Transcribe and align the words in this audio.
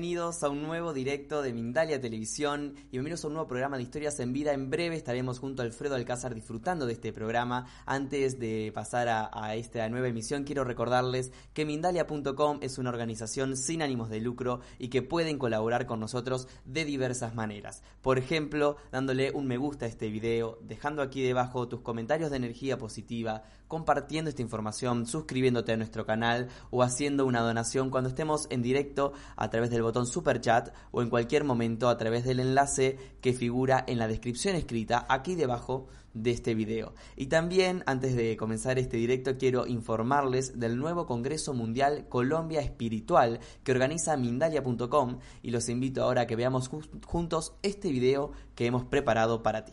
Muy 0.00 0.16
a 0.30 0.48
un 0.48 0.62
nuevo 0.62 0.92
directo 0.92 1.42
de 1.42 1.52
Mindalia 1.52 2.00
Televisión 2.00 2.74
y 2.86 2.92
bienvenidos 2.92 3.24
a 3.24 3.26
un 3.26 3.32
nuevo 3.32 3.48
programa 3.48 3.76
de 3.76 3.82
historias 3.82 4.20
en 4.20 4.32
vida. 4.32 4.52
En 4.52 4.70
breve 4.70 4.94
estaremos 4.94 5.40
junto 5.40 5.60
a 5.60 5.64
Alfredo 5.64 5.96
Alcázar 5.96 6.36
disfrutando 6.36 6.86
de 6.86 6.92
este 6.92 7.12
programa. 7.12 7.66
Antes 7.84 8.38
de 8.38 8.70
pasar 8.72 9.08
a, 9.08 9.54
esta 9.56 9.88
nueva 9.88 10.06
emisión, 10.06 10.44
quiero 10.44 10.62
recordarles 10.62 11.32
que 11.52 11.64
Mindalia.com 11.64 12.60
es 12.62 12.78
una 12.78 12.90
organización 12.90 13.56
sin 13.56 13.82
ánimos 13.82 14.08
de 14.08 14.20
lucro 14.20 14.60
y 14.78 14.86
que 14.86 15.02
pueden 15.02 15.36
colaborar 15.36 15.86
con 15.86 15.98
nosotros 15.98 16.46
de 16.64 16.84
diversas 16.84 17.34
maneras. 17.34 17.82
Por 18.00 18.16
ejemplo, 18.16 18.76
dándole 18.92 19.32
un 19.32 19.48
me 19.48 19.56
gusta 19.56 19.86
a 19.86 19.88
este 19.88 20.10
video, 20.10 20.60
dejando 20.62 21.02
aquí 21.02 21.22
debajo 21.22 21.66
tus 21.66 21.80
comentarios 21.80 22.30
de 22.30 22.36
energía 22.36 22.78
positiva, 22.78 23.42
compartiendo 23.66 24.30
esta 24.30 24.42
información, 24.42 25.06
suscribiéndote 25.06 25.72
a 25.72 25.76
nuestro 25.76 26.06
canal 26.06 26.48
o 26.70 26.84
haciendo 26.84 27.26
una 27.26 27.40
donación 27.40 27.90
cuando 27.90 28.10
estemos 28.10 28.46
en 28.50 28.62
directo 28.62 29.12
a 29.36 29.50
través 29.50 29.70
del 29.70 29.82
botón 29.82 30.06
super 30.20 30.40
chat 30.40 30.68
o 30.90 31.00
en 31.00 31.08
cualquier 31.08 31.44
momento 31.44 31.88
a 31.88 31.96
través 31.96 32.24
del 32.24 32.40
enlace 32.40 32.98
que 33.22 33.32
figura 33.32 33.82
en 33.86 33.98
la 33.98 34.06
descripción 34.06 34.54
escrita 34.54 35.06
aquí 35.08 35.34
debajo 35.34 35.88
de 36.12 36.30
este 36.30 36.54
video. 36.54 36.92
Y 37.16 37.26
también, 37.26 37.82
antes 37.86 38.14
de 38.14 38.36
comenzar 38.36 38.78
este 38.78 38.98
directo, 38.98 39.38
quiero 39.38 39.66
informarles 39.66 40.60
del 40.60 40.76
nuevo 40.76 41.06
Congreso 41.06 41.54
Mundial 41.54 42.06
Colombia 42.08 42.60
Espiritual 42.60 43.40
que 43.64 43.72
organiza 43.72 44.16
Mindalia.com 44.18 45.20
y 45.42 45.50
los 45.52 45.68
invito 45.70 46.02
ahora 46.02 46.22
a 46.22 46.26
que 46.26 46.36
veamos 46.36 46.70
juntos 47.06 47.54
este 47.62 47.90
video 47.90 48.32
que 48.54 48.66
hemos 48.66 48.84
preparado 48.84 49.42
para 49.42 49.64
ti. 49.64 49.72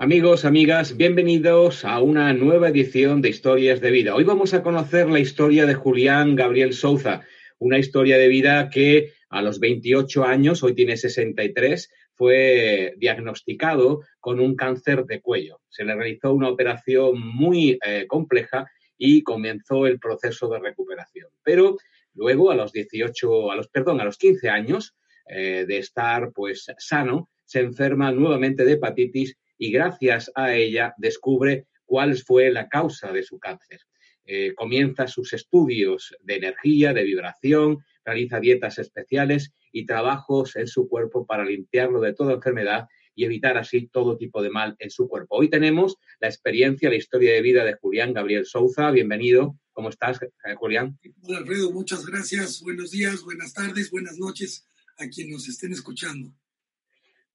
Amigos, 0.00 0.44
amigas, 0.44 0.96
bienvenidos 0.96 1.84
a 1.84 2.00
una 2.00 2.32
nueva 2.32 2.68
edición 2.68 3.22
de 3.22 3.28
Historias 3.28 3.80
de 3.80 3.92
Vida. 3.92 4.16
Hoy 4.16 4.24
vamos 4.24 4.54
a 4.54 4.64
conocer 4.64 5.08
la 5.08 5.20
historia 5.20 5.66
de 5.66 5.74
Julián 5.74 6.34
Gabriel 6.34 6.72
Souza, 6.74 7.22
una 7.60 7.78
historia 7.78 8.18
de 8.18 8.26
vida 8.26 8.70
que 8.70 9.12
a 9.30 9.40
los 9.40 9.60
28 9.60 10.24
años, 10.24 10.62
hoy 10.62 10.74
tiene 10.74 10.96
63, 10.96 11.90
fue 12.14 12.94
diagnosticado 12.96 14.02
con 14.20 14.40
un 14.40 14.56
cáncer 14.56 15.04
de 15.04 15.20
cuello. 15.20 15.60
Se 15.68 15.84
le 15.84 15.94
realizó 15.94 16.32
una 16.32 16.48
operación 16.48 17.20
muy 17.20 17.78
eh, 17.84 18.06
compleja 18.06 18.70
y 18.96 19.22
comenzó 19.22 19.86
el 19.86 19.98
proceso 19.98 20.48
de 20.48 20.60
recuperación. 20.60 21.28
Pero 21.42 21.76
luego, 22.14 22.50
a 22.50 22.54
los 22.54 22.72
18, 22.72 23.50
a 23.50 23.56
los, 23.56 23.68
perdón, 23.68 24.00
a 24.00 24.04
los 24.04 24.18
15 24.18 24.48
años 24.48 24.94
eh, 25.26 25.64
de 25.66 25.78
estar 25.78 26.32
pues 26.32 26.66
sano, 26.78 27.28
se 27.44 27.60
enferma 27.60 28.12
nuevamente 28.12 28.64
de 28.64 28.72
hepatitis 28.72 29.36
y 29.58 29.70
gracias 29.70 30.30
a 30.34 30.54
ella 30.54 30.94
descubre 30.98 31.66
cuál 31.84 32.16
fue 32.16 32.50
la 32.50 32.68
causa 32.68 33.12
de 33.12 33.22
su 33.22 33.38
cáncer. 33.38 33.80
Eh, 34.26 34.54
comienza 34.54 35.06
sus 35.06 35.32
estudios 35.34 36.14
de 36.20 36.36
energía, 36.36 36.94
de 36.94 37.04
vibración, 37.04 37.84
realiza 38.04 38.40
dietas 38.40 38.78
especiales 38.78 39.52
y 39.74 39.86
trabajos 39.86 40.54
en 40.54 40.68
su 40.68 40.88
cuerpo 40.88 41.26
para 41.26 41.44
limpiarlo 41.44 42.00
de 42.00 42.14
toda 42.14 42.34
enfermedad 42.34 42.86
y 43.16 43.24
evitar 43.24 43.58
así 43.58 43.88
todo 43.88 44.16
tipo 44.16 44.40
de 44.40 44.48
mal 44.48 44.76
en 44.78 44.88
su 44.88 45.08
cuerpo. 45.08 45.36
Hoy 45.36 45.50
tenemos 45.50 45.96
la 46.20 46.28
experiencia, 46.28 46.88
la 46.88 46.94
historia 46.94 47.32
de 47.32 47.42
vida 47.42 47.64
de 47.64 47.74
Julián 47.74 48.12
Gabriel 48.12 48.46
Souza. 48.46 48.92
Bienvenido. 48.92 49.58
¿Cómo 49.72 49.88
estás, 49.88 50.22
eh, 50.22 50.54
Julián? 50.54 50.96
Hola, 51.22 51.38
Alfredo. 51.38 51.72
Muchas 51.72 52.06
gracias. 52.06 52.62
Buenos 52.62 52.92
días, 52.92 53.22
buenas 53.24 53.52
tardes, 53.52 53.90
buenas 53.90 54.16
noches 54.16 54.64
a 54.96 55.08
quienes 55.08 55.32
nos 55.32 55.48
estén 55.48 55.72
escuchando. 55.72 56.32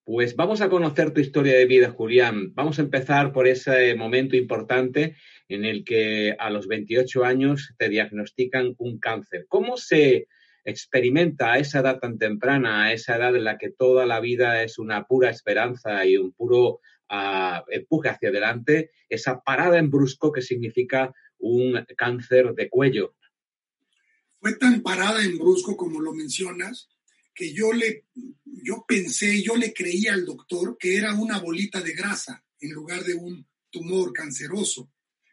Pues 0.04 0.34
vamos 0.34 0.62
a 0.62 0.70
conocer 0.70 1.12
tu 1.12 1.20
historia 1.20 1.54
de 1.54 1.66
vida, 1.66 1.90
Julián. 1.90 2.54
Vamos 2.54 2.78
a 2.78 2.82
empezar 2.82 3.32
por 3.32 3.46
ese 3.46 3.94
momento 3.96 4.34
importante 4.34 5.14
en 5.46 5.66
el 5.66 5.84
que 5.84 6.34
a 6.38 6.48
los 6.48 6.66
28 6.66 7.22
años 7.22 7.74
te 7.76 7.90
diagnostican 7.90 8.74
un 8.78 8.98
cáncer. 8.98 9.44
¿Cómo 9.46 9.76
se 9.76 10.26
experimenta 10.64 11.52
a 11.52 11.58
esa 11.58 11.80
edad 11.80 11.98
tan 11.98 12.18
temprana, 12.18 12.84
a 12.84 12.92
esa 12.92 13.16
edad 13.16 13.34
en 13.36 13.44
la 13.44 13.58
que 13.58 13.70
toda 13.70 14.06
la 14.06 14.20
vida 14.20 14.62
es 14.62 14.78
una 14.78 15.06
pura 15.06 15.30
esperanza 15.30 16.04
y 16.04 16.16
un 16.16 16.32
puro 16.32 16.80
uh, 17.10 17.60
empuje 17.68 18.08
hacia 18.08 18.28
adelante, 18.28 18.90
esa 19.08 19.40
parada 19.40 19.78
en 19.78 19.90
brusco 19.90 20.32
que 20.32 20.42
significa 20.42 21.12
un 21.38 21.84
cáncer 21.96 22.54
de 22.54 22.68
cuello. 22.68 23.16
Fue 24.40 24.54
tan 24.56 24.82
parada 24.82 25.22
en 25.22 25.38
brusco 25.38 25.76
como 25.76 26.00
lo 26.00 26.12
mencionas, 26.12 26.88
que 27.34 27.52
yo 27.52 27.72
le, 27.72 28.06
yo 28.44 28.84
pensé, 28.86 29.42
yo 29.42 29.56
le 29.56 29.72
creía 29.72 30.14
al 30.14 30.24
doctor 30.24 30.76
que 30.78 30.96
era 30.96 31.14
una 31.14 31.38
bolita 31.38 31.80
de 31.80 31.94
grasa 31.94 32.44
en 32.60 32.72
lugar 32.72 33.02
de 33.04 33.14
un 33.14 33.46
tumor 33.70 34.12
canceroso, 34.12 34.90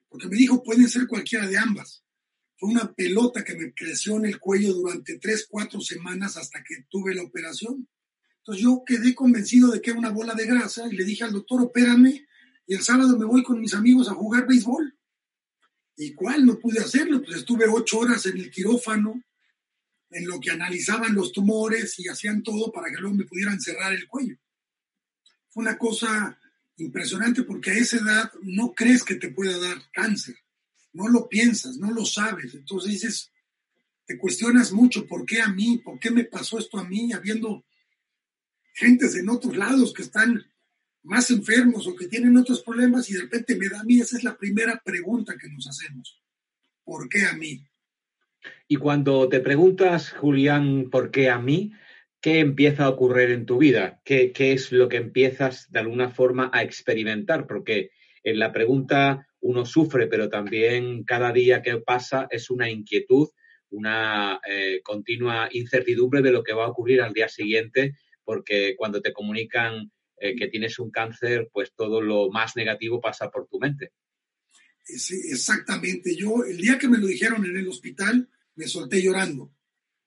porque 0.07 0.27
me 0.27 0.37
dijo 0.37 0.63
pueden 0.63 0.87
ser 0.87 1.07
cualquiera 1.07 1.47
de 1.47 1.57
ambas. 1.57 2.03
Fue 2.57 2.69
una 2.69 2.91
pelota 2.91 3.43
que 3.43 3.55
me 3.55 3.71
creció 3.71 4.17
en 4.17 4.25
el 4.25 4.39
cuello 4.39 4.73
durante 4.73 5.19
tres, 5.19 5.47
cuatro 5.47 5.79
semanas 5.79 6.37
hasta 6.37 6.63
que 6.63 6.85
tuve 6.89 7.13
la 7.13 7.21
operación. 7.21 7.87
Entonces 8.39 8.63
yo 8.63 8.81
quedé 8.83 9.13
convencido 9.13 9.69
de 9.69 9.79
que 9.79 9.91
era 9.91 9.99
una 9.99 10.09
bola 10.09 10.33
de 10.33 10.47
grasa 10.47 10.87
y 10.91 10.95
le 10.95 11.03
dije 11.03 11.23
al 11.23 11.33
doctor, 11.33 11.61
opérame 11.61 12.25
y 12.65 12.73
el 12.73 12.81
sábado 12.81 13.15
me 13.17 13.25
voy 13.25 13.43
con 13.43 13.61
mis 13.61 13.75
amigos 13.75 14.09
a 14.09 14.15
jugar 14.15 14.47
béisbol. 14.47 14.97
¿Y 15.97 16.13
cuál? 16.15 16.45
No 16.45 16.57
pude 16.57 16.79
hacerlo. 16.79 17.21
Pues 17.21 17.37
estuve 17.37 17.65
ocho 17.69 17.99
horas 17.99 18.25
en 18.25 18.37
el 18.37 18.49
quirófano, 18.49 19.21
en 20.09 20.27
lo 20.27 20.39
que 20.39 20.49
analizaban 20.49 21.13
los 21.13 21.31
tumores 21.31 21.99
y 21.99 22.07
hacían 22.07 22.41
todo 22.41 22.71
para 22.71 22.89
que 22.89 22.99
luego 22.99 23.15
me 23.15 23.25
pudieran 23.25 23.61
cerrar 23.61 23.93
el 23.93 24.07
cuello. 24.07 24.35
Fue 25.49 25.61
una 25.61 25.77
cosa 25.77 26.39
impresionante 26.77 27.43
porque 27.43 27.71
a 27.71 27.75
esa 27.75 27.97
edad 27.97 28.31
no 28.41 28.73
crees 28.73 29.03
que 29.03 29.15
te 29.15 29.29
pueda 29.29 29.59
dar 29.59 29.77
cáncer 29.93 30.35
no 30.97 31.07
lo 31.07 31.29
piensas, 31.29 31.77
no 31.77 31.91
lo 31.91 32.03
sabes. 32.05 32.55
Entonces 32.55 32.91
dices, 32.91 33.31
te 34.05 34.17
cuestionas 34.17 34.71
mucho, 34.71 35.05
¿por 35.05 35.25
qué 35.25 35.41
a 35.41 35.49
mí? 35.49 35.77
¿Por 35.77 35.99
qué 35.99 36.09
me 36.09 36.23
pasó 36.23 36.57
esto 36.57 36.79
a 36.79 36.83
mí? 36.83 37.13
Habiendo 37.13 37.63
gentes 38.73 39.15
en 39.15 39.29
otros 39.29 39.55
lados 39.55 39.93
que 39.93 40.01
están 40.01 40.43
más 41.03 41.29
enfermos 41.29 41.85
o 41.85 41.95
que 41.95 42.07
tienen 42.07 42.35
otros 42.35 42.63
problemas 42.63 43.09
y 43.09 43.13
de 43.13 43.21
repente 43.21 43.55
me 43.55 43.69
da 43.69 43.81
a 43.81 43.83
mí, 43.83 43.99
esa 43.99 44.17
es 44.17 44.23
la 44.23 44.35
primera 44.35 44.81
pregunta 44.83 45.37
que 45.39 45.47
nos 45.49 45.67
hacemos. 45.67 46.19
¿Por 46.83 47.07
qué 47.09 47.25
a 47.25 47.33
mí? 47.33 47.63
Y 48.67 48.77
cuando 48.77 49.29
te 49.29 49.39
preguntas, 49.39 50.11
Julián, 50.11 50.89
¿por 50.89 51.11
qué 51.11 51.29
a 51.29 51.37
mí? 51.37 51.73
¿Qué 52.19 52.39
empieza 52.39 52.85
a 52.85 52.89
ocurrir 52.89 53.29
en 53.29 53.45
tu 53.45 53.59
vida? 53.59 54.01
¿Qué, 54.03 54.31
qué 54.31 54.53
es 54.53 54.71
lo 54.71 54.89
que 54.89 54.97
empiezas 54.97 55.71
de 55.71 55.79
alguna 55.79 56.09
forma 56.09 56.49
a 56.51 56.63
experimentar? 56.63 57.45
Porque 57.45 57.91
en 58.23 58.39
la 58.39 58.51
pregunta 58.51 59.26
uno 59.47 59.65
sufre, 59.65 60.07
pero 60.07 60.29
también 60.29 61.05
cada 61.05 61.31
día 61.31 61.61
que 61.61 61.77
pasa 61.77 62.27
es 62.29 62.49
una 62.49 62.69
inquietud, 62.69 63.29
una 63.69 64.41
eh, 64.45 64.81
continua 64.83 65.47
incertidumbre 65.51 66.21
de 66.21 66.31
lo 66.31 66.43
que 66.43 66.53
va 66.53 66.65
a 66.65 66.69
ocurrir 66.69 67.01
al 67.01 67.13
día 67.13 67.29
siguiente, 67.29 67.95
porque 68.25 68.75
cuando 68.75 69.01
te 69.01 69.13
comunican 69.13 69.89
eh, 70.17 70.35
que 70.35 70.49
tienes 70.49 70.79
un 70.79 70.91
cáncer, 70.91 71.49
pues 71.53 71.73
todo 71.73 72.01
lo 72.01 72.29
más 72.29 72.57
negativo 72.57 72.99
pasa 72.99 73.31
por 73.31 73.47
tu 73.47 73.57
mente. 73.57 73.93
Sí, 74.83 75.15
exactamente. 75.31 76.13
Yo, 76.13 76.43
el 76.43 76.57
día 76.57 76.77
que 76.77 76.89
me 76.89 76.97
lo 76.97 77.07
dijeron 77.07 77.45
en 77.45 77.55
el 77.55 77.69
hospital, 77.69 78.29
me 78.55 78.67
solté 78.67 79.01
llorando. 79.01 79.53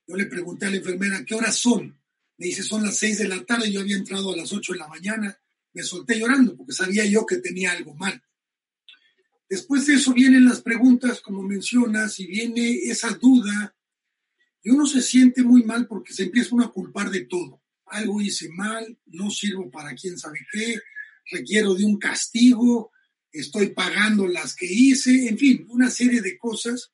Yo 0.06 0.16
le 0.16 0.26
pregunté 0.26 0.66
a 0.66 0.70
la 0.70 0.76
enfermera, 0.76 1.24
¿qué 1.24 1.34
horas 1.34 1.56
son? 1.56 1.98
Me 2.36 2.46
dice, 2.46 2.62
son 2.62 2.84
las 2.84 2.98
seis 2.98 3.18
de 3.18 3.28
la 3.28 3.42
tarde, 3.44 3.72
yo 3.72 3.80
había 3.80 3.96
entrado 3.96 4.32
a 4.32 4.36
las 4.36 4.52
ocho 4.52 4.74
de 4.74 4.80
la 4.80 4.88
mañana. 4.88 5.38
Me 5.72 5.82
solté 5.82 6.18
llorando 6.18 6.56
porque 6.56 6.72
sabía 6.72 7.06
yo 7.06 7.24
que 7.24 7.36
tenía 7.36 7.72
algo 7.72 7.94
mal. 7.94 8.22
Después 9.50 9.84
de 9.86 9.94
eso 9.94 10.14
vienen 10.14 10.44
las 10.44 10.62
preguntas, 10.62 11.20
como 11.20 11.42
mencionas, 11.42 12.20
y 12.20 12.28
viene 12.28 12.70
esa 12.84 13.10
duda, 13.14 13.74
y 14.62 14.70
uno 14.70 14.86
se 14.86 15.02
siente 15.02 15.42
muy 15.42 15.64
mal 15.64 15.88
porque 15.88 16.12
se 16.12 16.22
empieza 16.22 16.54
a 16.62 16.68
culpar 16.68 17.10
de 17.10 17.24
todo. 17.24 17.60
Algo 17.86 18.20
hice 18.20 18.48
mal, 18.50 18.96
no 19.06 19.28
sirvo 19.28 19.68
para 19.68 19.92
quién 19.96 20.16
sabe 20.16 20.38
qué, 20.52 20.80
requiero 21.32 21.74
de 21.74 21.84
un 21.84 21.98
castigo, 21.98 22.92
estoy 23.32 23.70
pagando 23.70 24.28
las 24.28 24.54
que 24.54 24.66
hice, 24.66 25.26
en 25.26 25.36
fin, 25.36 25.66
una 25.68 25.90
serie 25.90 26.22
de 26.22 26.38
cosas 26.38 26.92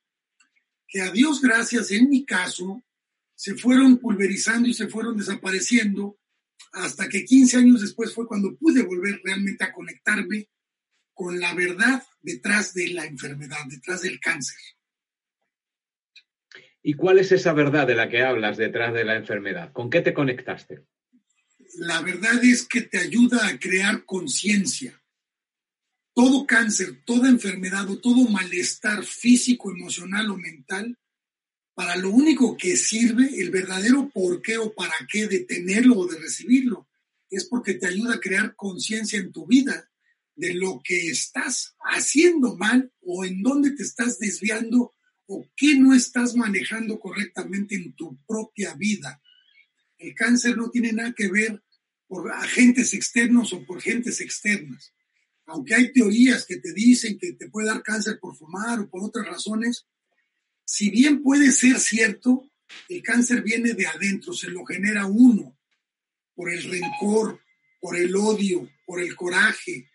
que 0.88 1.02
a 1.02 1.10
Dios 1.10 1.42
gracias, 1.42 1.90
en 1.90 2.08
mi 2.08 2.24
caso, 2.24 2.82
se 3.34 3.54
fueron 3.54 3.98
pulverizando 3.98 4.66
y 4.66 4.72
se 4.72 4.88
fueron 4.88 5.18
desapareciendo 5.18 6.18
hasta 6.72 7.06
que 7.06 7.26
15 7.26 7.58
años 7.58 7.82
después 7.82 8.14
fue 8.14 8.26
cuando 8.26 8.56
pude 8.56 8.82
volver 8.82 9.20
realmente 9.22 9.62
a 9.62 9.74
conectarme 9.74 10.48
con 11.16 11.40
la 11.40 11.54
verdad 11.54 12.02
detrás 12.20 12.74
de 12.74 12.88
la 12.90 13.06
enfermedad, 13.06 13.64
detrás 13.70 14.02
del 14.02 14.20
cáncer. 14.20 14.58
¿Y 16.82 16.92
cuál 16.92 17.18
es 17.18 17.32
esa 17.32 17.54
verdad 17.54 17.86
de 17.86 17.94
la 17.94 18.10
que 18.10 18.22
hablas 18.22 18.58
detrás 18.58 18.92
de 18.92 19.04
la 19.04 19.16
enfermedad? 19.16 19.72
¿Con 19.72 19.88
qué 19.88 20.02
te 20.02 20.12
conectaste? 20.12 20.84
La 21.78 22.02
verdad 22.02 22.44
es 22.44 22.66
que 22.68 22.82
te 22.82 22.98
ayuda 22.98 23.46
a 23.46 23.58
crear 23.58 24.04
conciencia. 24.04 25.02
Todo 26.12 26.46
cáncer, 26.46 27.02
toda 27.06 27.30
enfermedad 27.30 27.88
o 27.88 27.98
todo 27.98 28.28
malestar 28.28 29.02
físico, 29.02 29.70
emocional 29.70 30.30
o 30.30 30.36
mental, 30.36 30.98
para 31.74 31.96
lo 31.96 32.10
único 32.10 32.58
que 32.58 32.76
sirve, 32.76 33.40
el 33.40 33.50
verdadero 33.50 34.10
por 34.10 34.42
qué 34.42 34.58
o 34.58 34.74
para 34.74 34.94
qué 35.10 35.26
de 35.28 35.40
tenerlo 35.40 35.96
o 35.96 36.06
de 36.06 36.18
recibirlo, 36.18 36.88
es 37.30 37.46
porque 37.46 37.74
te 37.74 37.86
ayuda 37.86 38.16
a 38.16 38.20
crear 38.20 38.54
conciencia 38.54 39.18
en 39.18 39.32
tu 39.32 39.46
vida 39.46 39.90
de 40.36 40.54
lo 40.54 40.80
que 40.84 41.08
estás 41.08 41.74
haciendo 41.80 42.56
mal 42.56 42.92
o 43.00 43.24
en 43.24 43.42
dónde 43.42 43.72
te 43.72 43.82
estás 43.82 44.18
desviando 44.18 44.92
o 45.26 45.50
qué 45.56 45.76
no 45.76 45.94
estás 45.94 46.36
manejando 46.36 47.00
correctamente 47.00 47.74
en 47.74 47.94
tu 47.94 48.16
propia 48.26 48.74
vida. 48.74 49.20
El 49.98 50.14
cáncer 50.14 50.56
no 50.56 50.70
tiene 50.70 50.92
nada 50.92 51.14
que 51.14 51.28
ver 51.28 51.62
por 52.06 52.30
agentes 52.30 52.94
externos 52.94 53.52
o 53.52 53.64
por 53.64 53.80
gentes 53.80 54.20
externas. 54.20 54.92
Aunque 55.46 55.74
hay 55.74 55.92
teorías 55.92 56.44
que 56.46 56.58
te 56.58 56.72
dicen 56.72 57.18
que 57.18 57.32
te 57.32 57.48
puede 57.48 57.68
dar 57.68 57.82
cáncer 57.82 58.18
por 58.20 58.36
fumar 58.36 58.80
o 58.80 58.88
por 58.88 59.02
otras 59.02 59.26
razones, 59.26 59.86
si 60.64 60.90
bien 60.90 61.22
puede 61.22 61.50
ser 61.50 61.80
cierto, 61.80 62.50
el 62.88 63.02
cáncer 63.02 63.42
viene 63.42 63.72
de 63.72 63.86
adentro, 63.86 64.32
se 64.32 64.50
lo 64.50 64.64
genera 64.64 65.06
uno 65.06 65.56
por 66.34 66.52
el 66.52 66.62
rencor, 66.64 67.40
por 67.80 67.96
el 67.96 68.14
odio, 68.14 68.68
por 68.86 69.02
el 69.02 69.14
coraje, 69.16 69.90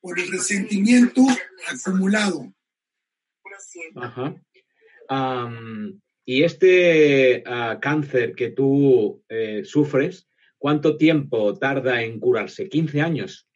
por 0.00 0.18
el 0.18 0.30
resentimiento 0.30 1.26
acumulado. 1.66 2.54
Ajá. 3.96 4.40
y 6.24 6.42
este 6.44 7.42
ah, 7.44 7.78
cáncer 7.82 8.34
que 8.34 8.50
tú 8.50 9.24
eh, 9.28 9.64
sufres, 9.64 10.28
¿cuánto 10.56 10.96
tiempo 10.96 11.58
tarda 11.58 12.02
en 12.02 12.20
curarse? 12.20 12.70
¿15 12.70 13.02
años? 13.02 13.48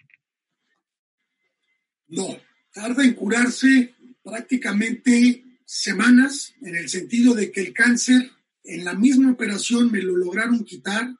No, 2.08 2.36
tarda 2.72 3.04
en 3.04 3.14
curarse 3.14 3.94
prácticamente 4.22 5.44
semanas, 5.64 6.54
en 6.62 6.76
el 6.76 6.88
sentido 6.88 7.34
de 7.34 7.50
que 7.50 7.60
el 7.60 7.72
cáncer 7.72 8.30
en 8.64 8.84
la 8.84 8.94
misma 8.94 9.32
operación 9.32 9.90
me 9.90 10.02
lo 10.02 10.16
lograron 10.16 10.64
quitar, 10.64 11.14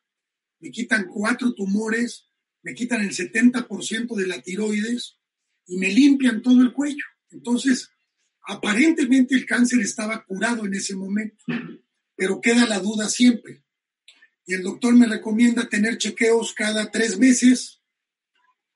me 0.61 0.71
quitan 0.71 1.07
cuatro 1.09 1.55
tumores, 1.55 2.29
me 2.63 2.75
quitan 2.75 3.03
el 3.03 3.11
70% 3.11 4.15
de 4.15 4.27
la 4.27 4.41
tiroides 4.41 5.19
y 5.67 5.79
me 5.79 5.93
limpian 5.93 6.43
todo 6.43 6.63
el 6.63 6.73
cuello. 6.73 7.05
Entonces, 7.31 7.91
aparentemente 8.47 9.35
el 9.35 9.47
cáncer 9.47 9.81
estaba 9.81 10.25
curado 10.25 10.67
en 10.67 10.75
ese 10.75 10.95
momento, 10.95 11.45
pero 12.17 12.41
queda 12.41 12.67
la 12.67 12.79
duda 12.79 13.09
siempre. 13.09 13.65
Y 14.47 14.55
el 14.55 14.63
doctor 14.63 14.95
me 14.95 15.07
recomienda 15.07 15.69
tener 15.69 15.99
chequeos 15.99 16.53
cada 16.53 16.91
tres 16.91 17.19
meses 17.19 17.81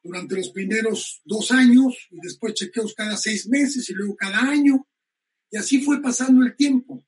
durante 0.02 0.36
los 0.36 0.50
primeros 0.50 1.20
dos 1.24 1.50
años 1.50 2.08
y 2.10 2.20
después 2.22 2.54
chequeos 2.54 2.94
cada 2.94 3.16
seis 3.16 3.48
meses 3.48 3.88
y 3.90 3.94
luego 3.94 4.16
cada 4.16 4.40
año. 4.40 4.86
Y 5.50 5.56
así 5.56 5.80
fue 5.80 6.00
pasando 6.00 6.44
el 6.44 6.54
tiempo. 6.54 7.04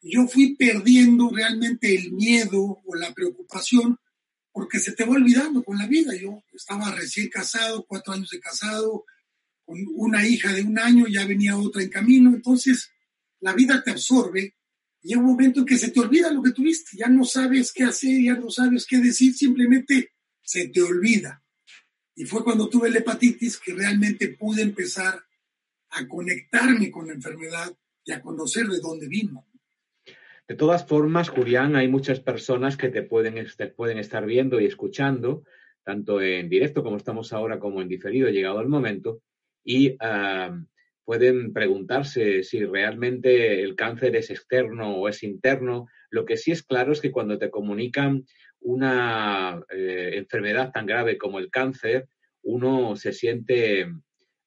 Yo 0.00 0.26
fui 0.28 0.54
perdiendo 0.54 1.30
realmente 1.30 1.94
el 1.94 2.12
miedo 2.12 2.80
o 2.84 2.94
la 2.94 3.12
preocupación 3.12 3.98
porque 4.56 4.78
se 4.78 4.92
te 4.92 5.04
va 5.04 5.12
olvidando 5.12 5.62
con 5.62 5.76
la 5.76 5.86
vida. 5.86 6.16
Yo 6.16 6.42
estaba 6.54 6.90
recién 6.90 7.28
casado, 7.28 7.84
cuatro 7.86 8.14
años 8.14 8.30
de 8.30 8.40
casado, 8.40 9.04
con 9.66 9.76
una 9.96 10.26
hija 10.26 10.50
de 10.54 10.62
un 10.62 10.78
año, 10.78 11.04
ya 11.06 11.26
venía 11.26 11.58
otra 11.58 11.82
en 11.82 11.90
camino, 11.90 12.30
entonces 12.30 12.90
la 13.40 13.52
vida 13.52 13.82
te 13.84 13.90
absorbe 13.90 14.56
y 15.02 15.08
llega 15.08 15.20
un 15.20 15.26
momento 15.26 15.60
en 15.60 15.66
que 15.66 15.76
se 15.76 15.90
te 15.90 16.00
olvida 16.00 16.32
lo 16.32 16.42
que 16.42 16.52
tuviste, 16.52 16.96
ya 16.96 17.08
no 17.08 17.26
sabes 17.26 17.70
qué 17.70 17.84
hacer, 17.84 18.18
ya 18.22 18.36
no 18.36 18.48
sabes 18.48 18.86
qué 18.86 18.96
decir, 18.96 19.34
simplemente 19.34 20.12
se 20.40 20.68
te 20.68 20.80
olvida. 20.80 21.44
Y 22.14 22.24
fue 22.24 22.42
cuando 22.42 22.70
tuve 22.70 22.88
la 22.88 23.00
hepatitis 23.00 23.58
que 23.58 23.74
realmente 23.74 24.28
pude 24.28 24.62
empezar 24.62 25.22
a 25.90 26.08
conectarme 26.08 26.90
con 26.90 27.08
la 27.08 27.12
enfermedad 27.12 27.76
y 28.06 28.12
a 28.12 28.22
conocer 28.22 28.66
de 28.68 28.80
dónde 28.80 29.06
vino. 29.06 29.45
De 30.48 30.54
todas 30.54 30.86
formas, 30.86 31.28
Julián, 31.28 31.74
hay 31.74 31.88
muchas 31.88 32.20
personas 32.20 32.76
que 32.76 32.88
te 32.88 33.02
pueden, 33.02 33.36
estar 33.38 34.26
viendo 34.26 34.60
y 34.60 34.66
escuchando, 34.66 35.42
tanto 35.82 36.20
en 36.20 36.48
directo 36.48 36.84
como 36.84 36.96
estamos 36.96 37.32
ahora, 37.32 37.58
como 37.58 37.82
en 37.82 37.88
diferido, 37.88 38.28
llegado 38.28 38.60
el 38.60 38.68
momento, 38.68 39.22
y 39.64 39.96
ah, 39.98 40.56
pueden 41.04 41.52
preguntarse 41.52 42.42
si 42.42 42.64
realmente 42.64 43.62
el 43.62 43.74
cáncer 43.74 44.14
es 44.16 44.30
externo 44.30 44.96
o 44.96 45.08
es 45.08 45.22
interno. 45.22 45.86
Lo 46.10 46.24
que 46.24 46.36
sí 46.36 46.50
es 46.50 46.62
claro 46.62 46.92
es 46.92 47.00
que 47.00 47.12
cuando 47.12 47.38
te 47.38 47.50
comunican 47.50 48.24
una 48.60 49.64
eh, 49.70 50.10
enfermedad 50.14 50.70
tan 50.72 50.84
grave 50.84 51.16
como 51.16 51.38
el 51.38 51.50
cáncer, 51.50 52.08
uno 52.42 52.94
se 52.94 53.12
siente, 53.12 53.88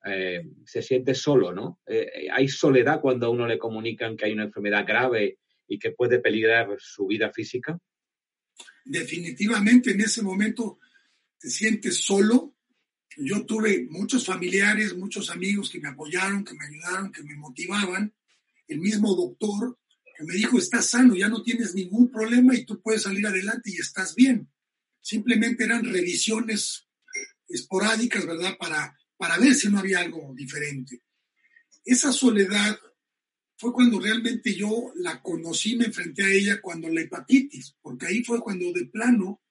eh, 0.06 0.44
se 0.66 0.82
siente 0.82 1.14
solo, 1.14 1.54
¿no? 1.54 1.80
Eh, 1.88 2.28
hay 2.32 2.48
soledad 2.48 3.02
cuando 3.02 3.28
a 3.28 3.30
uno 3.30 3.48
le 3.48 3.58
comunican 3.58 4.16
que 4.16 4.26
hay 4.26 4.34
una 4.34 4.44
enfermedad 4.44 4.86
grave 4.86 5.39
y 5.70 5.80
que 5.80 5.92
puede 5.92 6.20
peligrar 6.20 6.68
su 6.80 7.08
vida 7.08 7.32
física? 7.32 7.80
Definitivamente 8.84 9.92
en 9.92 10.02
ese 10.02 10.22
momento 10.22 10.80
te 11.40 11.50
sientes 11.50 11.98
solo. 11.98 12.56
Yo 13.18 13.46
tuve 13.46 13.88
muchos 13.90 14.26
familiares, 14.26 14.96
muchos 14.96 15.30
amigos 15.30 15.70
que 15.70 15.80
me 15.80 15.90
apoyaron, 15.90 16.44
que 16.44 16.56
me 16.56 16.66
ayudaron, 16.66 17.12
que 17.12 17.24
me 17.24 17.36
motivaban. 17.36 18.14
El 18.68 18.80
mismo 18.80 19.16
doctor 19.16 19.78
que 20.18 20.24
me 20.26 20.34
dijo, 20.34 20.58
estás 20.58 20.90
sano, 20.90 21.16
ya 21.16 21.30
no 21.30 21.44
tienes 21.44 21.76
ningún 21.76 22.12
problema 22.12 22.54
y 22.56 22.66
tú 22.66 22.82
puedes 22.82 23.04
salir 23.04 23.26
adelante 23.26 23.72
y 23.72 23.78
estás 23.78 24.16
bien. 24.16 24.50
Simplemente 25.02 25.64
eran 25.64 25.86
revisiones 25.86 26.88
esporádicas, 27.48 28.26
¿verdad? 28.26 28.58
Para, 28.58 28.98
para 29.18 29.38
ver 29.38 29.56
si 29.56 29.70
no 29.70 29.80
había 29.80 30.00
algo 30.00 30.34
diferente. 30.36 31.04
Esa 31.86 32.12
soledad 32.12 32.78
fue 33.60 33.74
cuando 33.74 34.00
realmente 34.00 34.56
yo 34.56 34.94
la 34.96 35.22
conocí, 35.22 35.76
me 35.76 35.86
enfrenté 35.86 36.24
a 36.24 36.32
ella 36.32 36.62
cuando 36.62 36.88
la 36.88 37.02
hepatitis, 37.02 37.76
porque 37.82 38.06
ahí 38.08 38.24
fue 38.24 38.40
cuando 38.40 38.72
de 38.72 38.86
plano 38.86 39.42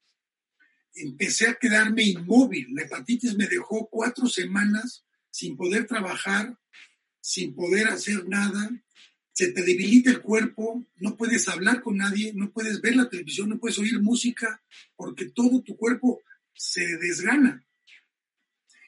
empecé 0.95 1.47
a 1.47 1.57
quedarme 1.57 2.05
inmóvil. 2.05 2.69
La 2.73 2.85
hepatitis 2.85 3.37
me 3.37 3.47
dejó 3.47 3.87
cuatro 3.91 4.27
semanas 4.27 5.05
sin 5.31 5.59
poder 5.59 5.87
trabajar, 5.87 6.59
sin 7.21 7.55
poder 7.55 7.88
hacer 7.88 8.27
nada. 8.27 8.71
Se 9.33 9.53
te 9.53 9.62
debilita 9.62 10.09
el 10.09 10.23
cuerpo, 10.23 10.87
no 10.97 11.15
puedes 11.15 11.47
hablar 11.47 11.83
con 11.83 11.99
nadie, 11.99 12.33
no 12.35 12.50
puedes 12.50 12.81
ver 12.81 12.97
la 12.97 13.11
televisión, 13.11 13.50
no 13.50 13.59
puedes 13.59 13.79
oír 13.79 14.00
música, 14.00 14.62
porque 14.97 15.27
todo 15.27 15.62
tu 15.62 15.77
cuerpo 15.77 16.23
se 16.55 16.97
desgana. 16.97 17.62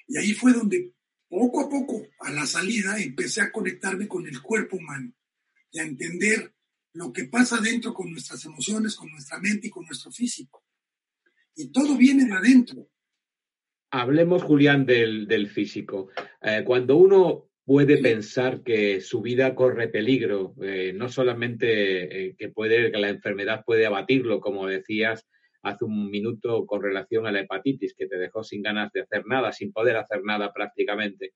Y 0.09 0.17
ahí 0.17 0.33
fue 0.33 0.55
donde 0.55 0.95
poco 1.31 1.61
a 1.61 1.69
poco, 1.69 2.07
a 2.19 2.33
la 2.33 2.45
salida, 2.45 2.99
empecé 2.99 3.41
a 3.41 3.53
conectarme 3.53 4.09
con 4.09 4.27
el 4.27 4.43
cuerpo 4.43 4.77
humano 4.77 5.15
y 5.71 5.79
a 5.79 5.85
entender 5.85 6.53
lo 6.93 7.13
que 7.13 7.27
pasa 7.27 7.61
dentro 7.61 7.95
con 7.95 8.11
nuestras 8.11 8.45
emociones, 8.45 8.97
con 8.97 9.11
nuestra 9.13 9.39
mente 9.39 9.69
y 9.69 9.71
con 9.71 9.87
nuestro 9.87 10.11
físico. 10.11 10.65
Y 11.55 11.71
todo 11.71 11.97
viene 11.97 12.25
de 12.25 12.33
adentro. 12.33 12.89
Hablemos, 13.93 14.43
Julián, 14.43 14.87
del, 14.87 15.49
físico. 15.49 16.11
Eh, 16.43 16.65
cuando 16.65 16.97
uno 16.97 17.49
puede 17.65 17.99
pensar 17.99 18.63
que 18.65 19.01
su 19.01 19.23
vida 19.23 19.55
corre 19.55 19.89
peligro, 19.89 20.55
eh, 20.61 20.93
no 20.95 21.09
solamente 21.09 22.27
eh, 22.27 22.35
que, 22.37 22.49
puede, 22.49 22.91
que 22.91 22.99
la 22.99 23.09
enfermedad 23.09 23.65
puede 23.65 23.87
abatirlo, 23.87 24.41
como 24.41 24.67
decías, 24.67 25.29
hace 25.63 25.85
un 25.85 26.11
minuto 26.11 26.67
con 26.67 26.83
relación 26.83 27.27
a 27.27 27.33
la 27.33 27.41
hepatitis, 27.41 27.95
que 27.95 28.07
te 28.07 28.17
dejó 28.17 28.43
sin 28.43 28.63
ganas 28.63 28.93
de 28.93 29.03
hacer 29.03 29.27
nada, 29.27 29.53
sin 29.53 29.73
poder 29.73 29.97
hacer 29.97 30.23
nada 30.25 30.53
prácticamente. 30.53 31.35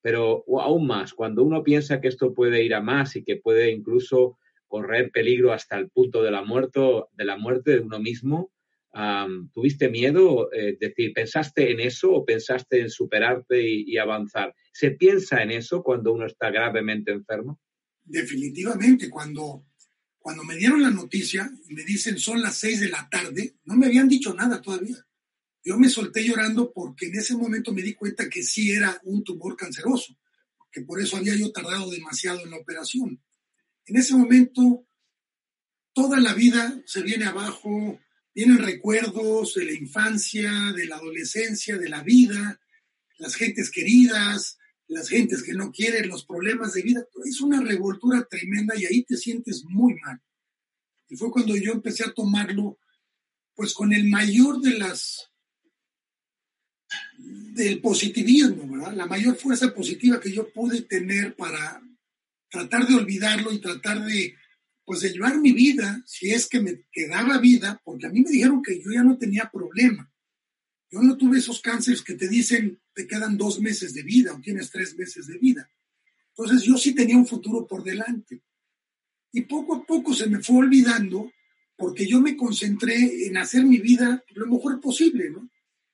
Pero 0.00 0.44
aún 0.60 0.86
más, 0.86 1.14
cuando 1.14 1.42
uno 1.42 1.62
piensa 1.62 2.00
que 2.00 2.08
esto 2.08 2.34
puede 2.34 2.62
ir 2.62 2.74
a 2.74 2.80
más 2.80 3.16
y 3.16 3.24
que 3.24 3.36
puede 3.36 3.70
incluso 3.70 4.38
correr 4.66 5.10
peligro 5.10 5.52
hasta 5.52 5.76
el 5.78 5.88
punto 5.88 6.22
de 6.22 6.30
la, 6.30 6.42
muerte, 6.42 6.80
de, 7.12 7.24
la 7.24 7.36
muerte 7.36 7.72
de 7.72 7.80
uno 7.80 7.98
mismo, 7.98 8.52
¿tuviste 9.52 9.88
miedo? 9.88 10.52
Es 10.52 10.78
decir, 10.78 11.12
¿pensaste 11.14 11.70
en 11.70 11.80
eso 11.80 12.12
o 12.12 12.24
pensaste 12.24 12.80
en 12.80 12.90
superarte 12.90 13.62
y 13.66 13.96
avanzar? 13.96 14.54
¿Se 14.72 14.90
piensa 14.90 15.42
en 15.42 15.52
eso 15.52 15.82
cuando 15.82 16.12
uno 16.12 16.26
está 16.26 16.50
gravemente 16.50 17.10
enfermo? 17.10 17.60
Definitivamente, 18.04 19.08
cuando 19.08 19.64
cuando 20.24 20.42
me 20.42 20.56
dieron 20.56 20.80
la 20.80 20.90
noticia 20.90 21.52
y 21.68 21.74
me 21.74 21.84
dicen 21.84 22.18
son 22.18 22.40
las 22.40 22.56
seis 22.56 22.80
de 22.80 22.88
la 22.88 23.10
tarde, 23.10 23.56
no 23.64 23.76
me 23.76 23.84
habían 23.84 24.08
dicho 24.08 24.32
nada 24.32 24.62
todavía. 24.62 25.06
Yo 25.62 25.76
me 25.76 25.90
solté 25.90 26.24
llorando 26.24 26.72
porque 26.72 27.08
en 27.08 27.16
ese 27.16 27.36
momento 27.36 27.74
me 27.74 27.82
di 27.82 27.92
cuenta 27.92 28.30
que 28.30 28.42
sí 28.42 28.70
era 28.70 28.98
un 29.04 29.22
tumor 29.22 29.54
canceroso, 29.54 30.18
que 30.72 30.80
por 30.80 30.98
eso 30.98 31.18
había 31.18 31.36
yo 31.36 31.52
tardado 31.52 31.90
demasiado 31.90 32.40
en 32.40 32.52
la 32.52 32.56
operación. 32.56 33.22
En 33.84 33.96
ese 33.98 34.14
momento, 34.14 34.88
toda 35.92 36.18
la 36.18 36.32
vida 36.32 36.82
se 36.86 37.02
viene 37.02 37.26
abajo, 37.26 38.00
vienen 38.34 38.60
recuerdos 38.60 39.52
de 39.56 39.66
la 39.66 39.72
infancia, 39.72 40.72
de 40.74 40.86
la 40.86 40.96
adolescencia, 40.96 41.76
de 41.76 41.90
la 41.90 42.02
vida, 42.02 42.58
las 43.18 43.34
gentes 43.34 43.70
queridas, 43.70 44.56
las 44.88 45.08
gentes 45.08 45.42
que 45.42 45.54
no 45.54 45.72
quieren, 45.72 46.08
los 46.08 46.24
problemas 46.24 46.74
de 46.74 46.82
vida. 46.82 47.06
Es 47.24 47.40
una 47.40 47.60
revoltura 47.60 48.26
tremenda 48.28 48.74
y 48.76 48.84
ahí 48.84 49.04
te 49.04 49.16
sientes 49.16 49.64
muy 49.64 49.94
mal. 50.00 50.20
Y 51.08 51.16
fue 51.16 51.30
cuando 51.30 51.56
yo 51.56 51.72
empecé 51.72 52.04
a 52.04 52.12
tomarlo, 52.12 52.78
pues 53.54 53.72
con 53.72 53.92
el 53.92 54.08
mayor 54.08 54.60
de 54.60 54.78
las 54.78 55.30
del 57.18 57.80
positivismo, 57.80 58.68
¿verdad? 58.68 58.94
La 58.94 59.06
mayor 59.06 59.36
fuerza 59.36 59.72
positiva 59.72 60.20
que 60.20 60.32
yo 60.32 60.52
pude 60.52 60.82
tener 60.82 61.36
para 61.36 61.82
tratar 62.50 62.86
de 62.86 62.94
olvidarlo 62.94 63.52
y 63.52 63.60
tratar 63.60 64.04
de, 64.04 64.34
pues, 64.84 65.00
de 65.00 65.12
llevar 65.12 65.38
mi 65.38 65.52
vida, 65.52 66.02
si 66.06 66.30
es 66.30 66.48
que 66.48 66.60
me 66.60 66.84
quedaba 66.92 67.38
vida, 67.38 67.80
porque 67.84 68.06
a 68.06 68.10
mí 68.10 68.22
me 68.22 68.30
dijeron 68.30 68.62
que 68.62 68.80
yo 68.80 68.90
ya 68.92 69.02
no 69.02 69.16
tenía 69.18 69.50
problema. 69.52 70.10
Yo 70.94 71.02
no 71.02 71.16
tuve 71.16 71.38
esos 71.38 71.60
cánceres 71.60 72.02
que 72.02 72.14
te 72.14 72.28
dicen 72.28 72.80
te 72.92 73.08
quedan 73.08 73.36
dos 73.36 73.60
meses 73.60 73.94
de 73.94 74.04
vida 74.04 74.32
o 74.32 74.40
tienes 74.40 74.70
tres 74.70 74.96
meses 74.96 75.26
de 75.26 75.38
vida. 75.38 75.68
Entonces 76.28 76.62
yo 76.62 76.76
sí 76.76 76.94
tenía 76.94 77.16
un 77.16 77.26
futuro 77.26 77.66
por 77.66 77.82
delante. 77.82 78.42
Y 79.32 79.40
poco 79.40 79.74
a 79.74 79.84
poco 79.84 80.14
se 80.14 80.28
me 80.28 80.38
fue 80.38 80.58
olvidando 80.58 81.32
porque 81.76 82.06
yo 82.06 82.20
me 82.20 82.36
concentré 82.36 83.26
en 83.26 83.36
hacer 83.36 83.64
mi 83.64 83.78
vida 83.78 84.22
lo 84.36 84.46
mejor 84.46 84.80
posible. 84.80 85.32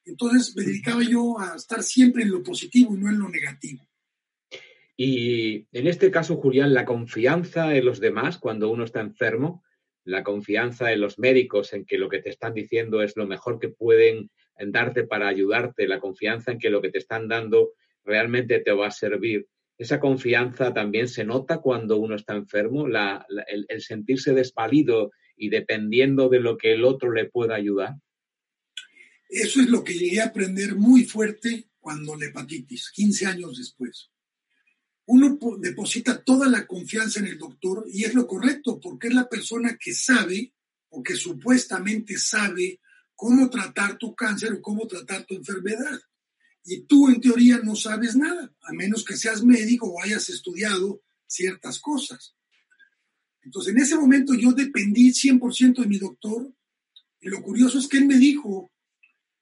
Entonces 0.05 0.55
me 0.55 0.65
dedicaba 0.65 1.03
yo 1.03 1.41
a 1.41 1.57
estar 1.57 1.83
siempre 1.83 2.25
en 2.25 2.33
lo 2.33 2.43
positivo 2.43 2.95
y 2.95 2.99
no 2.99 3.09
en 3.09 3.21
lo 3.21 3.31
negativo. 3.31 3.89
Y 4.99 5.67
en 5.73 5.87
este 5.87 6.11
caso, 6.11 6.37
Julián, 6.37 6.75
la 6.75 6.85
confianza 6.85 7.75
en 7.75 7.87
los 7.87 8.01
demás 8.01 8.37
cuando 8.37 8.71
uno 8.71 8.85
está 8.85 9.01
enfermo, 9.01 9.65
la 10.05 10.23
confianza 10.23 10.93
en 10.93 11.01
los 11.01 11.19
médicos 11.19 11.73
en 11.73 11.87
que 11.87 11.97
lo 11.97 12.11
que 12.11 12.21
te 12.21 12.29
están 12.29 12.53
diciendo 12.53 13.03
es 13.03 13.17
lo 13.17 13.27
mejor 13.27 13.59
que 13.59 13.71
pueden 13.71 14.31
darte 14.67 15.05
para 15.05 15.29
ayudarte, 15.29 15.89
la 15.89 16.01
confianza 16.01 16.53
en 16.53 16.59
que 16.59 16.71
lo 16.71 16.83
que 16.83 16.91
te 16.91 16.99
están 16.99 17.29
dando 17.29 17.73
realmente 18.05 18.61
te 18.61 18.73
va 18.73 18.89
a 18.89 18.91
servir. 18.91 19.47
Esa 19.79 19.99
confianza 19.99 20.75
también 20.75 21.09
se 21.09 21.25
nota 21.25 21.59
cuando 21.59 21.97
uno 21.97 22.15
está 22.15 22.35
enfermo, 22.35 22.87
el, 22.87 23.67
el 23.69 23.81
sentirse 23.81 24.35
desvalido 24.35 25.11
y 25.37 25.49
dependiendo 25.49 26.29
de 26.29 26.41
lo 26.41 26.59
que 26.59 26.73
el 26.73 26.85
otro 26.85 27.13
le 27.13 27.25
pueda 27.25 27.55
ayudar. 27.55 27.95
Eso 29.29 29.61
es 29.61 29.69
lo 29.69 29.83
que 29.83 29.95
llegué 29.95 30.21
a 30.21 30.27
aprender 30.27 30.75
muy 30.75 31.05
fuerte 31.05 31.71
cuando 31.79 32.17
la 32.17 32.27
hepatitis, 32.27 32.91
15 32.91 33.27
años 33.27 33.57
después. 33.57 34.11
Uno 35.07 35.39
deposita 35.59 36.23
toda 36.23 36.49
la 36.49 36.67
confianza 36.67 37.21
en 37.21 37.27
el 37.27 37.39
doctor 37.39 37.85
y 37.91 38.05
es 38.05 38.15
lo 38.15 38.27
correcto 38.27 38.79
porque 38.81 39.09
es 39.09 39.15
la 39.15 39.29
persona 39.29 39.77
que 39.81 39.93
sabe 39.93 40.53
o 40.91 41.03
que 41.03 41.15
supuestamente 41.15 42.19
sabe 42.19 42.81
cómo 43.21 43.51
tratar 43.51 43.99
tu 43.99 44.15
cáncer 44.15 44.51
o 44.55 44.63
cómo 44.63 44.87
tratar 44.87 45.27
tu 45.27 45.35
enfermedad. 45.35 46.01
Y 46.65 46.85
tú 46.87 47.11
en 47.11 47.21
teoría 47.21 47.61
no 47.63 47.77
sabes 47.77 48.17
nada, 48.17 48.51
a 48.63 48.73
menos 48.73 49.05
que 49.05 49.15
seas 49.15 49.45
médico 49.45 49.91
o 49.91 50.03
hayas 50.03 50.31
estudiado 50.31 51.03
ciertas 51.27 51.79
cosas. 51.81 52.35
Entonces, 53.43 53.75
en 53.75 53.83
ese 53.83 53.97
momento 53.97 54.33
yo 54.33 54.53
dependí 54.53 55.13
100% 55.13 55.83
de 55.83 55.87
mi 55.87 55.99
doctor 55.99 56.51
y 57.21 57.29
lo 57.29 57.43
curioso 57.43 57.79
es 57.79 57.89
que 57.89 57.99
él 57.99 58.07
me 58.07 58.17
dijo, 58.17 58.73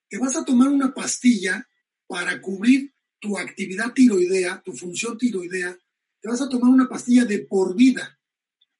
te 0.08 0.18
vas 0.18 0.34
a 0.34 0.44
tomar 0.44 0.70
una 0.70 0.92
pastilla 0.92 1.64
para 2.08 2.40
cubrir 2.40 2.92
tu 3.20 3.38
actividad 3.38 3.92
tiroidea, 3.92 4.60
tu 4.64 4.72
función 4.72 5.16
tiroidea, 5.16 5.78
te 6.20 6.28
vas 6.28 6.40
a 6.40 6.48
tomar 6.48 6.70
una 6.70 6.88
pastilla 6.88 7.24
de 7.24 7.46
por 7.46 7.76
vida 7.76 8.18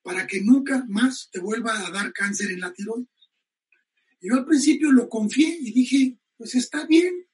para 0.03 0.27
que 0.27 0.41
nunca 0.41 0.85
más 0.89 1.29
te 1.31 1.39
vuelva 1.39 1.87
a 1.87 1.91
dar 1.93 2.13
cáncer 2.13 2.51
en 2.51 2.63
la 2.63 2.73
tiroides. 2.73 3.18
Yo 4.21 4.35
al 4.35 4.45
principio 4.45 4.91
lo 4.93 5.09
confié 5.09 5.59
y 5.61 5.73
dije, 5.73 6.19
pues 6.37 6.55
está 6.55 6.87
bien. 6.87 7.27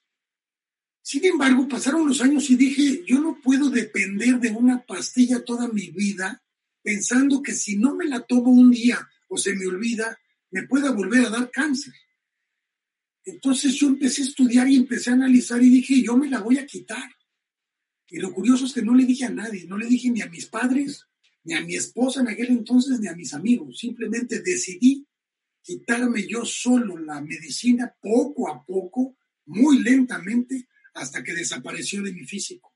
Sin 1.03 1.25
embargo, 1.25 1.69
pasaron 1.69 2.07
los 2.07 2.21
años 2.21 2.49
y 2.51 2.57
dije, 2.57 3.05
yo 3.07 3.21
no 3.21 3.39
puedo 3.43 3.71
depender 3.71 4.41
de 4.41 4.51
una 4.51 4.85
pastilla 4.85 5.45
toda 5.45 5.69
mi 5.69 5.91
vida 5.91 6.43
pensando 6.83 7.43
que 7.43 7.53
si 7.53 7.77
no 7.77 7.95
me 7.95 8.07
la 8.07 8.21
tomo 8.21 8.51
un 8.51 8.71
día 8.71 9.09
o 9.29 9.39
se 9.39 9.55
me 9.55 9.67
olvida, 9.67 10.19
me 10.51 10.63
pueda 10.65 10.93
volver 10.93 11.27
a 11.27 11.31
dar 11.31 11.51
cáncer. 11.51 11.95
Entonces 13.25 13.75
yo 13.75 13.89
empecé 13.89 14.23
a 14.23 14.27
estudiar 14.27 14.69
y 14.69 14.77
empecé 14.77 15.11
a 15.11 15.15
analizar 15.15 15.63
y 15.63 15.71
dije, 15.71 16.03
yo 16.03 16.17
me 16.17 16.29
la 16.29 16.41
voy 16.41 16.59
a 16.59 16.67
quitar. 16.67 17.11
Y 18.09 18.19
lo 18.19 18.33
curioso 18.33 18.67
es 18.67 18.73
que 18.73 18.83
no 18.83 18.95
le 18.95 19.07
dije 19.07 19.25
a 19.25 19.31
nadie, 19.31 19.67
no 19.67 19.79
le 19.79 19.87
dije 19.87 20.11
ni 20.11 20.21
a 20.21 20.29
mis 20.29 20.47
padres, 20.47 21.07
ni 21.43 21.55
a 21.55 21.63
mi 21.63 21.75
esposa 21.75 22.21
en 22.21 22.29
aquel 22.29 22.49
entonces, 22.49 23.01
ni 23.01 23.09
a 23.09 23.17
mis 23.17 23.33
amigos. 23.33 23.79
Simplemente 23.79 24.41
decidí 24.41 25.04
quitarme 25.65 26.27
yo 26.29 26.45
solo 26.45 26.99
la 26.99 27.23
medicina 27.23 27.97
poco 28.01 28.51
a 28.51 28.65
poco, 28.65 29.17
muy 29.47 29.83
lentamente, 29.83 30.69
hasta 30.93 31.25
que 31.25 31.33
desapareció 31.33 32.03
de 32.03 32.13
mi 32.13 32.25
físico. 32.25 32.75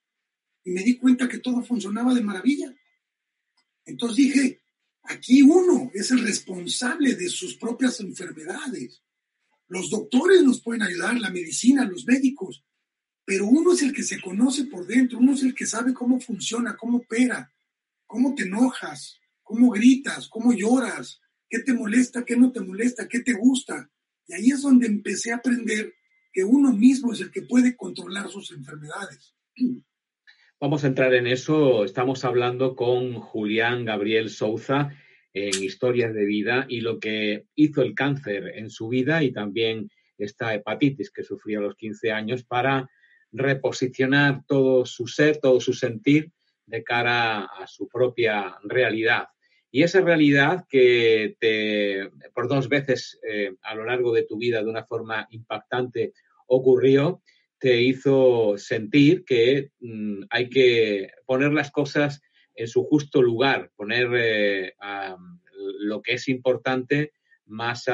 Y 0.65 0.71
me 0.71 0.83
di 0.83 0.97
cuenta 0.97 1.29
que 1.29 1.39
todo 1.39 1.63
funcionaba 1.63 2.15
de 2.15 2.23
maravilla. 2.23 2.75
Entonces 3.85 4.17
dije, 4.17 4.63
aquí 5.03 5.43
uno 5.43 5.91
es 5.93 6.11
el 6.11 6.21
responsable 6.21 7.15
de 7.15 7.29
sus 7.29 7.57
propias 7.57 8.01
enfermedades. 8.01 9.03
Los 9.69 9.91
doctores 9.91 10.43
nos 10.43 10.63
pueden 10.63 10.83
ayudar, 10.83 11.21
la 11.21 11.31
medicina, 11.31 11.85
los 11.85 12.07
médicos, 12.07 12.65
pero 13.27 13.47
uno 13.47 13.75
es 13.75 13.83
el 13.83 13.93
que 13.93 14.03
se 14.03 14.19
conoce 14.19 14.65
por 14.65 14.87
dentro, 14.87 15.19
uno 15.19 15.35
es 15.35 15.43
el 15.43 15.55
que 15.55 15.67
sabe 15.67 15.93
cómo 15.93 16.19
funciona, 16.21 16.75
cómo 16.75 16.99
opera, 16.99 17.53
cómo 18.07 18.35
te 18.35 18.45
enojas, 18.45 19.19
cómo 19.43 19.71
gritas, 19.71 20.29
cómo 20.29 20.55
lloras, 20.55 21.21
qué 21.49 21.61
te 21.61 21.73
molesta, 21.73 22.25
qué 22.25 22.37
no 22.37 22.53
te 22.53 22.61
molesta, 22.61 23.09
qué 23.09 23.21
te 23.21 23.33
gusta. 23.33 23.91
Y 24.27 24.35
ahí 24.35 24.51
es 24.51 24.63
donde 24.63 24.87
empecé 24.87 25.33
a 25.33 25.37
aprender 25.37 25.95
que 26.33 26.45
uno 26.45 26.73
mismo 26.73 27.13
es 27.13 27.21
el 27.21 27.31
que 27.31 27.43
puede 27.43 27.77
controlar 27.77 28.29
sus 28.29 28.53
enfermedades. 28.53 29.35
Vamos 30.61 30.85
a 30.85 30.89
entrar 30.89 31.15
en 31.15 31.27
eso. 31.27 31.85
Estamos 31.85 32.25
hablando 32.25 32.75
con 32.75 33.15
Julián 33.15 33.85
Gabriel 33.85 34.29
Souza 34.29 34.91
en 35.33 35.63
Historias 35.63 36.13
de 36.15 36.25
Vida 36.25 36.67
y 36.69 36.81
lo 36.81 36.99
que 36.99 37.47
hizo 37.55 37.83
el 37.83 37.95
cáncer 37.95 38.53
en 38.57 38.71
su 38.71 38.89
vida 38.89 39.23
y 39.23 39.33
también 39.33 39.91
esta 40.19 40.55
hepatitis 40.55 41.11
que 41.11 41.23
sufrió 41.23 41.61
a 41.61 41.63
los 41.63 41.77
15 41.77 42.11
años 42.11 42.45
para 42.45 42.91
reposicionar 43.31 44.43
todo 44.47 44.85
su 44.85 45.07
ser, 45.07 45.39
todo 45.39 45.61
su 45.61 45.73
sentir 45.73 46.33
de 46.67 46.83
cara 46.83 47.45
a 47.45 47.67
su 47.67 47.89
propia 47.89 48.59
realidad. 48.65 49.29
Y 49.71 49.83
esa 49.83 50.01
realidad 50.01 50.65
que 50.69 51.37
te, 51.39 52.11
por 52.33 52.49
dos 52.49 52.69
veces 52.69 53.21
eh, 53.29 53.55
a 53.63 53.75
lo 53.75 53.85
largo 53.85 54.13
de 54.13 54.23
tu 54.23 54.39
vida 54.39 54.63
de 54.63 54.71
una 54.71 54.85
forma 54.85 55.27
impactante 55.31 56.15
ocurrió, 56.47 57.23
te 57.59 57.83
hizo 57.83 58.57
sentir 58.57 59.25
que 59.25 59.73
mm, 59.81 60.23
hay 60.31 60.49
que 60.49 61.11
poner 61.27 61.53
las 61.53 61.71
cosas 61.71 62.23
en 62.55 62.67
su 62.67 62.85
justo 62.85 63.23
lugar, 63.23 63.71
poner 63.77 64.09
eh, 64.15 64.75
lo 65.81 66.03
que 66.03 66.15
es 66.15 66.29
importante 66.29 67.13
más, 67.45 67.87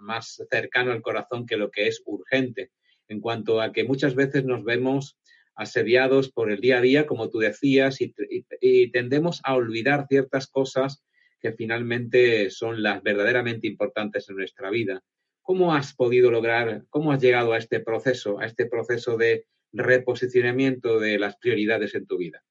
más 0.00 0.42
cercano 0.50 0.92
al 0.92 1.02
corazón 1.02 1.46
que 1.46 1.56
lo 1.56 1.70
que 1.70 1.88
es 1.88 2.02
urgente, 2.04 2.72
en 3.06 3.20
cuanto 3.20 3.60
a 3.60 3.72
que 3.72 3.84
muchas 3.84 4.14
veces 4.14 4.44
nos 4.44 4.64
vemos 4.64 5.18
asediados 5.54 6.30
por 6.30 6.50
el 6.50 6.60
día 6.60 6.78
a 6.78 6.80
día, 6.80 7.06
como 7.06 7.30
tú 7.30 7.38
decías, 7.38 8.00
y, 8.00 8.14
y 8.60 8.90
tendemos 8.90 9.40
a 9.44 9.54
olvidar 9.54 10.06
ciertas 10.08 10.46
cosas 10.46 11.02
que 11.40 11.52
finalmente 11.52 12.50
son 12.50 12.82
las 12.82 13.02
verdaderamente 13.02 13.66
importantes 13.66 14.28
en 14.28 14.36
nuestra 14.36 14.70
vida. 14.70 15.02
¿Cómo 15.42 15.74
has 15.74 15.94
podido 15.94 16.30
lograr, 16.30 16.84
cómo 16.90 17.12
has 17.12 17.22
llegado 17.22 17.52
a 17.52 17.58
este 17.58 17.80
proceso, 17.80 18.38
a 18.38 18.46
este 18.46 18.66
proceso 18.66 19.16
de 19.16 19.46
reposicionamiento 19.72 20.98
de 20.98 21.18
las 21.18 21.36
prioridades 21.36 21.94
en 21.94 22.06
tu 22.06 22.18
vida? 22.18 22.42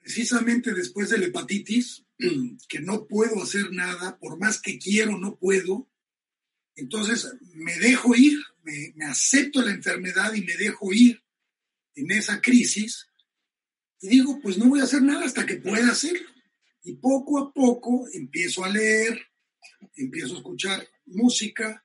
precisamente 0.00 0.72
después 0.72 1.10
de 1.10 1.18
la 1.18 1.26
hepatitis, 1.26 2.04
que 2.68 2.80
no 2.80 3.06
puedo 3.06 3.42
hacer 3.42 3.70
nada, 3.72 4.18
por 4.18 4.38
más 4.38 4.60
que 4.60 4.78
quiero, 4.78 5.18
no 5.18 5.36
puedo. 5.36 5.88
Entonces 6.74 7.32
me 7.54 7.76
dejo 7.78 8.14
ir, 8.16 8.38
me, 8.62 9.04
acepto 9.04 9.62
la 9.62 9.72
enfermedad 9.72 10.34
y 10.34 10.42
me 10.42 10.56
dejo 10.56 10.92
ir 10.92 11.22
en 11.94 12.10
esa 12.10 12.40
crisis. 12.40 13.08
Y 14.00 14.08
digo, 14.08 14.40
pues 14.42 14.56
no 14.56 14.66
voy 14.66 14.80
a 14.80 14.84
hacer 14.84 15.02
nada 15.02 15.24
hasta 15.24 15.46
que 15.46 15.56
pueda 15.56 15.90
hacerlo. 15.90 16.28
Y 16.82 16.94
poco 16.94 17.38
a 17.38 17.52
poco 17.52 18.06
empiezo 18.12 18.64
a 18.64 18.68
leer, 18.68 19.20
empiezo 19.96 20.34
a 20.34 20.38
escuchar 20.38 20.88
música, 21.06 21.84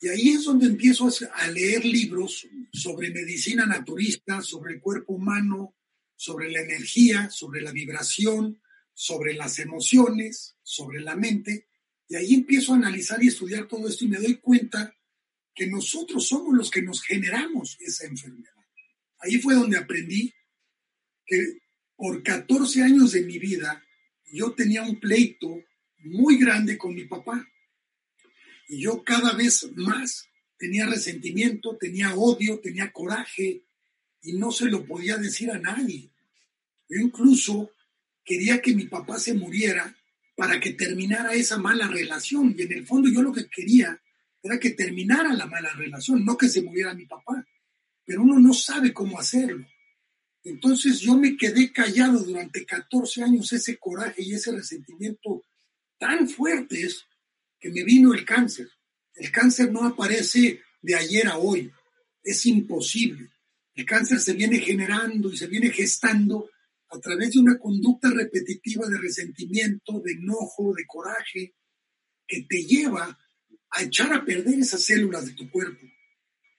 y 0.00 0.08
ahí 0.08 0.28
es 0.30 0.44
donde 0.44 0.66
empiezo 0.66 1.10
a 1.34 1.48
leer 1.48 1.84
libros 1.84 2.46
sobre 2.72 3.10
medicina 3.10 3.66
naturista, 3.66 4.40
sobre 4.40 4.74
el 4.74 4.80
cuerpo 4.80 5.14
humano, 5.14 5.76
sobre 6.16 6.50
la 6.50 6.60
energía, 6.60 7.28
sobre 7.30 7.60
la 7.60 7.72
vibración, 7.72 8.60
sobre 8.94 9.34
las 9.34 9.58
emociones, 9.58 10.56
sobre 10.62 11.00
la 11.00 11.16
mente, 11.16 11.68
y 12.08 12.16
ahí 12.16 12.34
empiezo 12.34 12.72
a 12.72 12.76
analizar 12.76 13.22
y 13.22 13.28
estudiar 13.28 13.68
todo 13.68 13.88
esto 13.88 14.04
y 14.04 14.08
me 14.08 14.18
doy 14.18 14.36
cuenta 14.38 14.94
que 15.54 15.66
nosotros 15.66 16.26
somos 16.26 16.56
los 16.56 16.70
que 16.70 16.82
nos 16.82 17.02
generamos 17.02 17.76
esa 17.80 18.06
enfermedad. 18.06 18.52
Ahí 19.20 19.38
fue 19.38 19.54
donde 19.54 19.78
aprendí 19.78 20.32
que 21.24 21.58
por 21.94 22.22
14 22.22 22.82
años 22.82 23.12
de 23.12 23.22
mi 23.22 23.38
vida 23.38 23.82
yo 24.32 24.52
tenía 24.52 24.82
un 24.82 24.98
pleito 24.98 25.62
muy 25.98 26.38
grande 26.38 26.78
con 26.78 26.94
mi 26.94 27.04
papá. 27.04 27.46
Y 28.68 28.82
yo 28.82 29.02
cada 29.02 29.32
vez 29.34 29.68
más 29.76 30.28
tenía 30.56 30.86
resentimiento, 30.86 31.76
tenía 31.76 32.14
odio, 32.14 32.60
tenía 32.60 32.92
coraje 32.92 33.64
y 34.22 34.34
no 34.34 34.52
se 34.52 34.66
lo 34.66 34.84
podía 34.84 35.16
decir 35.16 35.50
a 35.50 35.58
nadie. 35.58 36.10
Yo 36.88 37.00
incluso 37.00 37.72
quería 38.24 38.60
que 38.60 38.74
mi 38.74 38.84
papá 38.84 39.18
se 39.18 39.34
muriera 39.34 39.96
para 40.36 40.60
que 40.60 40.72
terminara 40.72 41.34
esa 41.34 41.58
mala 41.58 41.88
relación. 41.88 42.54
Y 42.56 42.62
en 42.62 42.72
el 42.72 42.86
fondo 42.86 43.08
yo 43.08 43.22
lo 43.22 43.32
que 43.32 43.48
quería 43.48 44.00
era 44.42 44.58
que 44.58 44.70
terminara 44.70 45.34
la 45.34 45.46
mala 45.46 45.72
relación, 45.74 46.24
no 46.24 46.36
que 46.36 46.48
se 46.48 46.62
muriera 46.62 46.94
mi 46.94 47.06
papá. 47.06 47.46
Pero 48.04 48.22
uno 48.22 48.38
no 48.38 48.54
sabe 48.54 48.92
cómo 48.92 49.18
hacerlo. 49.18 49.66
Entonces 50.42 51.00
yo 51.00 51.16
me 51.16 51.36
quedé 51.36 51.72
callado 51.72 52.20
durante 52.20 52.64
14 52.64 53.22
años, 53.22 53.52
ese 53.52 53.76
coraje 53.78 54.22
y 54.22 54.34
ese 54.34 54.52
resentimiento 54.52 55.44
tan 55.98 56.28
fuertes 56.28 57.06
que 57.58 57.70
me 57.70 57.84
vino 57.84 58.14
el 58.14 58.24
cáncer. 58.24 58.68
El 59.14 59.30
cáncer 59.30 59.70
no 59.70 59.84
aparece 59.84 60.62
de 60.80 60.94
ayer 60.94 61.28
a 61.28 61.36
hoy, 61.36 61.70
es 62.22 62.46
imposible. 62.46 63.30
El 63.74 63.84
cáncer 63.84 64.18
se 64.20 64.32
viene 64.32 64.58
generando 64.58 65.30
y 65.32 65.36
se 65.36 65.46
viene 65.46 65.70
gestando 65.70 66.50
a 66.88 66.98
través 66.98 67.32
de 67.32 67.38
una 67.38 67.58
conducta 67.58 68.10
repetitiva 68.10 68.88
de 68.88 68.98
resentimiento, 68.98 70.00
de 70.00 70.12
enojo, 70.12 70.74
de 70.74 70.86
coraje, 70.86 71.54
que 72.26 72.42
te 72.42 72.64
lleva 72.64 73.18
a 73.70 73.82
echar 73.82 74.12
a 74.12 74.24
perder 74.24 74.58
esas 74.58 74.82
células 74.82 75.26
de 75.26 75.32
tu 75.32 75.50
cuerpo. 75.50 75.86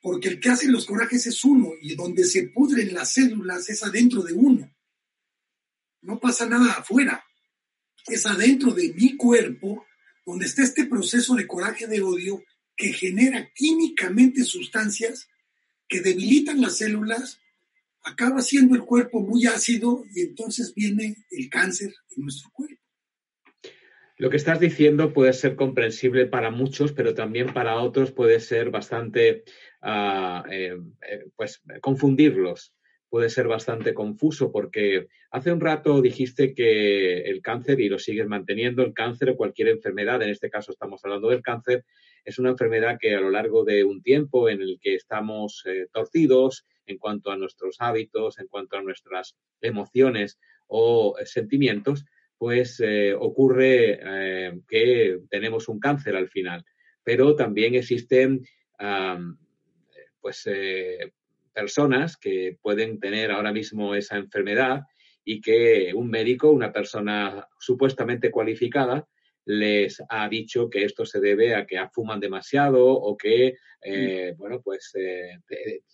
Porque 0.02 0.30
el 0.30 0.40
que 0.40 0.50
hace 0.50 0.68
los 0.68 0.86
corajes 0.86 1.28
es 1.28 1.44
uno 1.44 1.72
y 1.82 1.96
donde 1.96 2.24
se 2.24 2.48
pudren 2.48 2.94
las 2.94 3.14
células 3.14 3.70
es 3.70 3.84
adentro 3.84 4.24
de 4.24 4.34
uno. 4.34 4.76
No 6.02 6.20
pasa 6.20 6.48
nada 6.48 6.74
afuera. 6.74 7.24
Es 8.08 8.26
adentro 8.26 8.72
de 8.72 8.94
mi 8.94 9.16
cuerpo 9.16 9.86
donde 10.26 10.46
está 10.46 10.64
este 10.64 10.86
proceso 10.86 11.36
de 11.36 11.46
coraje, 11.46 11.88
de 11.88 12.02
odio, 12.02 12.44
que 12.76 12.94
genera 12.94 13.52
químicamente 13.54 14.44
sustancias 14.44 15.28
que 15.88 16.02
debilitan 16.02 16.62
las 16.62 16.78
células 16.78 17.42
acaba 18.04 18.42
siendo 18.42 18.76
el 18.76 18.82
cuerpo 18.82 19.22
muy 19.22 19.46
ácido 19.46 20.04
y 20.14 20.22
entonces 20.22 20.74
viene 20.74 21.18
el 21.30 21.50
cáncer 21.50 21.94
en 22.16 22.24
nuestro 22.24 22.50
cuerpo. 22.52 22.82
Lo 24.18 24.30
que 24.30 24.38
estás 24.38 24.60
diciendo 24.60 25.14
puede 25.14 25.34
ser 25.34 25.56
comprensible 25.56 26.28
para 26.28 26.52
muchos, 26.52 26.92
pero 26.92 27.14
también 27.14 27.54
para 27.54 27.80
otros 27.80 28.12
puede 28.12 28.40
ser 28.40 28.70
bastante, 28.70 29.44
eh, 29.84 30.78
eh, 31.02 31.26
pues, 31.36 31.62
confundirlos. 31.82 32.74
Puede 33.10 33.30
ser 33.30 33.48
bastante 33.48 33.94
confuso 33.94 34.52
porque 34.52 35.08
hace 35.32 35.52
un 35.52 35.60
rato 35.60 36.02
dijiste 36.02 36.54
que 36.54 37.22
el 37.22 37.42
cáncer, 37.42 37.82
y 37.82 37.90
lo 37.90 38.00
sigues 38.00 38.28
manteniendo, 38.28 38.84
el 38.84 38.94
cáncer 38.94 39.32
o 39.32 39.36
cualquier 39.36 39.68
enfermedad, 39.68 40.22
en 40.22 40.30
este 40.30 40.50
caso 40.50 40.72
estamos 40.72 41.04
hablando 41.04 41.30
del 41.30 41.42
cáncer, 41.42 41.84
es 42.24 42.40
una 42.40 42.52
enfermedad 42.52 42.98
que 43.02 43.16
a 43.16 43.20
lo 43.20 43.30
largo 43.30 43.66
de 43.66 43.84
un 43.84 44.02
tiempo 44.02 44.48
en 44.48 44.62
el 44.62 44.80
que 44.80 44.96
estamos 44.96 45.64
eh, 45.66 45.88
torcidos, 45.92 46.66
en 46.86 46.98
cuanto 46.98 47.32
a 47.32 47.38
nuestros 47.38 47.78
hábitos, 47.80 48.40
en 48.40 48.48
cuanto 48.48 48.78
a 48.78 48.82
nuestras 48.82 49.36
emociones 49.62 50.40
o 50.68 51.16
sentimientos, 51.26 52.06
pues 52.38 52.82
ocurre 53.20 54.60
que 54.68 55.20
tenemos 55.30 55.68
un 55.70 55.80
cáncer 55.80 56.16
al 56.16 56.28
final. 56.28 56.66
Pero 57.04 57.36
también 57.36 57.76
existen 57.76 58.44
pues 60.22 60.48
personas 61.54 62.18
que 62.18 62.58
pueden 62.62 63.00
tener 63.00 63.32
ahora 63.32 63.52
mismo 63.52 63.96
esa 63.96 64.18
enfermedad 64.18 64.84
y 65.24 65.42
que 65.42 65.94
un 65.94 66.10
médico, 66.10 66.52
una 66.52 66.72
persona 66.72 67.48
supuestamente 67.60 68.32
cualificada, 68.32 69.08
les 69.46 70.02
ha 70.10 70.30
dicho 70.30 70.70
que 70.70 70.84
esto 70.84 71.06
se 71.06 71.20
debe 71.20 71.56
a 71.56 71.66
que 71.66 71.78
fuman 71.94 72.20
demasiado 72.20 72.88
o 72.88 73.18
que, 73.18 73.56
eh, 73.84 74.34
bueno, 74.38 74.62
pues 74.62 74.92
eh, 74.96 75.40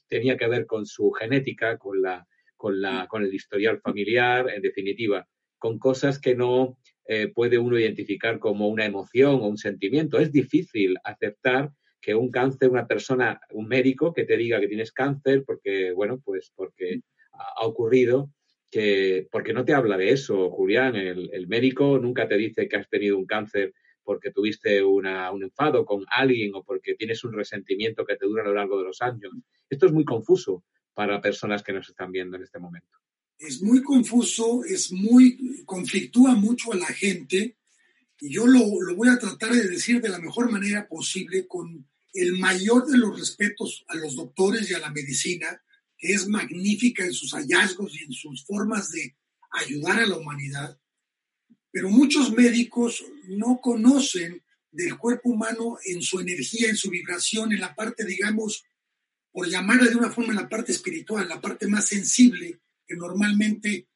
tenía 0.08 0.38
que 0.38 0.48
ver 0.48 0.66
con 0.66 0.86
su 0.86 1.12
genética, 1.12 1.78
con, 1.78 2.02
la, 2.02 2.28
con, 2.56 2.82
la, 2.82 3.08
con 3.08 3.24
el 3.24 3.34
historial 3.34 3.80
familiar, 3.80 4.50
en 4.50 4.62
definitiva, 4.62 5.28
con 5.58 5.80
cosas 5.80 6.20
que 6.20 6.36
no 6.36 6.78
eh, 7.06 7.30
puede 7.30 7.58
uno 7.58 7.80
identificar 7.80 8.38
como 8.40 8.68
una 8.68 8.86
emoción 8.86 9.36
o 9.36 9.48
un 9.48 9.58
sentimiento. 9.58 10.20
Es 10.20 10.32
difícil 10.32 10.96
aceptar 11.04 11.72
que 12.08 12.16
un 12.16 12.32
cáncer, 12.32 12.70
una 12.70 12.88
persona, 12.88 13.42
un 13.52 13.68
médico 13.68 14.14
que 14.14 14.24
te 14.24 14.38
diga 14.38 14.62
que 14.62 14.70
tienes 14.70 14.94
cáncer 14.94 15.44
porque, 15.46 15.92
bueno, 15.92 16.22
pues 16.24 16.54
porque 16.56 17.02
ha 17.34 17.66
ocurrido, 17.66 18.32
que, 18.72 19.28
porque 19.30 19.52
no 19.52 19.66
te 19.66 19.74
habla 19.74 19.98
de 19.98 20.12
eso, 20.12 20.50
Julián, 20.50 20.96
el, 20.96 21.48
médico 21.50 22.00
nunca 22.00 22.26
te 22.26 22.38
dice 22.38 22.70
que 22.70 22.78
has 22.78 22.88
tenido 22.90 23.18
un 23.18 23.26
cáncer 23.26 23.74
porque 24.04 24.32
tuviste 24.32 24.82
una, 24.82 25.30
un 25.34 25.44
enfado 25.44 25.84
con 25.84 26.06
alguien 26.10 26.56
o 26.56 26.64
porque 26.64 26.96
tienes 26.96 27.26
un 27.26 27.34
resentimiento 27.34 28.06
que 28.06 28.16
te 28.16 28.26
dura 28.26 28.44
a 28.44 28.48
lo 28.48 28.54
largo 28.54 28.78
de 28.78 28.86
los 28.86 29.02
años. 29.02 29.34
Esto 29.70 29.88
es 29.88 29.92
muy 29.92 30.06
confuso 30.06 30.64
para 30.94 31.20
personas 31.20 31.62
que 31.62 31.74
nos 31.74 31.90
están 31.90 32.14
viendo 32.14 32.38
en 32.38 32.44
este 32.44 32.58
momento. 32.58 33.00
Es 33.38 33.62
muy 33.62 33.84
confuso, 33.84 34.64
es 34.64 34.94
muy, 34.94 35.62
conflictúa 35.66 36.36
mucho 36.36 36.72
a 36.72 36.78
la 36.78 36.86
gente 36.86 37.58
y 38.22 38.34
yo 38.34 38.48
lo, 38.48 38.62
lo 38.80 38.96
voy 38.96 39.10
a 39.10 39.20
tratar 39.20 39.52
de 39.52 39.68
decir 39.68 40.00
de 40.00 40.08
la 40.08 40.20
mejor 40.20 40.50
manera 40.50 40.88
posible 40.88 41.46
con 41.46 41.86
el 42.14 42.38
mayor 42.40 42.88
de 42.88 42.98
los 42.98 43.20
respetos 43.20 43.86
a 43.88 43.96
los 43.96 44.16
doctores 44.16 44.70
y 44.70 44.74
a 44.74 44.80
la 44.80 44.92
medicina, 44.92 45.62
que 45.98 46.14
es 46.14 46.28
magnífica 46.28 47.06
en 47.06 47.14
sus 47.14 47.32
hallazgos 47.34 47.96
y 47.96 48.04
en 48.04 48.12
sus 48.12 48.46
formas 48.46 48.92
de 48.92 49.16
ayudar 49.52 50.00
a 50.00 50.08
la 50.08 50.18
humanidad, 50.18 50.80
pero 51.72 51.90
muchos 51.90 52.32
médicos 52.32 53.04
no 53.28 53.60
conocen 53.62 54.44
del 54.72 54.98
cuerpo 54.98 55.30
humano 55.30 55.78
en 55.86 56.02
su 56.02 56.20
energía, 56.20 56.70
en 56.70 56.78
su 56.78 56.90
vibración, 56.90 57.52
en 57.52 57.60
la 57.60 57.76
parte, 57.76 58.06
digamos, 58.06 58.64
por 59.32 59.48
llamarla 59.48 59.90
de 59.90 59.96
una 59.96 60.12
forma, 60.12 60.32
en 60.32 60.38
la 60.38 60.50
parte 60.50 60.72
espiritual, 60.72 61.28
la 61.28 61.42
parte 61.42 61.68
más 61.68 61.88
sensible 61.88 62.60
que 62.88 62.96
normalmente 62.96 63.88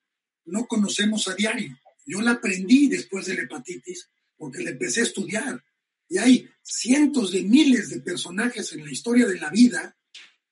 no 0.45 0.67
conocemos 0.67 1.27
a 1.27 1.35
diario. 1.35 1.77
Yo 2.05 2.21
la 2.21 2.31
aprendí 2.31 2.87
después 2.87 3.25
de 3.25 3.35
la 3.35 3.43
hepatitis 3.43 4.09
porque 4.37 4.63
la 4.63 4.71
empecé 4.71 5.01
a 5.01 5.05
estudiar. 5.05 5.63
Y 6.11 6.17
hay 6.17 6.49
cientos 6.61 7.31
de 7.31 7.41
miles 7.41 7.89
de 7.89 8.01
personajes 8.01 8.73
en 8.73 8.83
la 8.83 8.91
historia 8.91 9.25
de 9.25 9.39
la 9.39 9.49
vida 9.49 9.95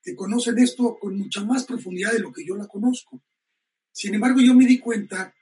que 0.01 0.15
conocen 0.15 0.57
esto 0.57 0.97
con 0.97 1.17
mucha 1.17 1.43
más 1.43 1.65
profundidad 1.65 2.13
de 2.13 2.19
lo 2.19 2.31
que 2.31 2.45
yo 2.45 2.55
la 2.55 2.65
conozco. 2.65 3.21
Sin 3.91 4.13
embargo, 4.13 4.39
yo 4.39 4.53
me 4.53 4.65
di 4.65 4.79
cuenta 4.79 5.35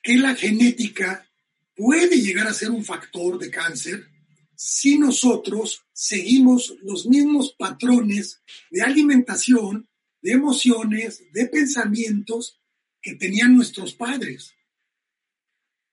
que 0.00 0.14
la 0.14 0.32
genética 0.36 1.28
puede 1.74 2.20
llegar 2.20 2.46
a 2.46 2.54
ser 2.54 2.70
un 2.70 2.84
factor 2.84 3.36
de 3.36 3.50
cáncer 3.50 4.06
si 4.54 4.96
nosotros 4.96 5.82
seguimos 5.92 6.76
los 6.82 7.04
mismos 7.06 7.56
patrones 7.58 8.44
de 8.70 8.82
alimentación, 8.82 9.88
de 10.22 10.30
emociones, 10.30 11.24
de 11.32 11.46
pensamientos 11.46 12.60
que 13.02 13.16
tenían 13.16 13.56
nuestros 13.56 13.92
padres. 13.92 14.54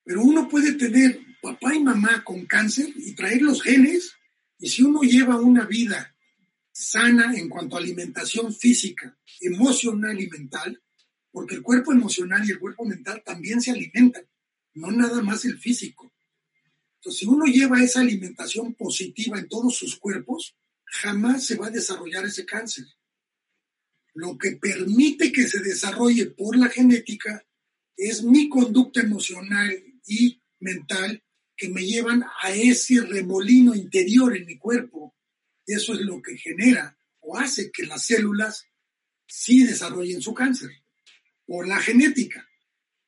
Pero 0.03 0.21
uno 0.21 0.47
puede 0.47 0.73
tener 0.73 1.24
papá 1.45 1.75
y 1.75 1.79
mamá 1.79 2.23
con 2.23 2.47
cáncer 2.47 2.91
y 2.95 3.13
traer 3.13 3.43
los 3.43 3.61
genes, 3.61 4.13
y 4.57 4.67
si 4.67 4.81
uno 4.81 5.01
lleva 5.01 5.39
una 5.39 5.65
vida 5.65 6.15
sana 6.71 7.35
en 7.37 7.49
cuanto 7.49 7.75
a 7.75 7.79
alimentación 7.79 8.51
física, 8.51 9.15
emocional 9.41 10.19
y 10.19 10.27
mental, 10.27 10.81
porque 11.31 11.53
el 11.53 11.61
cuerpo 11.61 11.91
emocional 11.91 12.43
y 12.47 12.51
el 12.51 12.59
cuerpo 12.59 12.83
mental 12.83 13.21
también 13.23 13.61
se 13.61 13.69
alimentan, 13.69 14.25
no 14.73 14.89
nada 14.89 15.21
más 15.21 15.45
el 15.45 15.59
físico. 15.59 16.11
Entonces, 16.95 17.19
si 17.19 17.27
uno 17.27 17.45
lleva 17.45 17.83
esa 17.83 18.01
alimentación 18.01 18.73
positiva 18.73 19.37
en 19.37 19.47
todos 19.47 19.75
sus 19.75 19.97
cuerpos, 19.97 20.55
jamás 20.85 21.45
se 21.45 21.57
va 21.57 21.67
a 21.67 21.71
desarrollar 21.71 22.25
ese 22.25 22.43
cáncer. 22.43 22.87
Lo 24.15 24.35
que 24.35 24.53
permite 24.53 25.31
que 25.31 25.47
se 25.47 25.59
desarrolle 25.59 26.25
por 26.25 26.57
la 26.57 26.69
genética 26.69 27.45
es 27.95 28.23
mi 28.23 28.49
conducta 28.49 29.01
emocional 29.01 29.71
y 30.07 30.41
mental 30.59 31.21
que 31.55 31.69
me 31.69 31.85
llevan 31.85 32.23
a 32.41 32.51
ese 32.51 33.01
remolino 33.01 33.73
interior 33.75 34.35
en 34.35 34.45
mi 34.45 34.57
cuerpo 34.57 35.15
eso 35.65 35.93
es 35.93 36.01
lo 36.01 36.21
que 36.21 36.37
genera 36.37 36.97
o 37.21 37.37
hace 37.37 37.71
que 37.71 37.85
las 37.85 38.05
células 38.05 38.65
sí 39.27 39.63
desarrollen 39.63 40.21
su 40.21 40.33
cáncer, 40.33 40.69
por 41.45 41.67
la 41.67 41.79
genética. 41.79 42.47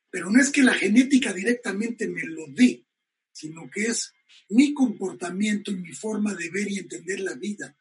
Pero 0.10 0.32
no 0.32 0.42
es 0.42 0.50
que 0.50 0.64
la 0.64 0.74
genética 0.74 1.34
directamente 1.34 2.08
me 2.08 2.24
lo 2.24 2.48
dé, 2.48 2.84
sino 3.32 3.70
que 3.70 3.84
es 3.84 4.14
mi 4.50 4.74
comportamiento 4.74 5.72
y 5.72 5.76
mi 5.76 5.94
forma 5.94 6.34
de 6.34 6.50
ver 6.50 6.72
y 6.72 6.80
entender 6.80 7.20
la 7.20 7.36
vida. 7.36 7.78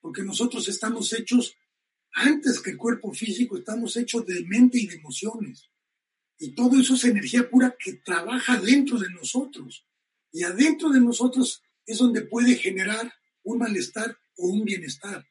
Porque 0.00 0.22
nosotros 0.22 0.68
estamos 0.68 1.12
hechos, 1.12 1.56
antes 2.12 2.60
que 2.60 2.70
el 2.70 2.76
cuerpo 2.76 3.12
físico, 3.12 3.58
estamos 3.58 3.96
hechos 3.96 4.24
de 4.26 4.44
mente 4.44 4.78
y 4.78 4.86
de 4.86 4.96
emociones. 4.96 5.70
Y 6.38 6.54
todo 6.54 6.78
eso 6.80 6.94
es 6.94 7.04
energía 7.04 7.50
pura 7.50 7.76
que 7.78 7.94
trabaja 7.94 8.60
dentro 8.60 8.98
de 8.98 9.10
nosotros. 9.10 9.84
Y 10.32 10.44
adentro 10.44 10.90
de 10.90 11.00
nosotros 11.00 11.62
es 11.86 11.98
donde 11.98 12.22
puede 12.22 12.56
generar 12.56 13.12
un 13.42 13.58
malestar 13.58 14.18
o 14.36 14.48
un 14.48 14.64
bienestar. 14.64 15.26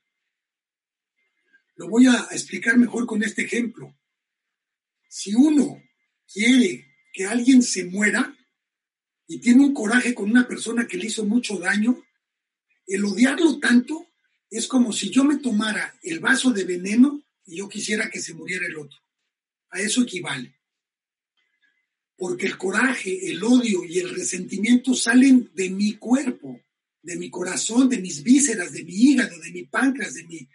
Lo 1.75 1.87
voy 1.87 2.07
a 2.07 2.27
explicar 2.31 2.77
mejor 2.77 3.05
con 3.05 3.23
este 3.23 3.43
ejemplo. 3.43 3.97
Si 5.07 5.33
uno 5.33 5.81
quiere 6.31 6.85
que 7.13 7.25
alguien 7.25 7.63
se 7.63 7.85
muera 7.85 8.35
y 9.27 9.39
tiene 9.39 9.63
un 9.63 9.73
coraje 9.73 10.13
con 10.13 10.29
una 10.29 10.47
persona 10.47 10.87
que 10.87 10.97
le 10.97 11.05
hizo 11.05 11.25
mucho 11.25 11.57
daño, 11.57 12.03
el 12.85 13.05
odiarlo 13.05 13.59
tanto 13.59 14.07
es 14.49 14.67
como 14.67 14.91
si 14.91 15.09
yo 15.09 15.23
me 15.23 15.37
tomara 15.37 15.97
el 16.03 16.19
vaso 16.19 16.51
de 16.51 16.65
veneno 16.65 17.23
y 17.45 17.57
yo 17.57 17.69
quisiera 17.69 18.09
que 18.09 18.19
se 18.19 18.33
muriera 18.33 18.65
el 18.65 18.77
otro. 18.77 18.99
A 19.69 19.79
eso 19.79 20.01
equivale. 20.01 20.58
Porque 22.19 22.45
el 22.47 22.57
coraje, 22.57 23.31
el 23.31 23.43
odio 23.43 23.85
y 23.85 23.97
el 23.99 24.13
resentimiento 24.13 24.93
salen 24.93 25.49
de 25.55 25.69
mi 25.69 25.93
cuerpo, 25.93 26.59
de 27.01 27.15
mi 27.15 27.29
corazón, 27.31 27.87
de 27.87 27.99
mis 27.99 28.21
vísceras, 28.21 28.73
de 28.73 28.83
mi 28.83 28.93
hígado, 28.93 29.39
de 29.39 29.51
mi 29.51 29.63
páncreas, 29.63 30.13
de 30.13 30.25
mis 30.25 30.47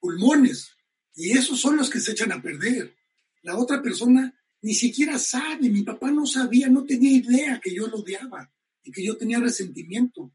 pulmones. 0.00 0.70
Y 1.14 1.32
esos 1.32 1.60
son 1.60 1.76
los 1.76 1.90
que 1.90 2.00
se 2.00 2.12
echan 2.12 2.32
a 2.32 2.40
perder. 2.40 2.94
La 3.42 3.58
otra 3.58 3.82
persona 3.82 4.32
ni 4.62 4.74
siquiera 4.74 5.18
sabe, 5.18 5.68
mi 5.68 5.82
papá 5.82 6.10
no 6.10 6.26
sabía, 6.26 6.68
no 6.68 6.84
tenía 6.84 7.12
idea 7.12 7.60
que 7.62 7.74
yo 7.74 7.86
lo 7.88 7.98
odiaba 7.98 8.52
y 8.82 8.90
que 8.90 9.04
yo 9.04 9.16
tenía 9.16 9.38
resentimiento. 9.40 10.32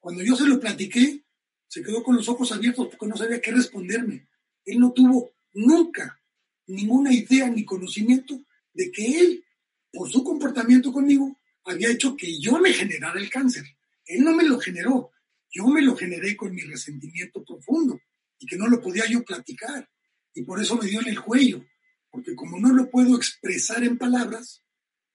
Cuando 0.00 0.22
yo 0.22 0.36
se 0.36 0.46
lo 0.46 0.58
platiqué, 0.58 1.24
se 1.66 1.82
quedó 1.82 2.02
con 2.02 2.16
los 2.16 2.28
ojos 2.28 2.52
abiertos 2.52 2.88
porque 2.88 3.06
no 3.06 3.16
sabía 3.16 3.40
qué 3.40 3.52
responderme. 3.52 4.28
Él 4.64 4.80
no 4.80 4.92
tuvo 4.92 5.32
nunca 5.54 6.20
ninguna 6.66 7.12
idea 7.12 7.48
ni 7.48 7.64
conocimiento 7.64 8.40
de 8.72 8.90
que 8.90 9.20
él, 9.20 9.44
por 9.92 10.10
su 10.10 10.22
comportamiento 10.22 10.92
conmigo, 10.92 11.40
había 11.64 11.90
hecho 11.90 12.16
que 12.16 12.38
yo 12.40 12.58
me 12.58 12.72
generara 12.72 13.20
el 13.20 13.30
cáncer. 13.30 13.64
Él 14.06 14.24
no 14.24 14.34
me 14.34 14.44
lo 14.44 14.58
generó, 14.58 15.12
yo 15.50 15.66
me 15.66 15.82
lo 15.82 15.96
generé 15.96 16.36
con 16.36 16.54
mi 16.54 16.62
resentimiento 16.62 17.44
profundo 17.44 18.00
y 18.38 18.46
que 18.46 18.56
no 18.56 18.66
lo 18.68 18.80
podía 18.80 19.04
yo 19.08 19.22
platicar. 19.22 19.88
Y 20.34 20.42
por 20.42 20.60
eso 20.60 20.76
me 20.76 20.86
dio 20.86 21.00
en 21.00 21.08
el 21.08 21.20
cuello, 21.20 21.64
porque 22.10 22.34
como 22.34 22.58
no 22.58 22.72
lo 22.72 22.90
puedo 22.90 23.16
expresar 23.16 23.82
en 23.84 23.98
palabras, 23.98 24.62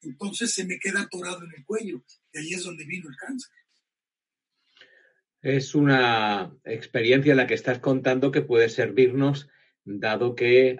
entonces 0.01 0.53
se 0.53 0.65
me 0.65 0.79
queda 0.79 1.01
atorado 1.01 1.43
en 1.43 1.51
el 1.55 1.65
cuello. 1.65 2.03
Y 2.33 2.39
ahí 2.39 2.53
es 2.53 2.63
donde 2.63 2.85
vino 2.85 3.09
el 3.09 3.15
cáncer. 3.15 3.51
Es 5.41 5.75
una 5.75 6.55
experiencia 6.63 7.35
la 7.35 7.47
que 7.47 7.53
estás 7.53 7.79
contando 7.79 8.31
que 8.31 8.41
puede 8.41 8.69
servirnos, 8.69 9.49
dado 9.85 10.35
que 10.35 10.77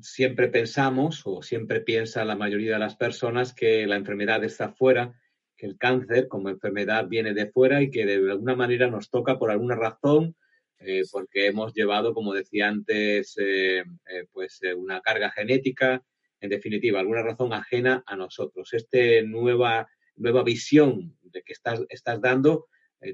siempre 0.00 0.48
pensamos 0.48 1.22
o 1.24 1.42
siempre 1.42 1.80
piensa 1.80 2.24
la 2.24 2.36
mayoría 2.36 2.74
de 2.74 2.78
las 2.78 2.96
personas 2.96 3.52
que 3.54 3.86
la 3.86 3.96
enfermedad 3.96 4.42
está 4.44 4.72
fuera, 4.72 5.14
que 5.56 5.66
el 5.66 5.76
cáncer 5.76 6.28
como 6.28 6.48
enfermedad 6.48 7.06
viene 7.08 7.34
de 7.34 7.50
fuera 7.50 7.82
y 7.82 7.90
que 7.90 8.06
de 8.06 8.30
alguna 8.30 8.56
manera 8.56 8.88
nos 8.88 9.10
toca 9.10 9.38
por 9.38 9.50
alguna 9.50 9.74
razón, 9.74 10.34
eh, 10.78 11.02
porque 11.12 11.46
hemos 11.46 11.74
llevado, 11.74 12.14
como 12.14 12.32
decía 12.32 12.68
antes, 12.68 13.36
eh, 13.36 13.80
eh, 13.80 14.26
pues 14.32 14.60
una 14.74 15.02
carga 15.02 15.30
genética, 15.30 16.02
en 16.40 16.48
definitiva, 16.48 17.00
alguna 17.00 17.22
razón 17.22 17.52
ajena 17.52 18.02
a 18.06 18.16
nosotros. 18.16 18.72
Esta 18.72 18.98
nueva, 19.26 19.86
nueva 20.16 20.42
visión 20.42 21.14
de 21.20 21.42
que 21.42 21.52
estás, 21.52 21.82
estás 21.90 22.20
dando 22.22 22.68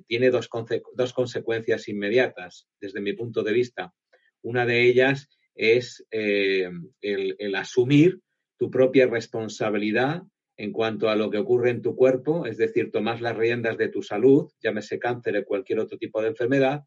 tiene 0.07 0.31
dos, 0.31 0.49
dos, 0.95 1.13
consecuencias 1.13 1.89
inmediatas 1.89 2.69
desde 2.81 3.01
mi 3.01 3.13
punto 3.13 3.43
de 3.43 3.53
vista. 3.53 3.93
Una 4.47 4.65
de 4.65 4.83
ellas 4.83 5.29
es 5.57 6.07
eh, 6.13 6.71
el, 7.01 7.55
asumir 7.57 8.21
tu 8.57 8.71
propia 8.71 9.09
responsabilidad 9.09 10.23
en 10.57 10.71
cuanto 10.71 11.09
a 11.09 11.17
lo 11.17 11.31
que 11.31 11.39
ocurre 11.39 11.71
en 11.71 11.83
tu 11.83 11.97
cuerpo, 11.97 12.47
es 12.47 12.57
decir, 12.57 12.93
tomas 12.93 13.21
las 13.21 13.37
riendas 13.37 13.77
de 13.77 13.89
tu 13.89 14.03
salud, 14.03 14.49
llámese 14.63 15.01
cáncer 15.01 15.37
o 15.37 15.45
cualquier 15.45 15.81
otro 15.81 15.99
tipo 15.99 16.23
de 16.23 16.29
enfermedad. 16.29 16.85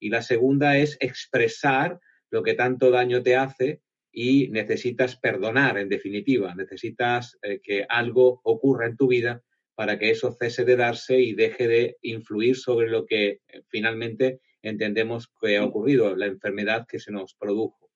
Y 0.00 0.08
la 0.08 0.22
segunda 0.22 0.78
es 0.78 0.96
expresar 1.00 2.00
lo 2.30 2.42
que 2.42 2.54
tanto 2.54 2.90
daño 2.90 3.22
te 3.22 3.36
hace 3.36 3.82
y 4.10 4.48
necesitas 4.48 5.16
perdonar, 5.18 5.76
en 5.76 5.90
definitiva, 5.90 6.54
necesitas 6.54 7.36
eh, 7.42 7.60
que 7.62 7.84
algo 7.86 8.40
ocurra 8.42 8.86
en 8.86 8.96
tu 8.96 9.08
vida 9.08 9.42
para 9.74 9.98
que 9.98 10.08
eso 10.08 10.34
cese 10.40 10.64
de 10.64 10.76
darse 10.76 11.20
y 11.20 11.34
deje 11.34 11.68
de 11.68 11.98
influir 12.00 12.56
sobre 12.56 12.88
lo 12.88 13.04
que 13.04 13.28
eh, 13.28 13.62
finalmente 13.68 14.40
entendemos 14.62 15.30
que 15.40 15.58
ha 15.58 15.64
ocurrido, 15.64 16.16
la 16.16 16.26
enfermedad 16.26 16.86
que 16.86 16.98
se 16.98 17.12
nos 17.12 17.34
produjo. 17.34 17.90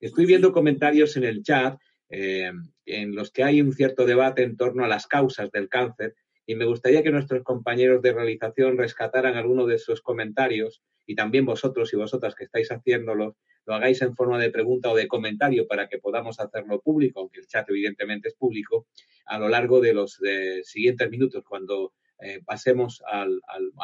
Estoy 0.00 0.26
viendo 0.26 0.52
comentarios 0.52 1.16
en 1.16 1.24
el 1.24 1.42
chat 1.42 1.78
eh, 2.08 2.52
en 2.86 3.14
los 3.14 3.30
que 3.30 3.42
hay 3.42 3.60
un 3.60 3.72
cierto 3.72 4.06
debate 4.06 4.42
en 4.42 4.56
torno 4.56 4.84
a 4.84 4.88
las 4.88 5.06
causas 5.06 5.50
del 5.50 5.68
cáncer 5.68 6.14
y 6.46 6.54
me 6.54 6.66
gustaría 6.66 7.02
que 7.02 7.10
nuestros 7.10 7.42
compañeros 7.42 8.02
de 8.02 8.12
realización 8.12 8.76
rescataran 8.76 9.36
alguno 9.36 9.66
de 9.66 9.76
esos 9.76 10.02
comentarios 10.02 10.82
y 11.06 11.14
también 11.14 11.46
vosotros 11.46 11.92
y 11.92 11.96
vosotras 11.96 12.34
que 12.34 12.44
estáis 12.44 12.70
haciéndolo 12.70 13.36
lo 13.66 13.74
hagáis 13.74 14.02
en 14.02 14.14
forma 14.14 14.38
de 14.38 14.50
pregunta 14.50 14.90
o 14.90 14.94
de 14.94 15.08
comentario 15.08 15.66
para 15.66 15.88
que 15.88 15.98
podamos 15.98 16.38
hacerlo 16.38 16.80
público, 16.80 17.20
aunque 17.20 17.40
el 17.40 17.46
chat 17.46 17.68
evidentemente 17.70 18.28
es 18.28 18.34
público, 18.34 18.86
a 19.24 19.38
lo 19.38 19.48
largo 19.48 19.80
de 19.80 19.94
los 19.94 20.20
siguientes 20.64 21.10
minutos, 21.10 21.42
cuando 21.48 21.94
eh, 22.20 22.40
pasemos 22.44 23.02
al, 23.06 23.40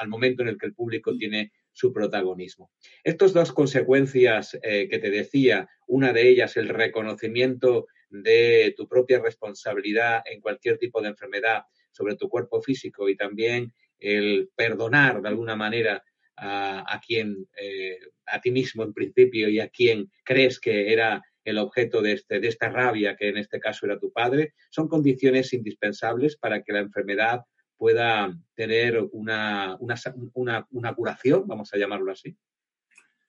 momento 0.09 0.43
en 0.43 0.49
el 0.49 0.59
que 0.59 0.67
el 0.67 0.75
público 0.75 1.17
tiene 1.17 1.53
su 1.73 1.93
protagonismo. 1.93 2.71
Estas 3.05 3.33
dos 3.33 3.53
consecuencias 3.53 4.59
eh, 4.63 4.89
que 4.89 4.99
te 4.99 5.11
decía, 5.11 5.69
una 5.87 6.13
de 6.13 6.29
ellas 6.29 6.57
el 6.57 6.69
reconocimiento 6.69 7.87
de 8.11 8.75
tu 8.77 8.89
propia 8.89 9.21
responsabilidad 9.21 10.23
en 10.27 10.41
cualquier 10.41 10.79
tipo 10.79 11.01
de 11.01 11.09
enfermedad 11.09 11.63
sobre 11.93 12.17
tu 12.17 12.29
cuerpo 12.29 12.61
físico 12.61 13.09
y 13.09 13.17
también 13.17 13.73
el 13.99 14.51
perdonar 14.57 15.23
de 15.23 15.29
alguna 15.29 15.57
manera 15.57 16.03
a, 16.43 17.01
quien, 17.07 17.47
eh, 17.61 17.99
a 18.27 18.41
ti 18.41 18.51
mismo 18.51 18.83
en 18.83 18.95
principio 18.95 19.49
y 19.49 19.61
a 19.61 19.69
quien 19.69 20.11
crees 20.25 20.59
que 20.59 20.91
era 20.93 21.23
el 21.45 21.59
objeto 21.59 22.01
de, 22.01 22.13
este, 22.13 22.41
de 22.41 22.49
esta 22.49 22.71
rabia, 22.71 23.17
que 23.17 23.29
en 23.29 23.37
este 23.37 23.61
caso 23.61 23.87
era 23.87 23.99
tu 23.99 24.13
padre, 24.13 24.55
son 24.71 24.89
condiciones 24.89 25.53
indispensables 25.53 26.37
para 26.37 26.63
que 26.63 26.73
la 26.73 26.81
enfermedad 26.81 27.41
pueda 27.81 28.39
tener 28.55 28.99
una, 29.13 29.75
una, 29.81 30.67
una, 30.71 30.95
curación, 30.95 31.49
vamos 31.49 31.73
a 31.73 31.79
llamarlo 31.79 32.13
así. 32.13 32.37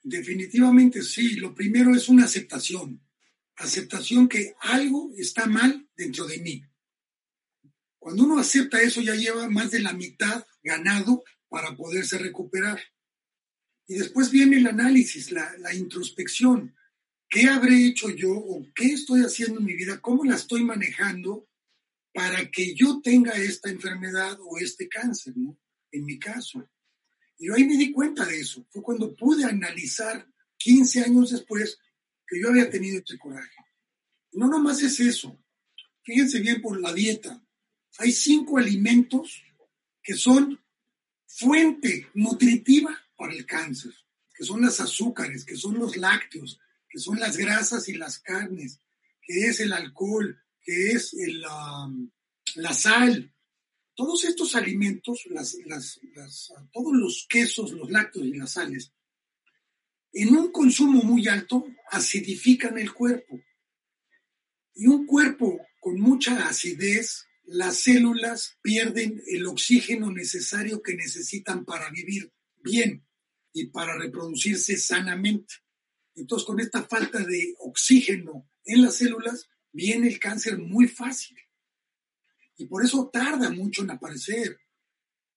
Definitivamente 0.04 1.02
sí. 1.04 1.38
Lo 1.38 1.56
primero 1.56 1.96
es 1.96 2.10
una 2.10 2.26
aceptación. 2.26 3.02
Aceptación 3.56 4.28
que 4.28 4.54
algo 4.60 5.10
está 5.16 5.46
mal 5.46 5.88
dentro 5.96 6.28
de 6.28 6.40
mí. 6.40 6.66
Cuando 7.98 8.26
uno 8.26 8.40
acepta 8.40 8.82
eso 8.82 9.00
ya 9.00 9.16
lleva 9.16 9.50
más 9.50 9.72
de 9.72 9.80
la 9.80 9.94
mitad 9.94 10.46
ganado 10.62 11.24
para 11.48 11.74
poderse 11.74 12.18
recuperar. 12.18 12.82
Y 13.88 13.94
después 13.94 14.32
viene 14.32 14.58
el 14.58 14.68
análisis, 14.68 15.32
la, 15.32 15.74
introspección. 15.74 16.76
¿Qué 17.30 17.48
habré 17.48 17.86
hecho 17.86 18.10
yo 18.10 18.34
o 18.34 18.68
qué 18.76 18.88
estoy 18.88 19.22
haciendo 19.22 19.62
en 19.62 19.66
mi 19.66 19.76
vida? 19.76 20.02
¿Cómo 20.02 20.26
la 20.26 20.36
estoy 20.36 20.66
manejando 20.66 21.48
para 22.14 22.50
que 22.50 22.76
yo 22.76 23.02
tenga 23.02 23.32
esta 23.34 23.70
enfermedad 23.70 24.38
o 24.42 24.58
este 24.58 24.88
cáncer, 24.88 25.36
¿no? 25.38 25.58
En 25.92 26.06
mi 26.06 26.20
caso. 26.20 26.70
Y 27.38 27.48
yo 27.48 27.56
ahí 27.56 27.64
me 27.66 27.78
di 27.78 27.92
cuenta 27.92 28.26
de 28.26 28.40
eso. 28.40 28.66
Fue 28.70 28.82
cuando 28.82 29.16
pude 29.16 29.46
analizar 29.46 30.28
15 30.58 31.02
años 31.02 31.32
después 31.32 31.80
que 32.28 32.40
yo 32.40 32.50
había 32.50 32.70
tenido 32.70 33.02
ese 33.04 33.18
coraje. 33.18 33.56
No 34.34 34.48
nomás 34.48 34.82
es 34.84 35.00
eso. 35.00 35.38
Fíjense 36.04 36.40
bien 36.40 36.62
por 36.62 36.80
la 36.80 36.94
dieta. 36.94 37.44
Hay 37.98 38.12
cinco 38.12 38.58
alimentos 38.58 39.44
que 40.02 40.14
son 40.14 40.60
fuente 41.28 42.08
nutritiva 42.14 42.98
para 43.16 43.34
el 43.34 43.46
cáncer, 43.46 43.94
que 44.34 44.44
son 44.44 44.62
las 44.62 44.80
azúcares, 44.80 45.46
que 45.46 45.56
son 45.56 45.78
los 45.78 45.98
lácteos, 45.98 46.60
que 46.90 47.00
son 47.00 47.20
las 47.20 47.38
grasas 47.38 47.88
y 47.90 47.94
las 47.94 48.20
carnes, 48.20 48.80
que 49.22 49.48
es 49.48 49.60
el 49.60 49.74
alcohol, 49.74 50.42
que 50.64 50.92
es 50.92 51.16
la 52.56 52.74
sal. 52.74 53.34
Todos 53.96 54.24
estos 54.26 54.56
alimentos, 54.56 55.24
todos 56.72 56.94
los 56.94 57.26
quesos, 57.30 57.72
los 57.72 57.92
lácteos 57.92 58.26
y 58.26 58.34
las 58.34 58.52
sales, 58.52 58.94
en 60.14 60.36
un 60.36 60.52
consumo 60.52 61.04
muy 61.04 61.28
alto 61.28 61.66
acidifican 61.90 62.78
el 62.78 62.94
cuerpo. 62.94 63.40
Y 64.74 64.88
un 64.88 65.06
cuerpo 65.06 65.60
con 65.80 66.00
mucha 66.00 66.48
acidez, 66.48 67.26
las 67.44 67.78
células 67.78 68.58
pierden 68.62 69.22
el 69.28 69.46
oxígeno 69.46 70.12
necesario 70.12 70.82
que 70.82 70.96
necesitan 70.96 71.66
para 71.66 71.90
vivir 71.90 72.32
bien 72.64 73.06
y 73.54 73.68
para 73.68 73.98
reproducirse 73.98 74.78
sanamente. 74.78 75.56
Entonces, 76.16 76.46
con 76.46 76.60
esta 76.60 76.84
falta 76.84 77.20
de 77.20 77.56
oxígeno 77.60 78.50
en 78.66 78.82
las 78.82 78.96
células, 78.96 79.50
viene 79.72 80.08
el 80.08 80.20
cáncer 80.20 80.58
muy 80.58 80.88
fácil. 80.88 81.38
Y 82.58 82.66
por 82.66 82.84
eso 82.84 83.10
tarda 83.12 83.50
mucho 83.50 83.84
en 83.84 83.92
aparecer. 83.92 84.60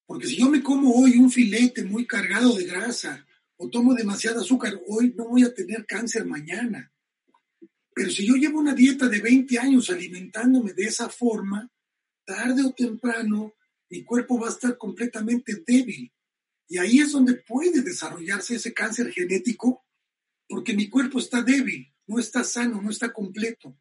Porque 0.06 0.26
si 0.26 0.36
yo 0.36 0.48
me 0.48 0.62
como 0.62 0.92
hoy 0.92 1.16
un 1.16 1.30
filete 1.30 1.84
muy 1.84 2.06
cargado 2.06 2.54
de 2.54 2.64
grasa 2.66 3.26
o 3.56 3.70
tomo 3.70 3.94
demasiado 3.94 4.40
azúcar, 4.40 4.78
hoy 4.88 5.14
no 5.16 5.28
voy 5.28 5.44
a 5.44 5.54
tener 5.54 5.86
cáncer 5.86 6.26
mañana. 6.26 6.92
Pero 7.94 8.10
si 8.10 8.26
yo 8.26 8.34
llevo 8.34 8.58
una 8.58 8.74
dieta 8.74 9.08
de 9.08 9.20
20 9.20 9.58
años 9.58 9.88
alimentándome 9.88 10.72
de 10.72 10.84
esa 10.84 11.08
forma, 11.08 11.70
tarde 12.24 12.62
o 12.64 12.72
temprano 12.72 13.54
mi 13.88 14.02
cuerpo 14.04 14.40
va 14.40 14.48
a 14.48 14.50
estar 14.50 14.76
completamente 14.76 15.62
débil 15.66 16.12
Y 16.68 16.78
ahí 16.78 16.98
es 16.98 17.12
donde 17.12 17.34
puede 17.34 17.82
desarrollarse 17.82 18.56
ese 18.56 18.72
cáncer 18.72 19.12
genético 19.12 19.84
porque 20.48 20.74
mi 20.74 20.90
cuerpo 20.90 21.18
está 21.18 21.42
débil, 21.42 21.94
no 22.06 22.18
está 22.18 22.44
sano, 22.44 22.82
no 22.82 22.90
está 22.90 23.12
completo. 23.12 23.78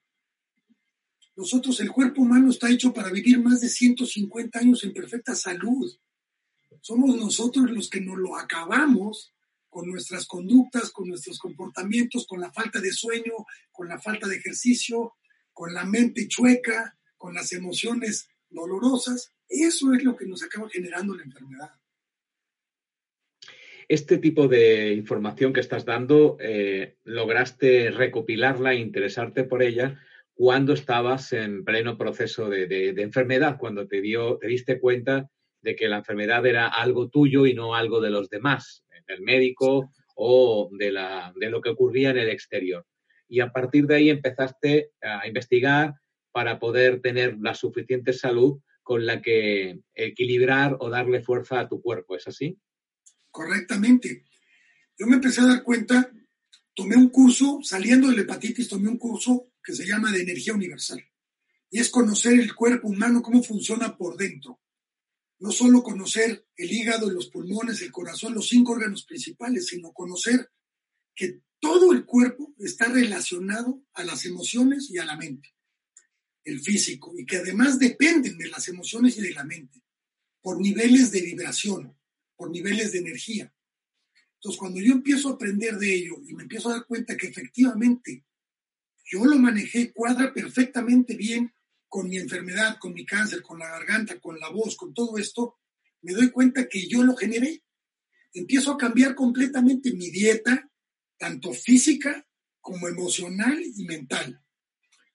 Nosotros, 1.36 1.80
el 1.80 1.92
cuerpo 1.92 2.22
humano 2.22 2.52
está 2.52 2.70
hecho 2.70 2.94
para 2.94 3.10
vivir 3.10 3.42
más 3.42 3.62
de 3.62 3.70
150 3.70 4.60
años 4.60 4.84
en 4.84 4.94
perfecta 4.94 5.34
salud. 5.34 5.92
Somos 6.82 7.16
nosotros 7.16 7.72
los 7.72 7.90
que 7.90 8.02
nos 8.02 8.18
lo 8.18 8.38
acabamos 8.38 9.34
con 9.70 9.90
nuestras 9.90 10.28
conductas, 10.28 10.92
con 10.92 11.08
nuestros 11.08 11.40
comportamientos, 11.40 12.28
con 12.28 12.40
la 12.40 12.52
falta 12.52 12.80
de 12.80 12.92
sueño, 12.92 13.34
con 13.72 13.88
la 13.88 14.00
falta 14.00 14.28
de 14.28 14.36
ejercicio, 14.36 15.14
con 15.52 15.74
la 15.74 15.86
mente 15.86 16.28
chueca, 16.28 16.96
con 17.18 17.34
las 17.34 17.52
emociones 17.54 18.28
dolorosas. 18.50 19.34
Eso 19.50 19.92
es 19.94 20.04
lo 20.04 20.16
que 20.16 20.28
nos 20.28 20.44
acaba 20.44 20.70
generando 20.70 21.16
la 21.16 21.24
enfermedad. 21.24 21.72
Este 23.88 24.18
tipo 24.20 24.48
de 24.48 24.94
información 24.94 25.52
que 25.52 25.60
estás 25.60 25.84
dando, 25.84 26.38
eh, 26.40 26.98
¿lograste 27.04 27.90
recopilarla 27.90 28.74
e 28.74 28.80
interesarte 28.80 29.44
por 29.44 29.64
ella 29.64 30.00
cuando 30.34 30.74
estabas 30.74 31.32
en 31.34 31.64
pleno 31.64 31.98
proceso 31.98 32.50
de, 32.50 32.90
enfermedad, 32.98 33.58
cuando 33.60 33.88
te, 33.88 34.02
dio, 34.02 34.38
te 34.38 34.48
diste 34.48 34.80
cuenta 34.80 35.30
de 35.62 35.76
que 35.76 35.88
la 35.88 35.98
enfermedad 35.98 36.46
era 36.46 36.68
algo 36.68 37.10
tuyo 37.10 37.46
y 37.46 37.54
no 37.54 37.76
algo 37.76 38.02
de 38.02 38.10
los 38.10 38.30
demás, 38.30 38.84
del 39.08 39.22
médico 39.22 39.92
o 40.16 40.70
de, 40.78 40.92
la, 40.92 41.34
de 41.36 41.50
lo 41.50 41.62
que 41.62 41.70
ocurría 41.70 42.12
en 42.12 42.18
el 42.18 42.30
exterior? 42.30 42.86
Y 43.28 43.40
a 43.40 43.52
partir 43.52 43.86
de 43.88 43.96
ahí 43.96 44.10
empezaste 44.10 44.92
a 45.02 45.28
investigar 45.28 45.94
para 46.32 46.60
poder 46.60 47.02
tener 47.02 47.38
la 47.40 47.54
suficiente 47.54 48.14
salud 48.14 48.60
con 48.82 49.06
la 49.06 49.22
que 49.22 49.80
equilibrar 49.94 50.76
o 50.80 50.90
darle 50.90 51.22
fuerza 51.22 51.60
a 51.60 51.68
tu 51.68 51.82
cuerpo, 51.82 52.16
¿es 52.16 52.28
así? 52.28 52.58
correctamente. 53.34 54.24
Yo 54.98 55.08
me 55.08 55.16
empecé 55.16 55.42
a 55.42 55.48
dar 55.48 55.64
cuenta, 55.64 56.10
tomé 56.74 56.96
un 56.96 57.10
curso, 57.10 57.60
saliendo 57.64 58.08
de 58.08 58.16
la 58.16 58.22
hepatitis, 58.22 58.70
tomé 58.70 58.88
un 58.88 58.98
curso 58.98 59.48
que 59.64 59.74
se 59.74 59.86
llama 59.86 60.12
de 60.12 60.22
energía 60.22 60.54
universal. 60.54 61.04
Y 61.70 61.80
es 61.80 61.90
conocer 61.90 62.34
el 62.34 62.54
cuerpo 62.54 62.88
humano, 62.88 63.22
cómo 63.22 63.44
funciona 63.44 63.98
por 63.98 64.18
dentro. 64.18 64.60
No 65.40 65.52
solo 65.52 65.82
conocer 65.82 66.46
el 66.56 66.72
hígado, 66.72 67.10
los 67.10 67.30
pulmones, 67.30 67.82
el 67.82 67.92
corazón, 67.92 68.34
los 68.34 68.48
cinco 68.48 68.74
órganos 68.74 69.06
principales, 69.06 69.68
sino 69.68 69.92
conocer 69.92 70.52
que 71.16 71.42
todo 71.60 71.94
el 71.94 72.06
cuerpo 72.06 72.54
está 72.60 72.86
relacionado 72.86 73.84
a 73.94 74.04
las 74.04 74.26
emociones 74.26 74.90
y 74.90 74.98
a 74.98 75.06
la 75.06 75.18
mente, 75.18 75.56
el 76.44 76.60
físico, 76.60 77.14
y 77.18 77.26
que 77.26 77.38
además 77.38 77.80
dependen 77.80 78.38
de 78.38 78.50
las 78.50 78.68
emociones 78.68 79.18
y 79.18 79.22
de 79.22 79.32
la 79.32 79.44
mente 79.44 79.82
por 80.42 80.60
niveles 80.60 81.12
de 81.12 81.22
vibración 81.22 81.96
por 82.36 82.52
niveles 82.52 82.92
de 82.92 83.00
energía. 83.00 83.54
Entonces, 84.36 84.60
cuando 84.60 84.82
yo 84.82 84.94
empiezo 84.94 85.30
a 85.30 85.34
aprender 85.34 85.78
de 85.78 85.96
ello 85.96 86.16
y 86.28 86.34
me 86.34 86.44
empiezo 86.44 86.70
a 86.70 86.74
dar 86.74 86.86
cuenta 86.86 87.16
que 87.16 87.28
efectivamente 87.28 88.26
yo 89.04 89.26
lo 89.26 89.38
manejé, 89.38 89.92
cuadra 89.92 90.34
perfectamente 90.34 91.16
bien 91.16 91.54
con 91.88 92.10
mi 92.10 92.18
enfermedad, 92.18 92.78
con 92.80 92.94
mi 92.94 93.06
cáncer, 93.06 93.42
con 93.42 93.60
la 93.60 93.68
garganta, 93.68 94.20
con 94.20 94.40
la 94.40 94.50
voz, 94.50 94.76
con 94.76 94.94
todo 94.94 95.18
esto, 95.18 95.60
me 96.02 96.14
doy 96.14 96.32
cuenta 96.32 96.68
que 96.68 96.88
yo 96.88 97.04
lo 97.04 97.16
generé. 97.16 97.64
Empiezo 98.34 98.72
a 98.72 98.78
cambiar 98.78 99.14
completamente 99.14 99.94
mi 99.94 100.10
dieta, 100.10 100.70
tanto 101.18 101.54
física 101.54 102.28
como 102.60 102.88
emocional 102.88 103.62
y 103.64 103.86
mental. 103.86 104.42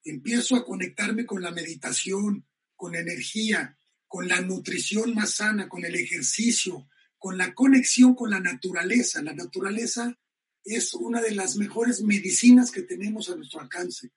Empiezo 0.03 0.55
a 0.55 0.65
conectarme 0.65 1.25
con 1.25 1.41
la 1.41 1.51
meditación, 1.51 2.47
con 2.75 2.95
energía, 2.95 3.77
con 4.07 4.27
la 4.27 4.41
nutrición 4.41 5.13
más 5.13 5.35
sana, 5.35 5.67
con 5.67 5.83
el 5.83 5.95
ejercicio, 5.95 6.87
con 7.17 7.37
la 7.37 7.53
conexión 7.53 8.15
con 8.15 8.31
la 8.31 8.39
naturaleza. 8.39 9.21
La 9.21 9.33
naturaleza 9.33 10.17
es 10.63 10.93
una 10.93 11.21
de 11.21 11.35
las 11.35 11.55
mejores 11.55 12.01
medicinas 12.01 12.71
que 12.71 12.83
tenemos 12.83 13.29
a 13.29 13.35
nuestro 13.35 13.61
alcance. 13.61 14.11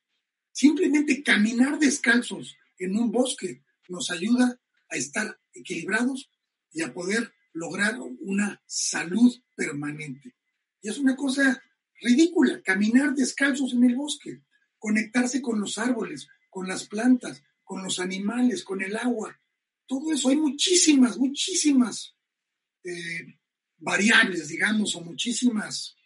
Simplemente 0.52 1.22
caminar 1.22 1.78
descalzos 1.78 2.56
en 2.78 2.96
un 2.96 3.10
bosque 3.10 3.64
nos 3.88 4.10
ayuda 4.10 4.60
a 4.88 4.96
estar 4.96 5.40
equilibrados 5.54 6.30
y 6.72 6.82
a 6.82 6.92
poder 6.92 7.32
lograr 7.52 7.98
una 8.20 8.62
salud 8.66 9.34
permanente. 9.54 10.34
Y 10.80 10.88
es 10.88 10.98
una 10.98 11.16
cosa 11.16 11.62
ridícula, 12.00 12.60
caminar 12.62 13.14
descalzos 13.14 13.72
en 13.72 13.84
el 13.84 13.94
bosque, 13.94 14.42
conectarse 14.78 15.40
con 15.40 15.60
los 15.60 15.78
árboles, 15.78 16.28
con 16.50 16.66
las 16.66 16.86
plantas, 16.86 17.42
con 17.62 17.82
los 17.82 17.98
animales, 18.00 18.64
con 18.64 18.82
el 18.82 18.96
agua. 18.96 19.38
Todo 19.86 20.12
eso, 20.12 20.28
hay 20.28 20.36
muchísimas, 20.36 21.16
muchísimas 21.18 22.16
eh, 22.84 23.38
variables, 23.78 24.48
digamos, 24.48 24.94
o 24.96 25.00
muchísimas 25.00 25.96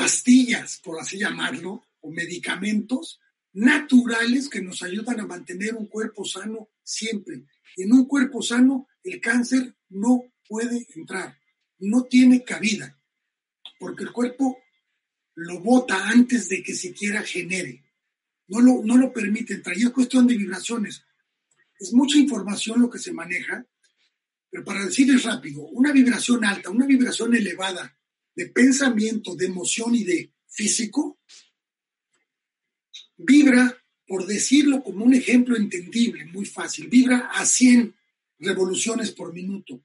pastillas, 0.00 0.80
por 0.82 0.98
así 0.98 1.18
llamarlo, 1.18 1.84
o 2.00 2.10
medicamentos 2.10 3.20
naturales 3.52 4.48
que 4.48 4.62
nos 4.62 4.82
ayudan 4.82 5.20
a 5.20 5.26
mantener 5.26 5.74
un 5.74 5.88
cuerpo 5.88 6.24
sano 6.24 6.70
siempre. 6.82 7.44
En 7.76 7.92
un 7.92 8.06
cuerpo 8.06 8.40
sano 8.40 8.88
el 9.04 9.20
cáncer 9.20 9.76
no 9.90 10.32
puede 10.48 10.86
entrar, 10.96 11.38
no 11.80 12.04
tiene 12.04 12.42
cabida, 12.44 12.98
porque 13.78 14.04
el 14.04 14.12
cuerpo 14.12 14.56
lo 15.34 15.60
bota 15.60 16.08
antes 16.08 16.48
de 16.48 16.62
que 16.62 16.74
siquiera 16.74 17.22
genere. 17.22 17.84
No 18.48 18.60
lo, 18.60 18.82
no 18.82 18.96
lo 18.96 19.12
permite 19.12 19.54
entrar. 19.54 19.76
Y 19.76 19.82
es 19.82 19.90
cuestión 19.90 20.26
de 20.26 20.36
vibraciones. 20.36 21.04
Es 21.78 21.92
mucha 21.92 22.16
información 22.16 22.80
lo 22.80 22.88
que 22.88 22.98
se 22.98 23.12
maneja 23.12 23.66
pero 24.50 24.64
para 24.64 24.84
decirles 24.84 25.22
rápido, 25.22 25.62
una 25.68 25.92
vibración 25.92 26.44
alta, 26.44 26.70
una 26.70 26.84
vibración 26.84 27.34
elevada 27.36 27.96
de 28.34 28.46
pensamiento, 28.46 29.34
de 29.34 29.46
emoción 29.46 29.94
y 29.94 30.04
de 30.04 30.32
físico, 30.48 31.18
vibra, 33.16 33.76
por 34.06 34.26
decirlo 34.26 34.82
como 34.82 35.04
un 35.04 35.14
ejemplo 35.14 35.56
entendible, 35.56 36.24
muy 36.26 36.46
fácil, 36.46 36.88
vibra 36.88 37.30
a 37.32 37.44
100 37.44 37.94
revoluciones 38.38 39.12
por 39.12 39.32
minuto. 39.32 39.82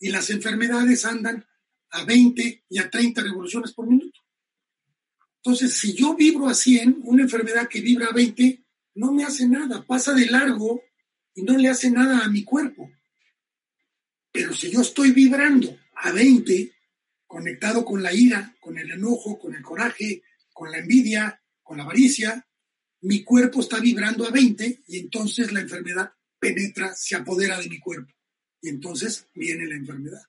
Y 0.00 0.10
las 0.10 0.30
enfermedades 0.30 1.04
andan 1.04 1.44
a 1.90 2.04
20 2.04 2.64
y 2.68 2.78
a 2.78 2.90
30 2.90 3.22
revoluciones 3.22 3.72
por 3.72 3.86
minuto. 3.86 4.20
Entonces, 5.36 5.78
si 5.78 5.94
yo 5.94 6.14
vibro 6.14 6.48
a 6.48 6.54
100, 6.54 7.02
una 7.04 7.22
enfermedad 7.22 7.68
que 7.68 7.80
vibra 7.80 8.06
a 8.06 8.12
20 8.12 8.64
no 8.96 9.12
me 9.12 9.24
hace 9.24 9.46
nada, 9.46 9.84
pasa 9.84 10.12
de 10.12 10.26
largo 10.26 10.82
y 11.34 11.42
no 11.42 11.56
le 11.56 11.68
hace 11.68 11.90
nada 11.90 12.24
a 12.24 12.28
mi 12.28 12.42
cuerpo. 12.42 12.90
Pero 14.32 14.54
si 14.54 14.70
yo 14.70 14.80
estoy 14.80 15.12
vibrando 15.12 15.78
a 15.94 16.12
20, 16.12 16.72
conectado 17.36 17.84
con 17.84 18.02
la 18.02 18.14
ira, 18.14 18.56
con 18.58 18.78
el 18.78 18.90
enojo, 18.90 19.38
con 19.38 19.54
el 19.54 19.60
coraje, 19.60 20.22
con 20.54 20.70
la 20.70 20.78
envidia, 20.78 21.38
con 21.62 21.76
la 21.76 21.82
avaricia, 21.82 22.46
mi 23.02 23.22
cuerpo 23.24 23.60
está 23.60 23.78
vibrando 23.78 24.26
a 24.26 24.30
20 24.30 24.84
y 24.88 24.98
entonces 25.00 25.52
la 25.52 25.60
enfermedad 25.60 26.12
penetra, 26.38 26.94
se 26.94 27.14
apodera 27.14 27.60
de 27.60 27.68
mi 27.68 27.78
cuerpo. 27.78 28.10
Y 28.62 28.70
entonces 28.70 29.28
viene 29.34 29.66
la 29.66 29.74
enfermedad. 29.74 30.22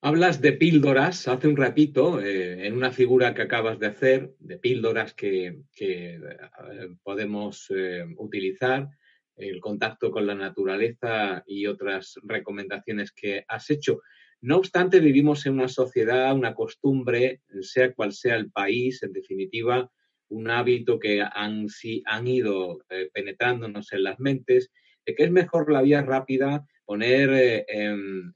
Hablas 0.00 0.40
de 0.40 0.54
píldoras 0.54 1.28
hace 1.28 1.46
un 1.46 1.56
ratito, 1.56 2.20
eh, 2.20 2.66
en 2.66 2.74
una 2.74 2.90
figura 2.90 3.32
que 3.32 3.42
acabas 3.42 3.78
de 3.78 3.86
hacer, 3.86 4.34
de 4.40 4.58
píldoras 4.58 5.14
que, 5.14 5.62
eh, 5.78 6.20
podemos 7.04 7.66
eh, 7.70 8.04
utilizar 8.16 8.88
el 9.36 9.60
contacto 9.60 10.10
con 10.10 10.26
la 10.26 10.34
naturaleza 10.34 11.44
y 11.46 11.68
otras 11.68 12.18
recomendaciones 12.24 13.12
que 13.12 13.44
has 13.46 13.70
hecho. 13.70 14.00
No 14.42 14.56
obstante, 14.56 15.00
vivimos 15.00 15.44
en 15.44 15.54
una 15.54 15.68
sociedad, 15.68 16.34
una 16.34 16.54
costumbre, 16.54 17.42
sea 17.60 17.92
cual 17.92 18.12
sea 18.12 18.36
el 18.36 18.50
país, 18.50 19.02
en 19.02 19.12
definitiva, 19.12 19.90
un 20.28 20.50
hábito 20.50 20.98
que 20.98 21.20
han, 21.20 21.66
han 22.06 22.26
ido 22.26 22.78
eh, 22.88 23.10
penetrándonos 23.12 23.92
en 23.92 24.04
las 24.04 24.18
mentes, 24.18 24.70
de 25.04 25.14
que 25.14 25.24
es 25.24 25.30
mejor 25.30 25.70
la 25.70 25.82
vía 25.82 26.02
rápida, 26.02 26.66
poner, 26.86 27.30
eh, 27.30 27.64
en, 27.68 28.32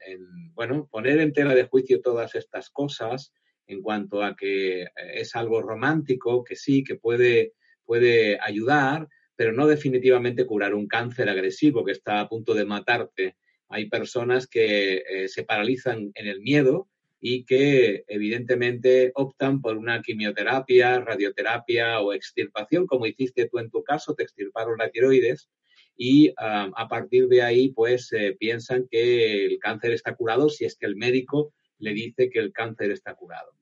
bueno, 0.54 0.88
poner 0.90 1.20
en 1.20 1.32
tela 1.32 1.54
de 1.54 1.64
juicio 1.64 2.02
todas 2.02 2.34
estas 2.34 2.70
cosas 2.70 3.32
en 3.66 3.80
cuanto 3.80 4.22
a 4.22 4.36
que 4.36 4.82
eh, 4.82 4.88
es 5.14 5.34
algo 5.36 5.62
romántico, 5.62 6.44
que 6.44 6.56
sí, 6.56 6.84
que 6.84 6.96
puede, 6.96 7.54
puede 7.84 8.38
ayudar, 8.40 9.08
pero 9.36 9.52
no 9.52 9.66
definitivamente 9.66 10.46
curar 10.46 10.74
un 10.74 10.86
cáncer 10.86 11.28
agresivo 11.28 11.84
que 11.84 11.92
está 11.92 12.20
a 12.20 12.28
punto 12.28 12.54
de 12.54 12.64
matarte. 12.64 13.36
Hay 13.68 13.88
personas 13.88 14.46
que 14.46 15.02
eh, 15.08 15.28
se 15.28 15.44
paralizan 15.44 16.12
en 16.14 16.26
el 16.26 16.40
miedo 16.40 16.88
y 17.20 17.44
que 17.44 18.04
evidentemente 18.08 19.10
optan 19.14 19.62
por 19.62 19.78
una 19.78 20.02
quimioterapia, 20.02 21.00
radioterapia 21.00 22.00
o 22.00 22.12
extirpación, 22.12 22.86
como 22.86 23.06
hiciste 23.06 23.48
tú 23.48 23.58
en 23.58 23.70
tu 23.70 23.82
caso, 23.82 24.14
te 24.14 24.22
extirparon 24.22 24.78
la 24.78 24.90
tiroides 24.90 25.48
y 25.96 26.34
ah, 26.36 26.70
a 26.76 26.88
partir 26.88 27.28
de 27.28 27.42
ahí 27.42 27.70
pues 27.70 28.12
eh, 28.12 28.36
piensan 28.38 28.86
que 28.90 29.46
el 29.46 29.58
cáncer 29.58 29.92
está 29.92 30.14
curado 30.14 30.48
si 30.48 30.64
es 30.64 30.76
que 30.76 30.86
el 30.86 30.96
médico 30.96 31.54
le 31.78 31.94
dice 31.94 32.30
que 32.30 32.40
el 32.40 32.52
cáncer 32.52 32.90
está 32.90 33.14
curado. 33.14 33.52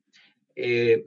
Eh, 0.55 1.05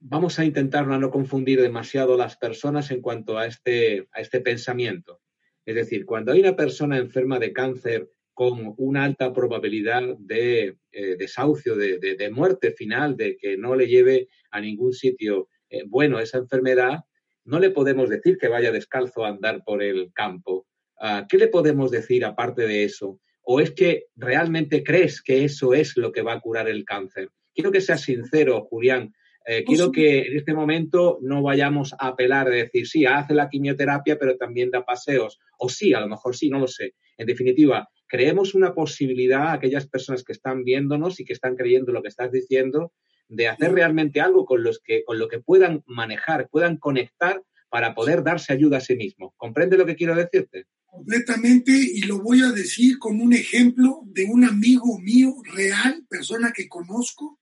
vamos 0.00 0.38
a 0.38 0.44
intentar 0.44 0.86
no 0.86 1.10
confundir 1.10 1.60
demasiado 1.60 2.16
las 2.16 2.36
personas 2.36 2.90
en 2.90 3.00
cuanto 3.00 3.38
a 3.38 3.46
este, 3.46 4.08
a 4.12 4.20
este 4.20 4.40
pensamiento. 4.40 5.20
Es 5.68 5.74
decir, 5.74 6.06
cuando 6.06 6.32
hay 6.32 6.40
una 6.40 6.56
persona 6.56 6.96
enferma 6.96 7.38
de 7.38 7.52
cáncer 7.52 8.10
con 8.32 8.72
una 8.78 9.04
alta 9.04 9.34
probabilidad 9.34 10.16
de 10.18 10.78
eh, 10.90 11.16
desahucio, 11.18 11.76
de, 11.76 12.30
muerte 12.32 12.70
final, 12.70 13.18
de 13.18 13.36
que 13.36 13.58
no 13.58 13.76
le 13.76 13.86
lleve 13.86 14.28
a 14.50 14.62
ningún 14.62 14.94
sitio 14.94 15.50
eh, 15.68 15.82
bueno 15.86 16.20
esa 16.20 16.38
enfermedad, 16.38 17.00
no 17.44 17.60
le 17.60 17.68
podemos 17.68 18.08
decir 18.08 18.38
que 18.38 18.48
vaya 18.48 18.72
descalzo 18.72 19.26
a 19.26 19.28
andar 19.28 19.62
por 19.62 19.82
el 19.82 20.10
campo. 20.14 20.66
Ah, 20.98 21.26
¿Qué 21.28 21.36
le 21.36 21.48
podemos 21.48 21.90
decir 21.90 22.24
aparte 22.24 22.66
de 22.66 22.84
eso? 22.84 23.20
¿O 23.42 23.60
es 23.60 23.72
que 23.72 24.06
realmente 24.16 24.82
crees 24.82 25.20
que 25.20 25.44
eso 25.44 25.74
es 25.74 25.98
lo 25.98 26.12
que 26.12 26.22
va 26.22 26.32
a 26.32 26.40
curar 26.40 26.66
el 26.70 26.86
cáncer? 26.86 27.28
Quiero 27.54 27.70
que 27.70 27.82
seas 27.82 28.00
sincero, 28.00 28.62
Julián. 28.62 29.12
Eh, 29.50 29.62
pues 29.64 29.78
quiero 29.78 29.90
que 29.90 30.26
en 30.26 30.36
este 30.36 30.52
momento 30.52 31.18
no 31.22 31.42
vayamos 31.42 31.94
a 31.94 32.08
apelar 32.08 32.48
a 32.48 32.50
decir, 32.50 32.86
sí, 32.86 33.06
hace 33.06 33.32
la 33.32 33.48
quimioterapia, 33.48 34.18
pero 34.18 34.36
también 34.36 34.70
da 34.70 34.84
paseos. 34.84 35.40
O 35.58 35.70
sí, 35.70 35.94
a 35.94 36.00
lo 36.00 36.06
mejor 36.06 36.36
sí, 36.36 36.50
no 36.50 36.58
lo 36.58 36.68
sé. 36.68 36.92
En 37.16 37.26
definitiva, 37.26 37.88
creemos 38.06 38.54
una 38.54 38.74
posibilidad 38.74 39.46
a 39.46 39.52
aquellas 39.54 39.88
personas 39.88 40.22
que 40.22 40.32
están 40.32 40.64
viéndonos 40.64 41.18
y 41.18 41.24
que 41.24 41.32
están 41.32 41.56
creyendo 41.56 41.92
lo 41.92 42.02
que 42.02 42.08
estás 42.08 42.30
diciendo 42.30 42.92
de 43.26 43.48
hacer 43.48 43.72
realmente 43.72 44.20
algo 44.20 44.44
con, 44.44 44.62
los 44.62 44.80
que, 44.84 45.02
con 45.04 45.18
lo 45.18 45.28
que 45.28 45.40
puedan 45.40 45.82
manejar, 45.86 46.50
puedan 46.50 46.76
conectar 46.76 47.42
para 47.70 47.94
poder 47.94 48.22
darse 48.22 48.52
ayuda 48.52 48.76
a 48.76 48.82
sí 48.82 48.96
mismo. 48.96 49.32
¿Comprende 49.38 49.78
lo 49.78 49.86
que 49.86 49.96
quiero 49.96 50.14
decirte? 50.14 50.66
Completamente, 50.84 51.72
y 51.72 52.02
lo 52.02 52.18
voy 52.20 52.42
a 52.42 52.52
decir 52.52 52.98
con 52.98 53.18
un 53.18 53.32
ejemplo 53.32 54.00
de 54.04 54.26
un 54.26 54.44
amigo 54.44 54.98
mío 54.98 55.36
real, 55.54 56.04
persona 56.06 56.52
que 56.54 56.68
conozco, 56.68 57.38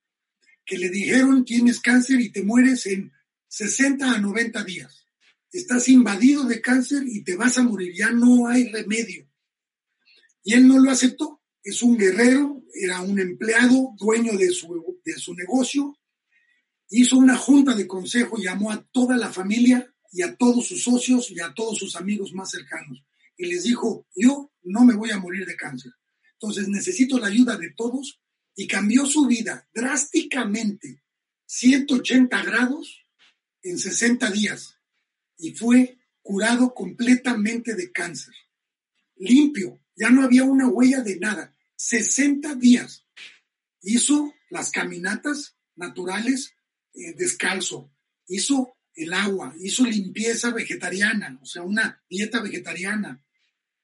que 0.66 0.76
le 0.76 0.90
dijeron 0.90 1.44
tienes 1.44 1.80
cáncer 1.80 2.20
y 2.20 2.30
te 2.30 2.42
mueres 2.42 2.86
en 2.86 3.12
60 3.48 4.10
a 4.10 4.18
90 4.18 4.64
días. 4.64 5.06
Estás 5.52 5.88
invadido 5.88 6.44
de 6.44 6.60
cáncer 6.60 7.04
y 7.06 7.22
te 7.22 7.36
vas 7.36 7.56
a 7.56 7.62
morir, 7.62 7.94
ya 7.96 8.10
no 8.10 8.48
hay 8.48 8.68
remedio. 8.68 9.30
Y 10.42 10.54
él 10.54 10.66
no 10.66 10.78
lo 10.78 10.90
aceptó. 10.90 11.40
Es 11.62 11.82
un 11.82 11.96
guerrero, 11.96 12.64
era 12.74 13.00
un 13.00 13.18
empleado, 13.18 13.94
dueño 13.98 14.36
de 14.36 14.50
su, 14.50 15.00
de 15.04 15.14
su 15.14 15.34
negocio. 15.34 15.96
Hizo 16.90 17.16
una 17.16 17.36
junta 17.36 17.74
de 17.74 17.86
consejo, 17.86 18.36
llamó 18.36 18.70
a 18.70 18.84
toda 18.92 19.16
la 19.16 19.32
familia 19.32 19.92
y 20.12 20.22
a 20.22 20.36
todos 20.36 20.66
sus 20.66 20.82
socios 20.82 21.30
y 21.30 21.40
a 21.40 21.54
todos 21.54 21.78
sus 21.78 21.96
amigos 21.96 22.32
más 22.32 22.50
cercanos. 22.50 23.02
Y 23.36 23.46
les 23.46 23.64
dijo, 23.64 24.06
yo 24.14 24.52
no 24.62 24.84
me 24.84 24.94
voy 24.94 25.10
a 25.10 25.18
morir 25.18 25.46
de 25.46 25.56
cáncer. 25.56 25.92
Entonces 26.32 26.68
necesito 26.68 27.18
la 27.18 27.28
ayuda 27.28 27.56
de 27.56 27.70
todos 27.70 28.20
y 28.56 28.66
cambió 28.66 29.06
su 29.06 29.26
vida 29.26 29.68
drásticamente, 29.72 31.02
180 31.44 32.42
grados 32.42 33.04
en 33.62 33.78
60 33.78 34.30
días. 34.30 34.78
Y 35.38 35.52
fue 35.52 35.98
curado 36.22 36.74
completamente 36.74 37.74
de 37.74 37.92
cáncer. 37.92 38.34
Limpio, 39.16 39.80
ya 39.94 40.10
no 40.10 40.24
había 40.24 40.44
una 40.44 40.68
huella 40.68 41.02
de 41.02 41.18
nada. 41.18 41.54
60 41.76 42.54
días. 42.56 43.04
Hizo 43.82 44.34
las 44.50 44.70
caminatas 44.70 45.56
naturales 45.74 46.54
eh, 46.94 47.14
descalzo, 47.14 47.92
hizo 48.26 48.78
el 48.94 49.12
agua, 49.12 49.54
hizo 49.60 49.84
limpieza 49.84 50.50
vegetariana, 50.50 51.38
o 51.42 51.44
sea, 51.44 51.62
una 51.62 52.02
dieta 52.08 52.40
vegetariana. 52.40 53.22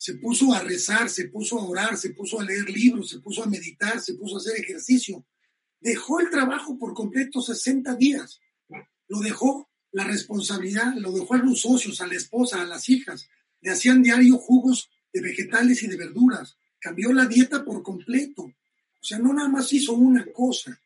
Se 0.02 0.14
puso 0.14 0.52
a 0.52 0.58
rezar, 0.58 1.08
se 1.08 1.28
puso 1.28 1.60
a 1.60 1.64
orar, 1.64 1.96
se 1.96 2.10
puso 2.10 2.40
a 2.40 2.44
leer 2.44 2.68
libros, 2.68 3.08
se 3.08 3.20
puso 3.20 3.44
a 3.44 3.46
meditar, 3.46 4.00
se 4.00 4.14
puso 4.14 4.34
a 4.34 4.38
hacer 4.38 4.56
ejercicio. 4.58 5.24
Dejó 5.78 6.18
el 6.18 6.28
trabajo 6.28 6.76
por 6.76 6.92
completo 6.92 7.40
60 7.40 7.94
días. 7.94 8.40
Lo 9.06 9.20
dejó 9.20 9.70
la 9.92 10.02
responsabilidad, 10.02 10.92
lo 10.96 11.12
dejó 11.12 11.34
a 11.34 11.38
los 11.38 11.60
socios, 11.60 12.00
a 12.00 12.08
la 12.08 12.16
esposa, 12.16 12.60
a 12.60 12.66
las 12.66 12.88
hijas. 12.88 13.28
Le 13.60 13.70
hacían 13.70 14.02
diario 14.02 14.38
jugos 14.38 14.90
de 15.12 15.20
vegetales 15.20 15.84
y 15.84 15.86
de 15.86 15.96
verduras. 15.96 16.56
Cambió 16.80 17.12
la 17.12 17.26
dieta 17.26 17.64
por 17.64 17.84
completo. 17.84 18.42
O 18.42 19.04
sea, 19.04 19.20
no 19.20 19.32
nada 19.32 19.50
más 19.50 19.72
hizo 19.72 19.92
una 19.92 20.26
cosa, 20.32 20.82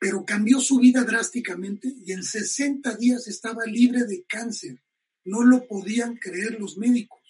pero 0.00 0.24
cambió 0.24 0.58
su 0.58 0.80
vida 0.80 1.04
drásticamente 1.04 1.94
y 2.04 2.10
en 2.10 2.24
60 2.24 2.96
días 2.96 3.28
estaba 3.28 3.64
libre 3.64 4.02
de 4.06 4.24
cáncer. 4.24 4.82
No 5.24 5.44
lo 5.44 5.68
podían 5.68 6.16
creer 6.16 6.58
los 6.58 6.76
médicos. 6.76 7.23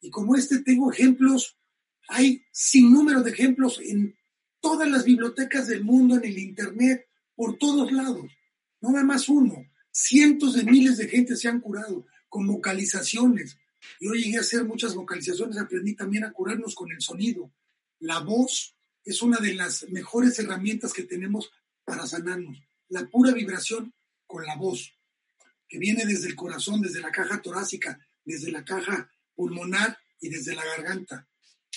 Y 0.00 0.10
como 0.10 0.36
este 0.36 0.60
tengo 0.60 0.92
ejemplos, 0.92 1.58
hay 2.08 2.42
sin 2.52 2.92
número 2.92 3.22
de 3.22 3.30
ejemplos 3.30 3.80
en 3.82 4.16
todas 4.60 4.90
las 4.90 5.04
bibliotecas 5.04 5.68
del 5.68 5.84
mundo, 5.84 6.16
en 6.16 6.24
el 6.24 6.38
Internet, 6.38 7.06
por 7.34 7.58
todos 7.58 7.92
lados. 7.92 8.30
No 8.80 8.90
nada 8.90 9.04
más 9.04 9.28
uno. 9.28 9.66
Cientos 9.90 10.54
de 10.54 10.64
miles 10.64 10.96
de 10.96 11.08
gente 11.08 11.36
se 11.36 11.48
han 11.48 11.60
curado 11.60 12.06
con 12.28 12.46
vocalizaciones, 12.46 13.58
yo 14.00 14.12
llegué 14.12 14.36
a 14.36 14.40
hacer 14.40 14.64
muchas 14.64 14.94
vocalizaciones, 14.94 15.58
aprendí 15.58 15.94
también 15.94 16.24
a 16.24 16.32
curarnos 16.32 16.74
con 16.74 16.92
el 16.92 17.00
sonido. 17.00 17.52
La 17.98 18.20
voz 18.20 18.76
es 19.04 19.22
una 19.22 19.38
de 19.38 19.54
las 19.54 19.88
mejores 19.90 20.38
herramientas 20.38 20.92
que 20.92 21.04
tenemos 21.04 21.50
para 21.84 22.06
sanarnos. 22.06 22.62
La 22.88 23.06
pura 23.08 23.32
vibración 23.32 23.94
con 24.26 24.44
la 24.44 24.56
voz, 24.56 24.94
que 25.68 25.78
viene 25.78 26.04
desde 26.04 26.28
el 26.28 26.36
corazón, 26.36 26.80
desde 26.80 27.00
la 27.00 27.10
caja 27.10 27.40
torácica, 27.40 27.98
desde 28.24 28.52
la 28.52 28.64
caja 28.64 29.10
pulmonar 29.40 29.96
y 30.20 30.28
desde 30.28 30.54
la 30.54 30.62
garganta. 30.62 31.26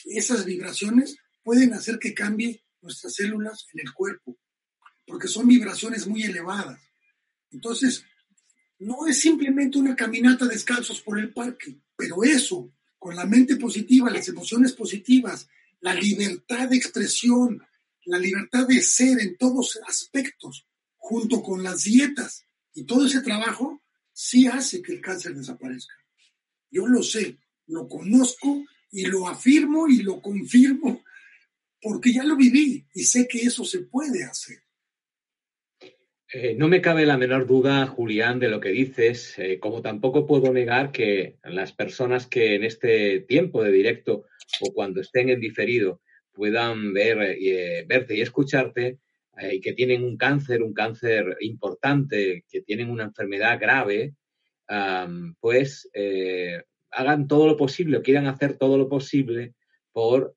Esas 0.03 0.43
vibraciones 0.43 1.15
pueden 1.43 1.73
hacer 1.73 1.97
que 1.97 2.13
cambie 2.13 2.61
nuestras 2.81 3.13
células 3.13 3.67
en 3.73 3.87
el 3.87 3.93
cuerpo, 3.93 4.37
porque 5.07 5.29
son 5.29 5.47
vibraciones 5.47 6.05
muy 6.05 6.23
elevadas. 6.23 6.77
Entonces, 7.51 8.03
no 8.79 9.07
es 9.07 9.21
simplemente 9.21 9.77
una 9.77 9.95
caminata 9.95 10.45
descalzos 10.45 10.99
por 10.99 11.17
el 11.17 11.31
parque, 11.31 11.79
pero 11.95 12.21
eso, 12.25 12.69
con 12.99 13.15
la 13.15 13.25
mente 13.25 13.55
positiva, 13.55 14.11
las 14.11 14.27
emociones 14.27 14.73
positivas, 14.73 15.47
la 15.79 15.93
libertad 15.93 16.67
de 16.67 16.75
expresión, 16.75 17.65
la 18.03 18.19
libertad 18.19 18.67
de 18.67 18.81
ser 18.81 19.21
en 19.21 19.37
todos 19.37 19.79
aspectos, 19.87 20.67
junto 20.97 21.41
con 21.41 21.63
las 21.63 21.83
dietas 21.83 22.45
y 22.73 22.83
todo 22.83 23.05
ese 23.05 23.21
trabajo, 23.21 23.81
sí 24.11 24.47
hace 24.47 24.81
que 24.81 24.95
el 24.95 24.99
cáncer 24.99 25.33
desaparezca. 25.33 25.93
Yo 26.69 26.87
lo 26.87 27.03
sé, 27.03 27.39
lo 27.67 27.87
conozco 27.87 28.63
y 28.91 29.05
lo 29.05 29.27
afirmo 29.27 29.87
y 29.87 30.03
lo 30.03 30.21
confirmo 30.21 31.03
porque 31.83 32.13
ya 32.13 32.23
lo 32.23 32.37
viví 32.37 32.85
y 32.93 33.03
sé 33.03 33.27
que 33.27 33.39
eso 33.39 33.65
se 33.65 33.81
puede 33.81 34.23
hacer. 34.23 34.59
Eh, 36.35 36.55
no 36.55 36.67
me 36.67 36.81
cabe 36.81 37.05
la 37.05 37.17
menor 37.17 37.45
duda, 37.45 37.85
Julián, 37.85 38.39
de 38.39 38.49
lo 38.49 38.59
que 38.59 38.69
dices, 38.69 39.37
eh, 39.37 39.59
como 39.59 39.83
tampoco 39.83 40.25
puedo 40.25 40.51
negar 40.51 40.91
que 40.91 41.37
las 41.43 41.73
personas 41.73 42.25
que 42.25 42.55
en 42.55 42.63
este 42.63 43.19
tiempo 43.19 43.61
de 43.61 43.71
directo 43.71 44.25
o 44.61 44.73
cuando 44.73 45.01
estén 45.01 45.29
en 45.29 45.39
diferido 45.39 46.01
puedan 46.31 46.91
ver, 46.91 47.37
eh, 47.39 47.85
verte 47.87 48.17
y 48.17 48.21
escucharte 48.21 48.97
y 49.51 49.61
que 49.61 49.73
tienen 49.73 50.03
un 50.03 50.15
cáncer, 50.15 50.61
un 50.61 50.73
cáncer 50.73 51.37
importante, 51.41 52.45
que 52.49 52.61
tienen 52.61 52.91
una 52.91 53.05
enfermedad 53.05 53.59
grave, 53.59 54.13
pues 55.39 55.89
hagan 56.95 57.27
todo 57.27 57.47
lo 57.47 57.57
posible 57.57 58.01
quieran 58.01 58.27
hacer 58.27 58.57
todo 58.57 58.77
lo 58.77 58.87
posible 58.89 59.53
por 59.91 60.35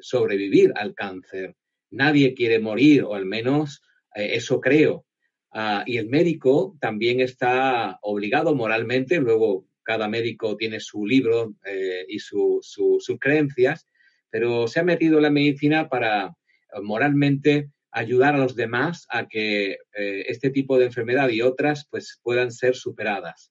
sobrevivir 0.00 0.72
al 0.76 0.94
cáncer. 0.94 1.56
Nadie 1.90 2.34
quiere 2.34 2.58
morir, 2.58 3.04
o 3.04 3.14
al 3.14 3.24
menos 3.24 3.82
eso 4.14 4.60
creo. 4.60 5.06
Ah, 5.50 5.82
y 5.86 5.96
el 5.96 6.08
médico 6.08 6.76
también 6.80 7.20
está 7.20 7.98
obligado 8.02 8.54
moralmente, 8.54 9.18
luego 9.18 9.66
cada 9.82 10.06
médico 10.08 10.56
tiene 10.56 10.80
su 10.80 11.06
libro 11.06 11.54
eh, 11.64 12.04
y 12.08 12.18
sus 12.18 13.16
creencias, 13.18 13.86
pero 14.30 14.68
se 14.68 14.80
ha 14.80 14.84
metido 14.84 15.16
en 15.16 15.22
la 15.22 15.30
medicina 15.30 15.88
para 15.88 16.26
eh, 16.26 16.80
moralmente 16.82 17.70
ayudar 17.90 18.34
a 18.34 18.38
los 18.38 18.54
demás 18.54 19.06
a 19.08 19.26
que 19.26 19.78
eh, 19.94 20.24
este 20.28 20.50
tipo 20.50 20.78
de 20.78 20.86
enfermedad 20.86 21.30
y 21.30 21.40
otras 21.40 21.86
pues 21.90 22.20
puedan 22.22 22.52
ser 22.52 22.76
superadas. 22.76 23.50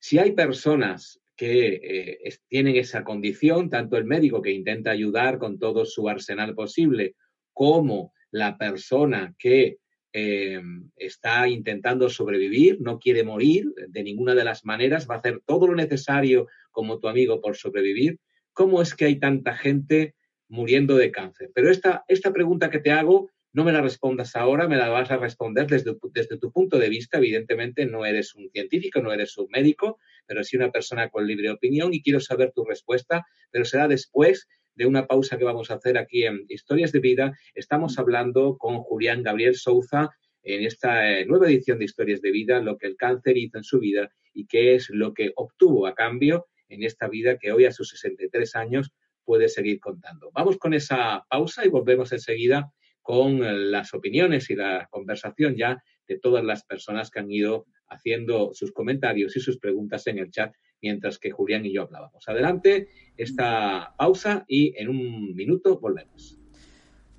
Si 0.00 0.18
hay 0.18 0.32
personas 0.32 1.20
que 1.36 2.18
tienen 2.48 2.76
esa 2.76 3.04
condición, 3.04 3.70
tanto 3.70 3.96
el 3.96 4.04
médico 4.04 4.42
que 4.42 4.50
intenta 4.50 4.90
ayudar 4.90 5.38
con 5.38 5.58
todo 5.58 5.86
su 5.86 6.08
arsenal 6.08 6.54
posible, 6.54 7.14
como 7.52 8.12
la 8.30 8.58
persona 8.58 9.34
que 9.38 9.78
eh, 10.12 10.60
está 10.96 11.48
intentando 11.48 12.10
sobrevivir, 12.10 12.80
no 12.80 12.98
quiere 12.98 13.22
morir 13.22 13.72
de 13.88 14.02
ninguna 14.02 14.34
de 14.34 14.44
las 14.44 14.64
maneras, 14.64 15.08
va 15.08 15.14
a 15.14 15.18
hacer 15.18 15.40
todo 15.46 15.68
lo 15.68 15.76
necesario 15.76 16.48
como 16.72 16.98
tu 16.98 17.08
amigo 17.08 17.40
por 17.40 17.56
sobrevivir. 17.56 18.18
¿Cómo 18.52 18.82
es 18.82 18.94
que 18.94 19.04
hay 19.04 19.18
tanta 19.18 19.54
gente 19.54 20.14
muriendo 20.48 20.96
de 20.96 21.12
cáncer? 21.12 21.50
Pero 21.54 21.70
esta, 21.70 22.04
esta 22.08 22.32
pregunta 22.32 22.70
que 22.70 22.80
te 22.80 22.90
hago, 22.90 23.30
no 23.52 23.64
me 23.64 23.72
la 23.72 23.82
respondas 23.82 24.36
ahora, 24.36 24.68
me 24.68 24.76
la 24.76 24.88
vas 24.88 25.10
a 25.10 25.16
responder 25.16 25.66
desde, 25.66 26.38
tu 26.38 26.52
punto 26.52 26.78
de 26.78 26.88
vista. 26.88 27.18
Evidentemente 27.18 27.84
no 27.84 28.06
eres 28.06 28.34
un 28.34 28.48
científico, 28.50 29.02
no 29.02 29.12
eres 29.12 29.36
un 29.38 29.48
médico, 29.50 29.98
pero 30.26 30.44
sí 30.44 30.56
una 30.56 30.70
persona 30.70 31.08
con 31.08 31.26
libre 31.26 31.50
opinión 31.50 31.92
y 31.92 32.02
quiero 32.02 32.20
saber 32.20 32.52
tu 32.52 32.64
respuesta, 32.64 33.26
pero 33.50 33.64
será 33.64 33.88
después 33.88 34.46
de 34.76 34.86
una 34.86 35.06
pausa 35.06 35.36
que 35.36 35.44
vamos 35.44 35.70
a 35.70 35.74
hacer 35.74 35.98
aquí 35.98 36.24
en 36.24 36.44
Historias 36.48 36.92
de 36.92 37.00
Vida. 37.00 37.36
Estamos 37.54 37.98
hablando 37.98 38.56
con 38.56 38.78
Julián 38.78 39.22
Gabriel 39.22 39.56
Souza 39.56 40.10
en 40.42 40.64
esta 40.64 41.10
eh, 41.10 41.26
nueva 41.26 41.48
edición 41.48 41.78
de 41.78 41.86
Historias 41.86 42.22
de 42.22 42.30
Vida, 42.30 42.60
lo 42.60 42.78
que 42.78 42.86
el 42.86 42.96
cáncer 42.96 43.36
hizo 43.36 43.58
en 43.58 43.64
su 43.64 43.80
vida 43.80 44.12
y 44.32 44.46
qué 44.46 44.76
es 44.76 44.88
lo 44.90 45.12
que 45.12 45.32
obtuvo 45.34 45.86
a 45.86 45.94
cambio 45.94 46.46
en 46.68 46.84
esta 46.84 47.08
vida 47.08 47.36
que 47.36 47.50
hoy 47.50 47.64
a 47.64 47.72
sus 47.72 47.90
63 47.90 48.54
años 48.54 48.92
puede 49.24 49.48
seguir 49.48 49.80
contando. 49.80 50.30
Vamos 50.32 50.56
con 50.56 50.72
esa 50.72 51.26
pausa 51.28 51.66
y 51.66 51.68
volvemos 51.68 52.12
enseguida 52.12 52.72
con 53.02 53.44
eh, 53.44 53.52
las 53.52 53.94
opiniones 53.94 54.50
y 54.50 54.56
la 54.56 54.86
conversación 54.90 55.56
ya 55.56 55.82
de 56.06 56.18
todas 56.18 56.44
las 56.44 56.64
personas 56.64 57.10
que 57.10 57.20
han 57.20 57.30
ido 57.30 57.66
haciendo 57.88 58.52
sus 58.54 58.72
comentarios 58.72 59.36
y 59.36 59.40
sus 59.40 59.58
preguntas 59.58 60.06
en 60.06 60.18
el 60.18 60.30
chat 60.30 60.52
mientras 60.82 61.18
que 61.18 61.30
Julián 61.30 61.66
y 61.66 61.72
yo 61.72 61.82
hablábamos. 61.82 62.28
Adelante 62.28 62.88
esta 63.16 63.94
pausa 63.98 64.44
y 64.48 64.74
en 64.76 64.88
un 64.88 65.34
minuto 65.34 65.78
volvemos. 65.78 66.40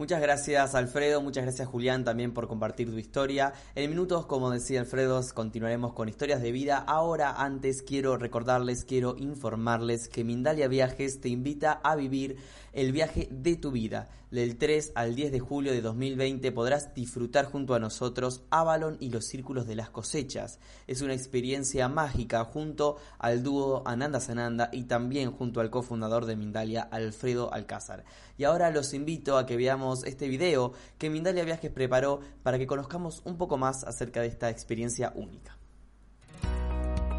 Muchas 0.01 0.19
gracias 0.19 0.73
Alfredo, 0.73 1.21
muchas 1.21 1.43
gracias 1.43 1.67
Julián 1.67 2.03
también 2.03 2.33
por 2.33 2.47
compartir 2.47 2.89
tu 2.89 2.97
historia. 2.97 3.53
En 3.75 3.87
minutos, 3.87 4.25
como 4.25 4.49
decía 4.49 4.79
Alfredo, 4.79 5.21
continuaremos 5.35 5.93
con 5.93 6.09
historias 6.09 6.41
de 6.41 6.51
vida. 6.51 6.77
Ahora, 6.77 7.35
antes 7.39 7.83
quiero 7.83 8.17
recordarles, 8.17 8.83
quiero 8.83 9.15
informarles 9.19 10.09
que 10.09 10.23
Mindalia 10.23 10.67
Viajes 10.67 11.21
te 11.21 11.29
invita 11.29 11.73
a 11.83 11.95
vivir 11.95 12.37
el 12.73 12.91
viaje 12.91 13.27
de 13.31 13.55
tu 13.55 13.71
vida. 13.71 14.09
Del 14.31 14.57
3 14.57 14.93
al 14.95 15.13
10 15.13 15.33
de 15.33 15.39
julio 15.39 15.73
de 15.73 15.81
2020 15.81 16.51
podrás 16.53 16.93
disfrutar 16.95 17.45
junto 17.45 17.73
a 17.73 17.79
nosotros 17.79 18.43
Avalon 18.49 18.95
y 19.01 19.09
los 19.09 19.25
círculos 19.25 19.67
de 19.67 19.75
las 19.75 19.89
cosechas. 19.89 20.59
Es 20.87 21.01
una 21.01 21.13
experiencia 21.13 21.89
mágica 21.89 22.45
junto 22.45 22.97
al 23.19 23.43
dúo 23.43 23.83
Ananda 23.85 24.21
Sananda 24.21 24.69
y 24.71 24.83
también 24.83 25.31
junto 25.31 25.59
al 25.59 25.69
cofundador 25.69 26.25
de 26.25 26.37
Mindalia, 26.37 26.81
Alfredo 26.81 27.53
Alcázar. 27.53 28.05
Y 28.37 28.45
ahora 28.45 28.71
los 28.71 28.93
invito 28.93 29.37
a 29.37 29.45
que 29.45 29.57
veamos 29.57 30.05
este 30.05 30.29
video 30.29 30.71
que 30.97 31.09
Mindalia 31.09 31.43
Viajes 31.43 31.71
preparó 31.71 32.21
para 32.41 32.57
que 32.57 32.67
conozcamos 32.67 33.21
un 33.25 33.37
poco 33.37 33.57
más 33.57 33.83
acerca 33.83 34.21
de 34.21 34.27
esta 34.27 34.49
experiencia 34.49 35.11
única. 35.15 35.60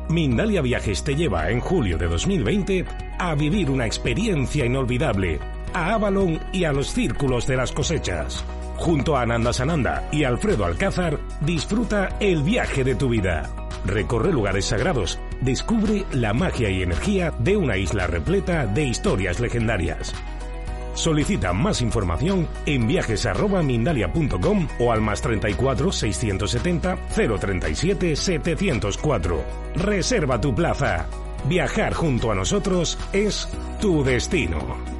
Mindalia 0.08 0.62
Viajes 0.62 1.02
te 1.04 1.14
lleva 1.14 1.50
en 1.50 1.60
julio 1.60 1.96
de 1.98 2.08
2020 2.08 2.84
a 3.18 3.34
vivir 3.34 3.70
una 3.70 3.86
experiencia 3.86 4.64
inolvidable 4.64 5.40
a 5.72 5.94
Avalon 5.94 6.40
y 6.52 6.64
a 6.64 6.72
los 6.72 6.92
círculos 6.92 7.46
de 7.46 7.56
las 7.56 7.72
cosechas. 7.72 8.44
Junto 8.76 9.16
a 9.16 9.22
Ananda 9.22 9.52
Sananda 9.52 10.08
y 10.12 10.24
Alfredo 10.24 10.64
Alcázar, 10.64 11.18
disfruta 11.40 12.16
el 12.20 12.42
viaje 12.42 12.84
de 12.84 12.94
tu 12.94 13.08
vida. 13.08 13.48
Recorre 13.84 14.32
lugares 14.32 14.66
sagrados, 14.66 15.18
descubre 15.40 16.04
la 16.12 16.32
magia 16.32 16.68
y 16.68 16.82
energía 16.82 17.32
de 17.38 17.56
una 17.56 17.76
isla 17.76 18.06
repleta 18.06 18.66
de 18.66 18.84
historias 18.84 19.40
legendarias. 19.40 20.14
Solicita 20.94 21.52
más 21.52 21.80
información 21.80 22.48
en 22.66 22.86
viajes@mindalia.com 22.86 24.68
o 24.78 24.92
al 24.92 25.00
más 25.00 25.22
34 25.22 25.92
670 25.92 26.98
037 27.14 28.16
704. 28.16 29.44
Reserva 29.76 30.40
tu 30.40 30.54
plaza. 30.54 31.08
Viajar 31.48 31.92
junto 31.94 32.30
a 32.30 32.34
nosotros 32.34 32.98
es 33.12 33.48
tu 33.80 34.04
destino. 34.04 34.92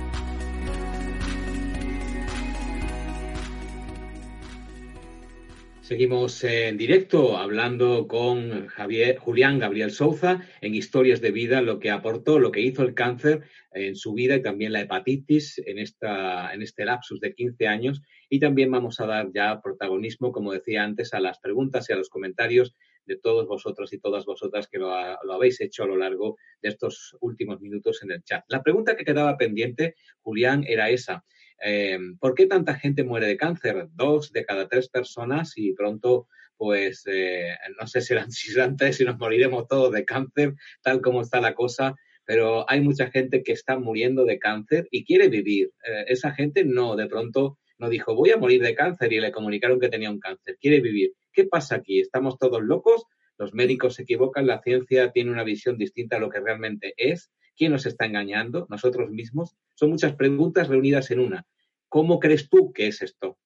Seguimos 5.93 6.43
en 6.45 6.79
directo 6.79 7.37
hablando 7.37 8.09
con 8.09 8.67
Javier, 8.69 9.19
Julián 9.19 9.59
Gabriel 9.59 9.91
Souza 9.91 10.41
en 10.63 10.75
Historias 10.75 11.21
de 11.21 11.33
Vida, 11.33 11.61
lo 11.61 11.79
que 11.79 11.91
aportó, 11.91 12.39
lo 12.39 12.51
que 12.51 12.63
hizo 12.63 12.83
el 12.83 12.95
cáncer 12.95 13.43
en 13.75 13.97
su 13.97 14.13
vida 14.13 14.37
y 14.37 14.43
también 14.43 14.73
la 14.73 14.81
hepatitis 14.81 15.61
en, 15.65 15.79
esta, 15.79 16.53
en 16.53 16.63
este 16.63 16.85
lapsus 16.85 17.21
de 17.21 17.35
15 17.35 17.67
años. 17.67 18.03
Y 18.29 18.41
también 18.41 18.71
vamos 18.71 19.01
a 19.01 19.07
dar 19.07 19.31
ya 19.33 19.61
protagonismo, 19.63 20.33
como 20.33 20.53
decía 20.53 20.83
antes, 20.83 21.15
a 21.15 21.21
las 21.21 21.39
preguntas 21.39 21.89
y 21.89 21.93
a 21.93 21.97
los 21.97 22.09
comentarios 22.09 22.75
de 23.05 23.17
todos 23.17 23.47
vosotros 23.47 23.93
y 23.93 23.99
todas 23.99 24.25
vosotras 24.25 24.69
que 24.69 24.79
lo, 24.79 24.89
lo 25.25 25.33
habéis 25.33 25.61
hecho 25.61 25.83
a 25.83 25.87
lo 25.87 25.97
largo 25.97 26.37
de 26.61 26.69
estos 26.69 27.17
últimos 27.21 27.61
minutos 27.61 28.03
en 28.03 28.13
el 28.13 28.23
chat. 28.23 28.45
La 28.49 28.63
pregunta 28.63 28.97
que 28.97 29.05
quedaba 29.05 29.37
pendiente, 29.37 29.97
Julián, 30.21 30.65
era 30.67 30.91
esa. 30.91 31.25
Eh, 31.65 31.99
¿Por 32.19 32.35
qué 32.35 32.47
tanta 32.47 32.75
gente 32.75 33.05
muere 33.05 33.27
de 33.27 33.37
cáncer? 33.37 33.89
Dos 33.93 34.33
de 34.33 34.45
cada 34.45 34.69
tres 34.69 34.89
personas 34.89 35.53
y 35.57 35.73
pronto, 35.75 36.27
pues, 36.57 37.05
eh, 37.07 37.57
no 37.81 37.87
sé 37.87 38.01
si 38.01 38.09
serán 38.09 38.31
antes 38.63 38.97
si 38.97 39.05
nos 39.05 39.19
moriremos 39.19 39.69
todos 39.69 39.93
de 39.93 40.05
cáncer, 40.05 40.55
tal 40.83 41.01
como 41.01 41.23
está 41.23 41.41
la 41.41 41.55
cosa, 41.55 41.95
pero 42.33 42.65
hay 42.67 42.81
mucha 42.81 43.11
gente 43.11 43.43
que 43.43 43.53
está 43.53 43.79
muriendo 43.79 44.25
de 44.25 44.39
cáncer 44.39 44.89
y 44.91 45.05
quiere 45.05 45.29
vivir. 45.29 45.71
Eh, 45.87 46.05
esa 46.07 46.33
gente 46.33 46.65
no, 46.65 46.97
de 46.97 47.07
pronto 47.07 47.59
no 47.77 47.91
dijo, 47.91 48.15
voy 48.15 48.31
a 48.31 48.39
morir 48.39 48.63
de 48.63 48.75
cáncer 48.75 49.13
y 49.13 49.21
le 49.21 49.31
comunicaron 49.31 49.79
que 49.79 49.91
tenía 49.91 50.11
un 50.11 50.19
cáncer, 50.19 50.57
quiere 50.59 50.81
vivir. 50.81 51.13
¿Qué 51.31 51.45
pasa 51.45 51.75
aquí? 51.75 52.01
¿Estamos 52.01 52.39
todos 52.39 52.63
locos? 52.63 53.05
Los 53.37 53.53
médicos 53.53 53.97
se 53.97 54.05
equivocan, 54.05 54.47
la 54.47 54.63
ciencia 54.63 55.13
tiene 55.13 55.31
una 55.31 55.45
visión 55.45 55.77
distinta 55.77 56.17
a 56.17 56.21
lo 56.21 56.31
que 56.31 56.41
realmente 56.41 56.95
es. 56.97 57.31
¿Quién 57.55 57.73
nos 57.73 57.85
está 57.85 58.07
engañando? 58.07 58.67
¿Nosotros 58.71 59.11
mismos? 59.11 59.55
Son 59.75 59.91
muchas 59.91 60.15
preguntas 60.15 60.69
reunidas 60.69 61.11
en 61.11 61.21
una. 61.21 61.47
¿Cómo 61.91 62.19
crees 62.19 62.49
tú 62.49 62.73
que 62.73 62.87
es 62.87 63.03
esto? 63.03 63.37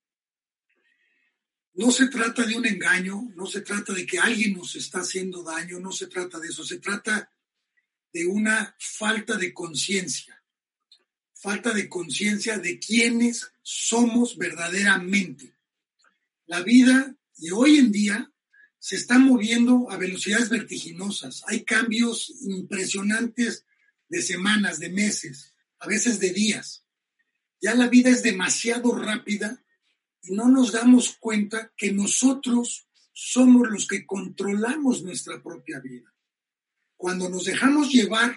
No 1.74 1.90
se 1.90 2.06
trata 2.06 2.46
de 2.46 2.56
un 2.56 2.66
engaño, 2.66 3.32
no 3.34 3.46
se 3.46 3.62
trata 3.62 3.92
de 3.92 4.06
que 4.06 4.20
alguien 4.20 4.52
nos 4.52 4.76
está 4.76 5.00
haciendo 5.00 5.42
daño, 5.42 5.80
no 5.80 5.90
se 5.90 6.06
trata 6.06 6.38
de 6.38 6.46
eso, 6.46 6.62
se 6.62 6.78
trata 6.78 7.28
de 8.16 8.24
una 8.24 8.74
falta 8.78 9.36
de 9.36 9.52
conciencia, 9.52 10.42
falta 11.34 11.74
de 11.74 11.86
conciencia 11.86 12.58
de 12.58 12.78
quiénes 12.78 13.52
somos 13.60 14.38
verdaderamente. 14.38 15.54
La 16.46 16.62
vida 16.62 17.14
y 17.36 17.50
hoy 17.50 17.76
en 17.76 17.92
día 17.92 18.32
se 18.78 18.96
está 18.96 19.18
moviendo 19.18 19.90
a 19.90 19.98
velocidades 19.98 20.48
vertiginosas. 20.48 21.44
Hay 21.46 21.64
cambios 21.64 22.32
impresionantes 22.40 23.66
de 24.08 24.22
semanas, 24.22 24.78
de 24.78 24.88
meses, 24.88 25.52
a 25.78 25.86
veces 25.86 26.18
de 26.18 26.30
días. 26.30 26.86
Ya 27.60 27.74
la 27.74 27.88
vida 27.88 28.08
es 28.08 28.22
demasiado 28.22 28.96
rápida 28.96 29.62
y 30.22 30.32
no 30.32 30.48
nos 30.48 30.72
damos 30.72 31.18
cuenta 31.20 31.70
que 31.76 31.92
nosotros 31.92 32.88
somos 33.12 33.68
los 33.68 33.86
que 33.86 34.06
controlamos 34.06 35.02
nuestra 35.02 35.42
propia 35.42 35.80
vida. 35.80 36.15
Cuando 36.96 37.28
nos 37.28 37.44
dejamos 37.44 37.92
llevar 37.92 38.36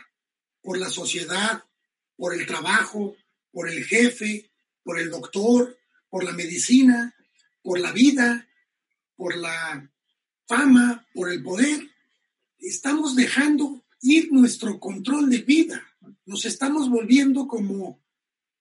por 0.61 0.77
la 0.77 0.89
sociedad, 0.89 1.63
por 2.15 2.33
el 2.33 2.45
trabajo, 2.45 3.15
por 3.51 3.69
el 3.69 3.85
jefe, 3.85 4.51
por 4.83 4.99
el 4.99 5.09
doctor, 5.09 5.77
por 6.09 6.23
la 6.23 6.33
medicina, 6.33 7.15
por 7.61 7.79
la 7.79 7.91
vida, 7.91 8.47
por 9.15 9.35
la 9.35 9.89
fama, 10.47 11.07
por 11.13 11.31
el 11.31 11.43
poder, 11.43 11.89
estamos 12.57 13.15
dejando 13.15 13.83
ir 14.01 14.31
nuestro 14.31 14.79
control 14.79 15.29
de 15.29 15.39
vida. 15.39 15.85
Nos 16.25 16.45
estamos 16.45 16.89
volviendo 16.89 17.47
como 17.47 17.99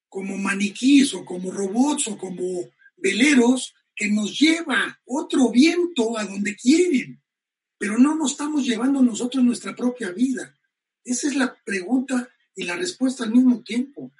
como 0.09 0.39
maniquís 0.39 1.15
o 1.15 1.25
como 1.25 1.51
robots 1.51 2.09
o 2.09 2.17
como 2.17 2.69
veleros 2.97 3.75
que 3.95 4.09
nos 4.11 4.39
lleva 4.39 4.99
otro 5.05 5.51
viento 5.51 6.17
a 6.17 6.25
donde 6.25 6.57
quieren, 6.57 7.21
pero 7.79 7.97
no 7.97 8.17
nos 8.17 8.33
estamos 8.33 8.65
llevando 8.65 9.01
nosotros 9.01 9.45
nuestra 9.45 9.75
propia 9.75 10.11
vida. 10.11 10.59
Esa 11.05 11.29
es 11.29 11.37
la 11.37 11.57
pregunta 11.65 12.29
y 12.55 12.65
la 12.65 12.77
respuesta 12.77 13.25
al 13.25 13.31
mismo 13.31 13.63
tiempo. 13.63 14.13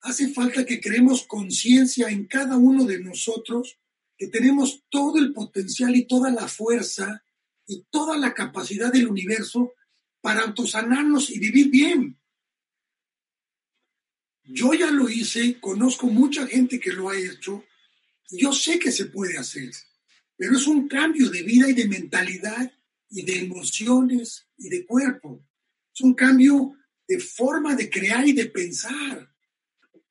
Hace 0.00 0.32
falta 0.32 0.64
que 0.64 0.80
creemos 0.80 1.26
conciencia 1.26 2.08
en 2.08 2.26
cada 2.26 2.56
uno 2.56 2.84
de 2.84 3.00
nosotros, 3.00 3.78
que 4.16 4.28
tenemos 4.28 4.84
todo 4.88 5.18
el 5.18 5.32
potencial 5.32 5.94
y 5.96 6.06
toda 6.06 6.30
la 6.30 6.46
fuerza 6.46 7.22
y 7.66 7.84
toda 7.90 8.16
la 8.16 8.32
capacidad 8.32 8.92
del 8.92 9.08
universo 9.08 9.72
para 10.20 10.42
autosanarnos 10.42 11.30
y 11.30 11.38
vivir 11.38 11.68
bien. 11.68 12.18
Yo 14.44 14.72
ya 14.72 14.90
lo 14.90 15.08
hice, 15.08 15.60
conozco 15.60 16.06
mucha 16.06 16.46
gente 16.46 16.80
que 16.80 16.92
lo 16.92 17.08
ha 17.08 17.16
hecho, 17.16 17.64
yo 18.30 18.52
sé 18.52 18.78
que 18.78 18.92
se 18.92 19.06
puede 19.06 19.36
hacer, 19.38 19.70
pero 20.36 20.56
es 20.56 20.66
un 20.66 20.88
cambio 20.88 21.28
de 21.30 21.42
vida 21.42 21.68
y 21.68 21.72
de 21.72 21.88
mentalidad 21.88 22.72
y 23.10 23.22
de 23.24 23.40
emociones 23.40 24.48
y 24.56 24.68
de 24.68 24.86
cuerpo. 24.86 25.44
Es 25.92 26.00
un 26.00 26.14
cambio 26.14 26.74
de 27.06 27.18
forma 27.18 27.74
de 27.74 27.90
crear 27.90 28.26
y 28.26 28.32
de 28.32 28.46
pensar. 28.46 29.28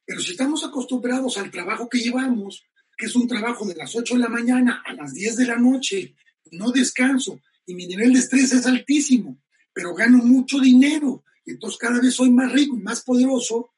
Pero 0.06 0.22
si 0.22 0.32
estamos 0.32 0.64
acostumbrados 0.64 1.38
al 1.38 1.50
trabajo 1.50 1.88
que 1.88 2.00
llevamos, 2.00 2.64
que 2.98 3.06
es 3.06 3.16
un 3.16 3.28
trabajo 3.28 3.66
de 3.66 3.76
las 3.76 3.96
8 3.96 4.16
de 4.16 4.20
la 4.20 4.28
mañana 4.28 4.84
a 4.86 4.94
las 4.94 5.14
10 5.14 5.38
de 5.38 5.46
la 5.48 5.58
noche, 5.58 6.16
no 6.52 6.72
descanso 6.72 7.42
y 7.66 7.76
mi 7.76 7.88
nivel 7.88 8.14
de 8.14 8.20
estrés 8.20 8.52
es 8.52 8.66
altísimo, 8.66 9.42
pero 9.72 9.94
gano 9.94 10.18
mucho 10.18 10.60
dinero, 10.60 11.24
entonces 11.46 11.80
cada 11.80 12.02
vez 12.02 12.16
soy 12.16 12.32
más 12.32 12.52
rico 12.52 12.76
y 12.76 12.82
más 12.82 13.02
poderoso, 13.02 13.74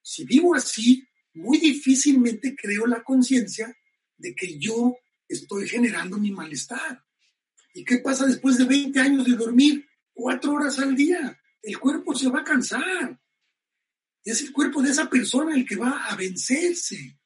si 0.00 0.24
vivo 0.24 0.54
así, 0.54 1.06
muy 1.34 1.58
difícilmente 1.58 2.54
creo 2.56 2.86
la 2.86 3.02
conciencia 3.02 3.76
de 4.16 4.34
que 4.34 4.58
yo 4.58 4.96
estoy 5.28 5.68
generando 5.68 6.16
mi 6.16 6.30
malestar. 6.30 7.04
¿Y 7.76 7.84
qué 7.84 7.98
pasa 7.98 8.24
después 8.24 8.56
de 8.56 8.64
20 8.64 8.98
años 8.98 9.26
de 9.26 9.36
dormir 9.36 9.86
cuatro 10.14 10.54
horas 10.54 10.78
al 10.78 10.96
día? 10.96 11.38
El 11.60 11.78
cuerpo 11.78 12.14
se 12.14 12.30
va 12.30 12.40
a 12.40 12.44
cansar. 12.44 13.20
Es 14.24 14.40
el 14.40 14.50
cuerpo 14.50 14.80
de 14.80 14.92
esa 14.92 15.10
persona 15.10 15.54
el 15.54 15.66
que 15.66 15.76
va 15.76 16.06
a 16.06 16.16
vencerse. 16.16 17.18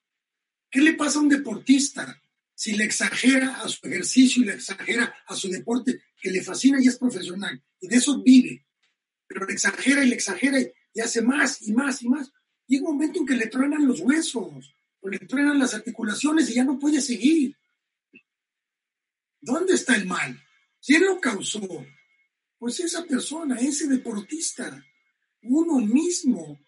¿Qué 0.68 0.80
le 0.80 0.94
pasa 0.94 1.20
a 1.20 1.22
un 1.22 1.28
deportista 1.28 2.20
si 2.52 2.72
le 2.72 2.82
exagera 2.82 3.60
a 3.60 3.68
su 3.68 3.86
ejercicio 3.86 4.42
y 4.42 4.46
le 4.46 4.54
exagera 4.54 5.14
a 5.24 5.36
su 5.36 5.48
deporte 5.48 6.02
que 6.20 6.32
le 6.32 6.42
fascina 6.42 6.82
y 6.82 6.88
es 6.88 6.98
profesional? 6.98 7.62
Y 7.80 7.86
de 7.86 7.96
eso 7.96 8.20
vive. 8.20 8.66
Pero 9.28 9.46
le 9.46 9.52
exagera 9.52 10.04
y 10.04 10.08
le 10.08 10.16
exagera 10.16 10.58
y 10.60 11.00
hace 11.00 11.22
más 11.22 11.62
y 11.62 11.72
más 11.72 12.02
y 12.02 12.08
más 12.08 12.32
llega 12.66 12.88
un 12.88 12.96
momento 12.96 13.20
en 13.20 13.26
que 13.26 13.36
le 13.36 13.46
truenan 13.46 13.86
los 13.86 14.00
huesos, 14.00 14.74
o 15.00 15.08
le 15.08 15.18
truenan 15.20 15.60
las 15.60 15.74
articulaciones 15.74 16.50
y 16.50 16.54
ya 16.54 16.64
no 16.64 16.76
puede 16.76 17.00
seguir. 17.00 17.56
¿Dónde 19.40 19.74
está 19.74 19.96
el 19.96 20.06
mal? 20.06 20.42
¿Quién 20.84 21.06
lo 21.06 21.20
causó? 21.20 21.86
Pues 22.58 22.80
esa 22.80 23.04
persona, 23.04 23.58
ese 23.58 23.86
deportista, 23.86 24.84
uno 25.42 25.78
mismo, 25.78 26.60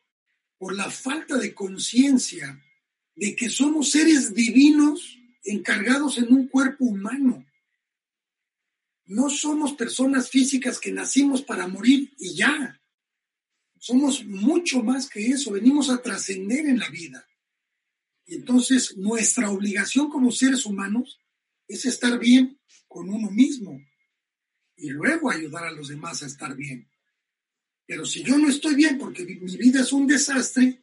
por 0.58 0.74
la 0.74 0.90
falta 0.90 1.36
de 1.36 1.54
conciencia 1.54 2.62
de 3.14 3.36
que 3.36 3.50
somos 3.50 3.90
seres 3.90 4.34
divinos 4.34 5.18
encargados 5.44 6.18
en 6.18 6.32
un 6.32 6.48
cuerpo 6.48 6.84
humano. 6.84 7.44
No 9.04 9.28
somos 9.28 9.74
personas 9.74 10.30
físicas 10.30 10.78
que 10.78 10.92
nacimos 10.92 11.42
para 11.42 11.66
morir 11.66 12.14
y 12.18 12.34
ya. 12.34 12.80
Somos 13.78 14.24
mucho 14.24 14.82
más 14.82 15.10
que 15.10 15.26
eso, 15.26 15.50
venimos 15.50 15.90
a 15.90 16.00
trascender 16.00 16.66
en 16.66 16.78
la 16.78 16.88
vida. 16.88 17.26
Y 18.24 18.36
entonces 18.36 18.96
nuestra 18.96 19.50
obligación 19.50 20.08
como 20.08 20.30
seres 20.30 20.64
humanos 20.64 21.18
es 21.74 21.86
estar 21.86 22.18
bien 22.18 22.58
con 22.88 23.08
uno 23.08 23.30
mismo 23.30 23.80
y 24.76 24.90
luego 24.90 25.30
ayudar 25.30 25.64
a 25.64 25.72
los 25.72 25.88
demás 25.88 26.22
a 26.22 26.26
estar 26.26 26.54
bien. 26.56 26.88
Pero 27.86 28.04
si 28.04 28.22
yo 28.22 28.38
no 28.38 28.48
estoy 28.48 28.74
bien 28.74 28.98
porque 28.98 29.24
mi 29.24 29.56
vida 29.56 29.80
es 29.80 29.92
un 29.92 30.06
desastre, 30.06 30.80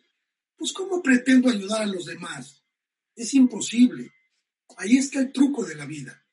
pues 0.56 0.74
¿cómo 0.74 1.02
pretendo 1.02 1.50
ayudar 1.50 1.84
a 1.84 1.88
los 1.88 2.06
demás? 2.06 2.64
Es 3.16 3.34
imposible. 3.34 4.12
Ahí 4.78 4.98
está 4.98 5.20
el 5.20 5.32
truco 5.32 5.66
de 5.66 5.76
la 5.76 5.86
vida. 5.86 6.24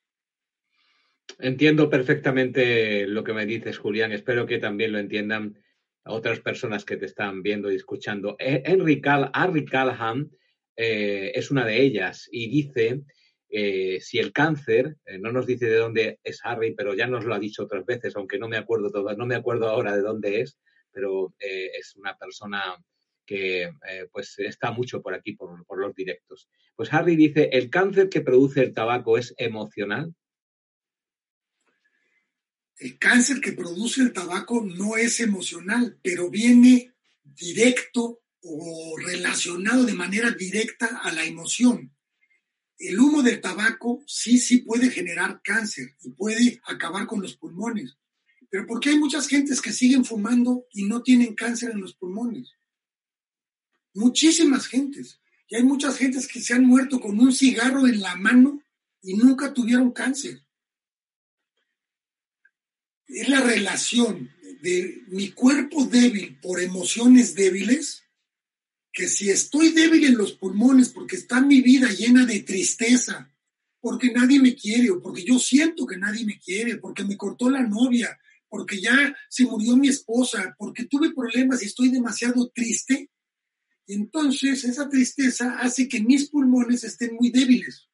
Entiendo 1.39 1.89
perfectamente 1.89 3.05
lo 3.07 3.23
que 3.23 3.33
me 3.33 3.45
dices, 3.45 3.77
Julián. 3.77 4.11
Espero 4.11 4.45
que 4.45 4.59
también 4.59 4.91
lo 4.91 4.99
entiendan 4.99 5.59
otras 6.03 6.39
personas 6.39 6.85
que 6.85 6.97
te 6.97 7.05
están 7.05 7.43
viendo 7.43 7.71
y 7.71 7.75
escuchando. 7.75 8.35
E, 8.39 8.63
Henry, 8.65 9.01
Callahan 9.01 10.31
eh, 10.75 11.31
es 11.35 11.51
una 11.51 11.65
de 11.65 11.81
ellas 11.81 12.27
y 12.31 12.49
dice 12.49 13.03
eh, 13.49 13.99
si 14.01 14.19
el 14.19 14.33
cáncer, 14.33 14.97
eh, 15.05 15.17
no 15.19 15.31
nos 15.31 15.45
dice 15.45 15.67
de 15.67 15.77
dónde 15.77 16.19
es 16.23 16.39
Harry, 16.43 16.73
pero 16.75 16.93
ya 16.93 17.07
nos 17.07 17.25
lo 17.25 17.33
ha 17.33 17.39
dicho 17.39 17.63
otras 17.63 17.85
veces, 17.85 18.15
aunque 18.15 18.39
no 18.39 18.47
me 18.47 18.57
acuerdo 18.57 18.91
todo, 18.91 19.13
no 19.15 19.25
me 19.25 19.35
acuerdo 19.35 19.69
ahora 19.69 19.95
de 19.95 20.01
dónde 20.01 20.41
es, 20.41 20.59
pero 20.91 21.33
es 21.39 21.95
una 21.95 22.17
persona 22.17 22.75
que 23.27 23.63
eh, 23.63 24.07
pues 24.11 24.39
está 24.39 24.71
mucho 24.71 25.03
por 25.03 25.13
aquí, 25.13 25.33
por, 25.33 25.63
los 25.77 25.93
directos. 25.93 26.49
Pues 26.75 26.91
Harry 26.91 27.15
dice, 27.15 27.49
¿el 27.51 27.69
cáncer 27.69 28.09
que 28.09 28.21
produce 28.21 28.63
el 28.63 28.73
tabaco 28.73 29.17
es 29.17 29.35
emocional? 29.37 30.15
El 32.77 32.97
cáncer 32.97 33.41
que 33.41 33.51
produce 33.51 34.01
el 34.01 34.13
tabaco 34.13 34.63
no 34.63 34.95
es 34.95 35.19
emocional, 35.19 35.99
pero 36.01 36.29
viene 36.29 36.93
directo 37.23 38.21
o 38.41 38.95
relacionado 38.97 39.83
de 39.83 39.93
manera 39.93 40.31
directa 40.31 41.01
a 41.03 41.11
la 41.11 41.25
emoción. 41.25 41.91
El 42.77 42.99
humo 42.99 43.23
del 43.23 43.41
tabaco 43.41 44.03
sí, 44.05 44.39
sí 44.39 44.59
puede 44.59 44.89
generar 44.89 45.41
cáncer 45.43 45.95
y 46.03 46.11
puede 46.11 46.61
acabar 46.65 47.07
con 47.07 47.21
los 47.21 47.35
pulmones. 47.35 47.97
Pero 48.49 48.65
¿por 48.65 48.79
qué 48.79 48.89
hay 48.91 48.99
muchas 48.99 49.27
gentes 49.27 49.61
que 49.61 49.73
siguen 49.73 50.05
fumando 50.05 50.65
y 50.71 50.83
no 50.83 51.01
tienen 51.01 51.35
cáncer 51.35 51.71
en 51.71 51.81
los 51.81 51.95
pulmones? 51.95 52.57
muchísimas 53.97 54.67
gentes. 54.67 55.19
Y 55.49 55.55
hay 55.55 55.63
muchas 55.63 55.97
gentes 55.97 56.27
que 56.27 56.41
se 56.41 56.53
han 56.53 56.65
muerto 56.65 56.99
con 56.99 57.19
un 57.19 57.33
cigarro 57.33 57.87
en 57.87 58.01
la 58.01 58.15
mano 58.15 58.61
y 59.01 59.15
nunca 59.15 59.53
tuvieron 59.53 59.91
cáncer. 59.91 60.43
Es 63.07 63.29
la 63.29 63.41
relación 63.41 64.29
de 64.61 65.03
mi 65.07 65.31
cuerpo 65.31 65.85
débil 65.85 66.37
por 66.41 66.59
emociones 66.59 67.35
débiles, 67.35 68.03
que 68.97 69.07
si 69.07 69.29
estoy 69.29 69.73
débil 69.73 70.05
en 70.05 70.17
los 70.17 70.33
pulmones 70.33 70.89
porque 70.89 71.17
está 71.17 71.39
mi 71.39 71.61
vida 71.61 71.87
llena 71.91 72.25
de 72.25 72.39
tristeza, 72.39 73.31
porque 73.79 74.11
nadie 74.11 74.39
me 74.39 74.55
quiere 74.55 74.89
o 74.89 74.99
porque 74.99 75.23
yo 75.23 75.37
siento 75.37 75.85
que 75.85 75.97
nadie 75.97 76.25
me 76.25 76.39
quiere, 76.39 76.77
porque 76.77 77.03
me 77.05 77.15
cortó 77.15 77.47
la 77.47 77.61
novia, 77.61 78.19
porque 78.49 78.81
ya 78.81 79.15
se 79.29 79.45
murió 79.45 79.77
mi 79.77 79.87
esposa, 79.87 80.55
porque 80.57 80.85
tuve 80.85 81.13
problemas 81.13 81.61
y 81.61 81.67
estoy 81.67 81.89
demasiado 81.89 82.49
triste, 82.49 83.11
entonces 83.85 84.63
esa 84.63 84.89
tristeza 84.89 85.59
hace 85.59 85.87
que 85.87 86.01
mis 86.01 86.31
pulmones 86.31 86.83
estén 86.83 87.13
muy 87.17 87.29
débiles. 87.29 87.87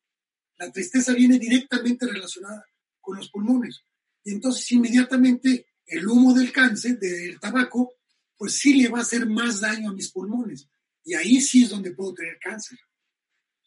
La 0.58 0.72
tristeza 0.72 1.12
viene 1.12 1.38
directamente 1.38 2.08
relacionada 2.08 2.66
con 3.01 3.18
los 3.18 3.30
pulmones. 3.30 3.84
Y 4.24 4.32
entonces 4.32 4.72
inmediatamente 4.72 5.66
el 5.86 6.08
humo 6.08 6.34
del 6.34 6.54
cáncer, 6.54 6.97
del 6.97 7.41
tabaco, 7.41 7.91
pues 8.38 8.54
sí 8.54 8.76
le 8.76 8.88
va 8.88 8.99
a 8.99 9.01
hacer 9.01 9.28
más 9.28 9.60
daño 9.60 9.89
a 9.89 9.93
mis 9.93 10.10
pulmones. 10.10 10.70
Y 11.04 11.14
ahí 11.16 11.41
sí 11.41 11.64
es 11.64 11.70
donde 11.70 11.91
puedo 11.91 12.14
tener 12.14 12.38
cáncer. 12.39 12.80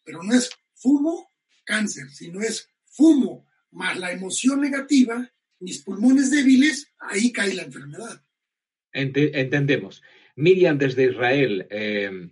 Pero 0.04 0.22
no 0.22 0.34
es 0.34 0.50
fumo, 0.74 1.32
cáncer, 1.64 2.08
sino 2.10 2.40
es 2.40 2.68
fumo 2.84 3.46
más 3.72 3.98
la 3.98 4.12
emoción 4.12 4.60
negativa, 4.60 5.30
mis 5.60 5.82
pulmones 5.82 6.30
débiles, 6.30 6.92
ahí 6.98 7.32
cae 7.32 7.54
la 7.54 7.64
enfermedad. 7.64 8.22
Entendemos. 8.92 10.02
Miriam 10.36 10.78
desde 10.78 11.04
Israel, 11.04 11.66
eh, 11.70 12.30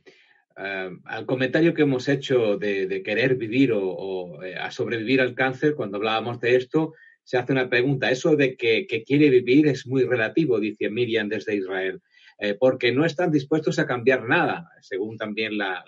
eh, 0.56 0.90
al 1.04 1.26
comentario 1.26 1.74
que 1.74 1.82
hemos 1.82 2.08
hecho 2.08 2.56
de, 2.56 3.02
querer 3.04 3.36
vivir 3.36 3.72
o, 3.74 4.42
eh, 4.42 4.56
a 4.56 4.70
sobrevivir 4.70 5.20
al 5.20 5.34
cáncer, 5.34 5.74
cuando 5.74 5.96
hablábamos 5.96 6.40
de 6.40 6.56
esto, 6.56 6.94
se 7.22 7.38
hace 7.38 7.52
una 7.52 7.68
pregunta. 7.68 8.10
Eso 8.10 8.36
de 8.36 8.56
que, 8.56 8.86
quiere 9.06 9.30
vivir 9.30 9.66
es 9.66 9.86
muy 9.86 10.04
relativo, 10.04 10.60
dice 10.60 10.90
Miriam 10.90 11.28
desde 11.28 11.56
Israel, 11.56 12.00
porque 12.58 12.92
no 12.92 13.04
están 13.04 13.30
dispuestos 13.30 13.78
a 13.78 13.86
cambiar 13.86 14.28
nada, 14.28 14.70
según 14.80 15.16
también 15.16 15.56
la 15.56 15.86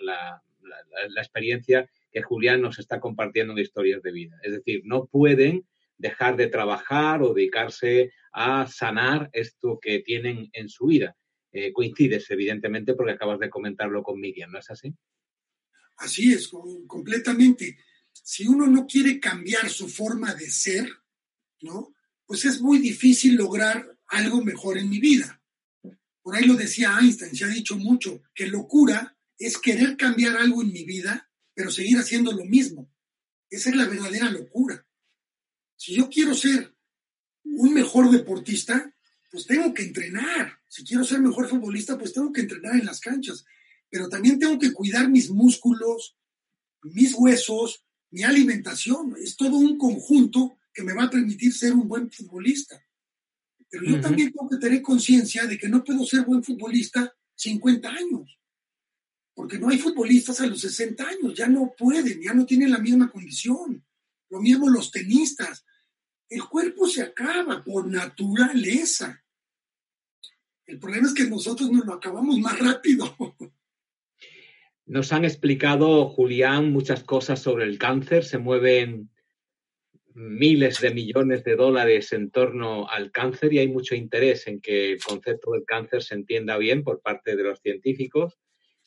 experiencia 1.17 1.89
que 2.11 2.21
Julián 2.21 2.61
nos 2.61 2.79
está 2.79 2.99
compartiendo 2.99 3.53
en 3.53 3.59
historias 3.59 4.01
de 4.01 4.11
vida. 4.11 4.39
Es 4.43 4.53
decir, 4.53 4.81
no 4.85 5.05
pueden 5.05 5.67
dejar 5.97 6.35
de 6.35 6.47
trabajar 6.47 7.21
o 7.21 7.33
dedicarse 7.33 8.11
a 8.31 8.67
sanar 8.67 9.29
esto 9.33 9.79
que 9.81 9.99
tienen 9.99 10.49
en 10.53 10.69
su 10.69 10.85
vida. 10.85 11.15
Eh, 11.51 11.73
coincides, 11.73 12.29
evidentemente, 12.29 12.93
porque 12.93 13.13
acabas 13.13 13.39
de 13.39 13.49
comentarlo 13.49 14.03
con 14.03 14.19
Miriam, 14.19 14.51
¿no 14.51 14.59
es 14.59 14.69
así? 14.69 14.93
Así 15.97 16.33
es, 16.33 16.51
completamente. 16.85 17.77
Si 18.11 18.47
uno 18.47 18.67
no 18.67 18.85
quiere 18.85 19.19
cambiar 19.19 19.69
su 19.69 19.87
forma 19.87 20.35
de 20.35 20.49
ser, 20.51 20.87
¿no? 21.61 21.93
Pues 22.25 22.45
es 22.45 22.61
muy 22.61 22.77
difícil 22.77 23.35
lograr 23.35 23.97
algo 24.07 24.43
mejor 24.43 24.77
en 24.77 24.89
mi 24.89 24.99
vida. 24.99 25.36
Por 26.27 26.35
ahí 26.35 26.43
lo 26.43 26.55
decía 26.55 26.97
Einstein, 26.99 27.33
se 27.33 27.45
ha 27.45 27.47
dicho 27.47 27.77
mucho, 27.77 28.21
que 28.35 28.47
locura 28.47 29.17
es 29.39 29.57
querer 29.57 29.95
cambiar 29.95 30.35
algo 30.35 30.61
en 30.61 30.73
mi 30.73 30.83
vida, 30.83 31.31
pero 31.53 31.71
seguir 31.71 31.97
haciendo 31.99 32.33
lo 32.33 32.43
mismo. 32.43 32.91
Esa 33.49 33.69
es 33.69 33.77
la 33.77 33.87
verdadera 33.87 34.29
locura. 34.29 34.85
Si 35.77 35.95
yo 35.95 36.09
quiero 36.09 36.33
ser 36.33 36.75
un 37.45 37.73
mejor 37.73 38.11
deportista, 38.11 38.93
pues 39.31 39.47
tengo 39.47 39.73
que 39.73 39.83
entrenar. 39.83 40.59
Si 40.67 40.83
quiero 40.83 41.05
ser 41.05 41.21
mejor 41.21 41.47
futbolista, 41.47 41.97
pues 41.97 42.11
tengo 42.11 42.33
que 42.33 42.41
entrenar 42.41 42.75
en 42.75 42.87
las 42.87 42.99
canchas. 42.99 43.45
Pero 43.89 44.09
también 44.09 44.37
tengo 44.37 44.59
que 44.59 44.73
cuidar 44.73 45.09
mis 45.09 45.29
músculos, 45.29 46.17
mis 46.81 47.13
huesos, 47.13 47.85
mi 48.11 48.23
alimentación. 48.23 49.15
Es 49.17 49.37
todo 49.37 49.55
un 49.55 49.77
conjunto 49.77 50.59
que 50.73 50.83
me 50.83 50.93
va 50.93 51.05
a 51.05 51.09
permitir 51.09 51.53
ser 51.53 51.71
un 51.71 51.87
buen 51.87 52.11
futbolista. 52.11 52.83
Pero 53.69 53.83
yo 53.85 54.01
también 54.01 54.31
tengo 54.31 54.49
que 54.49 54.57
tener 54.57 54.81
conciencia 54.81 55.45
de 55.45 55.57
que 55.57 55.67
no 55.67 55.83
puedo 55.83 56.05
ser 56.05 56.23
buen 56.23 56.43
futbolista 56.43 57.13
50 57.35 57.89
años. 57.89 58.39
Porque 59.33 59.59
no 59.59 59.69
hay 59.69 59.77
futbolistas 59.77 60.41
a 60.41 60.47
los 60.47 60.61
60 60.61 61.07
años, 61.07 61.33
ya 61.35 61.47
no 61.47 61.73
pueden, 61.77 62.21
ya 62.21 62.33
no 62.33 62.45
tienen 62.45 62.71
la 62.71 62.79
misma 62.79 63.11
condición. 63.11 63.85
Lo 64.29 64.41
mismo 64.41 64.69
los 64.69 64.91
tenistas, 64.91 65.65
el 66.29 66.43
cuerpo 66.45 66.87
se 66.87 67.03
acaba 67.03 67.63
por 67.63 67.87
naturaleza. 67.87 69.23
El 70.65 70.79
problema 70.79 71.07
es 71.07 71.13
que 71.13 71.29
nosotros 71.29 71.71
nos 71.71 71.85
lo 71.85 71.93
acabamos 71.93 72.37
más 72.39 72.59
rápido. 72.59 73.15
Nos 74.85 75.11
han 75.11 75.25
explicado, 75.25 76.09
Julián, 76.09 76.71
muchas 76.71 77.03
cosas 77.03 77.41
sobre 77.41 77.65
el 77.65 77.77
cáncer. 77.77 78.23
Se 78.23 78.37
mueven 78.37 79.09
miles 80.17 80.81
de 80.81 80.91
millones 80.91 81.43
de 81.43 81.55
dólares 81.55 82.11
en 82.11 82.31
torno 82.31 82.89
al 82.89 83.11
cáncer 83.11 83.53
y 83.53 83.59
hay 83.59 83.67
mucho 83.67 83.93
interés 83.93 84.47
en 84.47 84.59
que 84.59 84.93
el 84.93 85.03
concepto 85.03 85.51
del 85.51 85.63
cáncer 85.63 86.01
se 86.01 86.15
entienda 86.15 86.57
bien 86.57 86.83
por 86.83 87.01
parte 87.01 87.35
de 87.35 87.43
los 87.43 87.59
científicos 87.59 88.39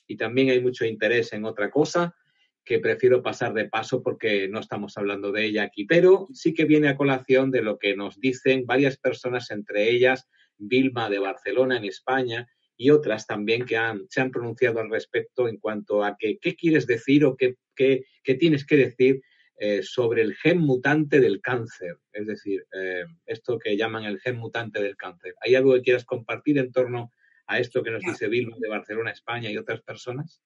y 0.08 0.16
también 0.16 0.50
hay 0.50 0.60
mucho 0.60 0.84
interés 0.84 1.32
en 1.32 1.44
otra 1.44 1.70
cosa 1.70 2.16
que 2.64 2.80
prefiero 2.80 3.22
pasar 3.22 3.54
de 3.54 3.68
paso 3.68 4.02
porque 4.02 4.48
no 4.48 4.58
estamos 4.58 4.96
hablando 4.96 5.30
de 5.30 5.44
ella 5.44 5.62
aquí, 5.62 5.84
pero 5.84 6.26
sí 6.34 6.52
que 6.52 6.64
viene 6.64 6.88
a 6.88 6.96
colación 6.96 7.52
de 7.52 7.62
lo 7.62 7.78
que 7.78 7.94
nos 7.94 8.18
dicen 8.20 8.66
varias 8.66 8.96
personas, 8.96 9.52
entre 9.52 9.88
ellas 9.88 10.28
Vilma 10.58 11.08
de 11.08 11.20
Barcelona 11.20 11.76
en 11.76 11.84
España 11.84 12.48
y 12.76 12.90
otras 12.90 13.28
también 13.28 13.66
que 13.66 13.76
han, 13.76 14.06
se 14.08 14.20
han 14.20 14.32
pronunciado 14.32 14.80
al 14.80 14.90
respecto 14.90 15.46
en 15.46 15.58
cuanto 15.58 16.02
a 16.02 16.16
que, 16.18 16.38
qué 16.38 16.56
quieres 16.56 16.88
decir 16.88 17.24
o 17.24 17.36
qué, 17.36 17.54
qué, 17.76 18.34
tienes 18.34 18.66
que 18.66 18.76
decir 18.76 19.22
eh, 19.62 19.82
sobre 19.82 20.22
el 20.22 20.34
gen 20.36 20.56
mutante 20.56 21.20
del 21.20 21.42
cáncer, 21.42 21.98
es 22.14 22.26
decir, 22.26 22.64
eh, 22.72 23.04
esto 23.26 23.58
que 23.58 23.76
llaman 23.76 24.04
el 24.04 24.18
gen 24.18 24.38
mutante 24.38 24.82
del 24.82 24.96
cáncer. 24.96 25.34
¿Hay 25.42 25.54
algo 25.54 25.74
que 25.74 25.82
quieras 25.82 26.06
compartir 26.06 26.56
en 26.56 26.72
torno 26.72 27.12
a 27.46 27.58
esto 27.58 27.82
que 27.82 27.90
nos 27.90 28.00
dice 28.00 28.28
Vilma 28.28 28.56
de 28.58 28.70
Barcelona, 28.70 29.10
España 29.10 29.50
y 29.50 29.58
otras 29.58 29.82
personas? 29.82 30.40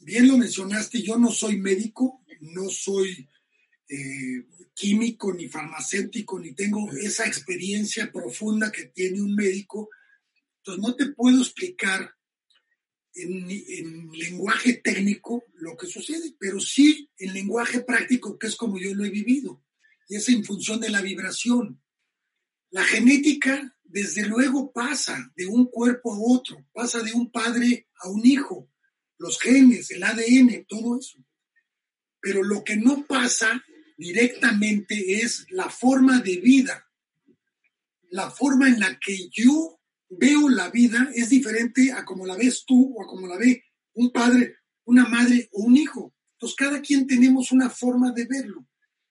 Bien 0.00 0.28
lo 0.28 0.36
mencionaste, 0.36 1.00
yo 1.00 1.16
no 1.16 1.30
soy 1.30 1.56
médico, 1.56 2.22
no 2.40 2.68
soy 2.68 3.26
eh, 3.88 4.44
químico 4.74 5.32
ni 5.32 5.48
farmacéutico, 5.48 6.38
ni 6.38 6.52
tengo 6.52 6.90
esa 6.92 7.26
experiencia 7.26 8.12
profunda 8.12 8.70
que 8.70 8.88
tiene 8.88 9.22
un 9.22 9.34
médico. 9.34 9.88
Entonces 10.58 10.84
no 10.84 10.94
te 10.94 11.06
puedo 11.14 11.38
explicar 11.38 12.17
en, 13.22 14.10
lenguaje 14.12 14.74
técnico 14.74 15.44
lo 15.54 15.76
que 15.76 15.86
sucede, 15.86 16.34
pero 16.38 16.60
sí 16.60 17.10
en 17.18 17.32
lenguaje 17.32 17.80
práctico, 17.80 18.38
que 18.38 18.46
es 18.46 18.56
como 18.56 18.78
yo 18.78 18.94
lo 18.94 19.04
he 19.04 19.10
vivido, 19.10 19.64
y 20.08 20.16
es 20.16 20.28
en 20.28 20.44
función 20.44 20.80
de 20.80 20.90
la 20.90 21.02
vibración. 21.02 21.80
La 22.70 22.84
genética, 22.84 23.76
desde 23.84 24.26
luego, 24.26 24.72
pasa 24.72 25.32
de 25.36 25.46
un 25.46 25.66
cuerpo 25.66 26.14
a 26.14 26.18
otro, 26.18 26.66
pasa 26.72 27.02
de 27.02 27.12
un 27.12 27.30
padre 27.30 27.88
a 28.00 28.08
un 28.08 28.26
hijo, 28.26 28.70
los 29.18 29.38
genes, 29.38 29.90
el 29.90 30.02
ADN, 30.02 30.64
todo 30.68 30.98
eso. 30.98 31.18
Pero 32.20 32.42
lo 32.42 32.64
que 32.64 32.76
no 32.76 33.06
pasa 33.06 33.64
directamente 33.96 35.22
es 35.22 35.46
la 35.50 35.68
forma 35.68 36.20
de 36.20 36.36
vida, 36.36 36.88
la 38.10 38.30
forma 38.30 38.68
en 38.68 38.80
la 38.80 38.98
que 38.98 39.28
yo 39.30 39.77
veo 40.10 40.48
la 40.48 40.70
vida 40.70 41.10
es 41.14 41.28
diferente 41.28 41.92
a 41.92 42.04
como 42.04 42.26
la 42.26 42.36
ves 42.36 42.64
tú 42.66 42.94
o 42.96 43.02
a 43.02 43.06
como 43.06 43.26
la 43.26 43.36
ve 43.36 43.64
un 43.94 44.10
padre, 44.12 44.56
una 44.84 45.06
madre 45.08 45.48
o 45.52 45.64
un 45.64 45.76
hijo. 45.76 46.14
Entonces, 46.32 46.56
cada 46.56 46.80
quien 46.80 47.06
tenemos 47.06 47.50
una 47.52 47.68
forma 47.68 48.12
de 48.12 48.26
verlo. 48.26 48.66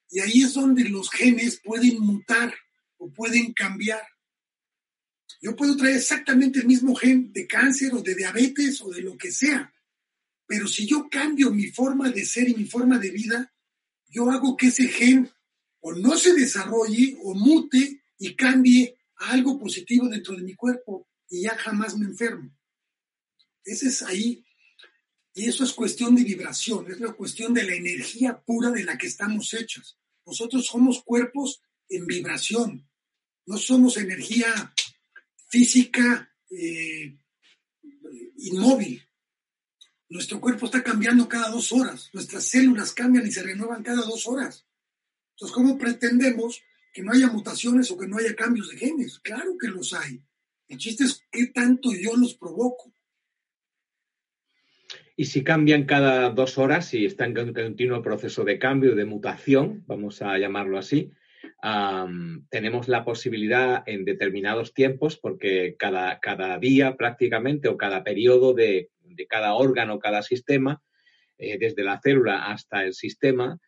Y 0.09 0.21
ahí 0.21 0.41
es 0.43 0.53
donde 0.53 0.85
los 0.85 1.09
genes 1.11 1.59
pueden 1.61 1.99
mutar 1.99 2.53
o 2.97 3.11
pueden 3.11 3.53
cambiar. 3.53 4.01
Yo 5.41 5.55
puedo 5.55 5.75
traer 5.75 5.97
exactamente 5.97 6.59
el 6.59 6.67
mismo 6.67 6.95
gen 6.95 7.31
de 7.33 7.45
cáncer 7.45 7.93
o 7.93 8.01
de 8.01 8.15
diabetes 8.15 8.81
o 8.81 8.89
de 8.89 9.01
lo 9.01 9.17
que 9.17 9.31
sea. 9.31 9.71
Pero 10.47 10.67
si 10.67 10.87
yo 10.87 11.09
cambio 11.09 11.51
mi 11.51 11.67
forma 11.67 12.09
de 12.09 12.25
ser 12.25 12.47
y 12.47 12.55
mi 12.55 12.65
forma 12.65 12.97
de 12.97 13.11
vida, 13.11 13.53
yo 14.07 14.31
hago 14.31 14.55
que 14.55 14.67
ese 14.67 14.87
gen 14.87 15.29
o 15.81 15.93
no 15.93 16.17
se 16.17 16.33
desarrolle 16.33 17.17
o 17.21 17.35
mute 17.35 18.01
y 18.17 18.35
cambie 18.35 18.96
algo 19.17 19.59
positivo 19.59 20.07
dentro 20.07 20.35
de 20.35 20.43
mi 20.43 20.55
cuerpo 20.55 21.07
y 21.29 21.43
ya 21.43 21.57
jamás 21.57 21.97
me 21.97 22.05
enfermo. 22.05 22.55
Ese 23.63 23.87
es 23.87 24.01
ahí. 24.03 24.43
Y 25.33 25.47
eso 25.47 25.63
es 25.63 25.73
cuestión 25.73 26.15
de 26.15 26.23
vibración, 26.23 26.91
es 26.91 26.99
la 26.99 27.13
cuestión 27.13 27.53
de 27.53 27.63
la 27.63 27.75
energía 27.75 28.41
pura 28.41 28.71
de 28.71 28.83
la 28.83 28.97
que 28.97 29.05
estamos 29.05 29.53
hechos. 29.53 29.99
Nosotros 30.25 30.65
somos 30.65 31.03
cuerpos 31.03 31.61
en 31.89 32.07
vibración, 32.07 32.89
no 33.45 33.57
somos 33.57 33.97
energía 33.97 34.73
física 35.47 36.33
eh, 36.49 37.19
inmóvil. 38.37 39.07
Nuestro 40.09 40.41
cuerpo 40.41 40.65
está 40.65 40.81
cambiando 40.81 41.29
cada 41.29 41.49
dos 41.49 41.71
horas, 41.71 42.09
nuestras 42.13 42.45
células 42.45 42.93
cambian 42.93 43.27
y 43.27 43.31
se 43.31 43.43
renuevan 43.43 43.83
cada 43.83 44.01
dos 44.01 44.25
horas. 44.25 44.65
Entonces, 45.35 45.53
¿cómo 45.53 45.77
pretendemos 45.77 46.63
que 46.93 47.03
no 47.03 47.11
haya 47.11 47.27
mutaciones 47.27 47.91
o 47.91 47.97
que 47.97 48.07
no 48.07 48.17
haya 48.17 48.35
cambios 48.35 48.69
de 48.69 48.77
genes. 48.77 49.19
Claro 49.19 49.57
que 49.59 49.67
los 49.67 49.93
hay. 49.93 50.21
El 50.67 50.77
chiste 50.77 51.03
es 51.05 51.23
qué 51.31 51.47
tanto 51.47 51.89
yo 51.93 52.15
los 52.15 52.35
provoco. 52.35 52.93
Y 55.15 55.25
si 55.25 55.43
cambian 55.43 55.85
cada 55.85 56.29
dos 56.29 56.57
horas, 56.57 56.89
si 56.89 57.05
están 57.05 57.35
en 57.37 57.53
continuo 57.53 58.03
proceso 58.03 58.43
de 58.43 58.59
cambio, 58.59 58.95
de 58.95 59.05
mutación, 59.05 59.83
vamos 59.87 60.21
a 60.21 60.37
llamarlo 60.37 60.77
así, 60.77 61.11
tenemos 62.49 62.87
la 62.87 63.03
posibilidad 63.03 63.83
en 63.87 64.05
determinados 64.05 64.73
tiempos, 64.73 65.17
porque 65.17 65.75
cada, 65.77 66.19
cada 66.19 66.59
día 66.59 66.95
prácticamente 66.95 67.67
o 67.67 67.77
cada 67.77 68.03
periodo 68.03 68.53
de, 68.53 68.91
cada 69.27 69.55
órgano, 69.55 69.99
cada 69.99 70.21
sistema, 70.21 70.81
eh, 71.37 71.57
desde 71.57 71.83
la 71.83 71.99
célula 71.99 72.45
hasta 72.45 72.83
el 72.83 72.93
sistema, 72.93 73.59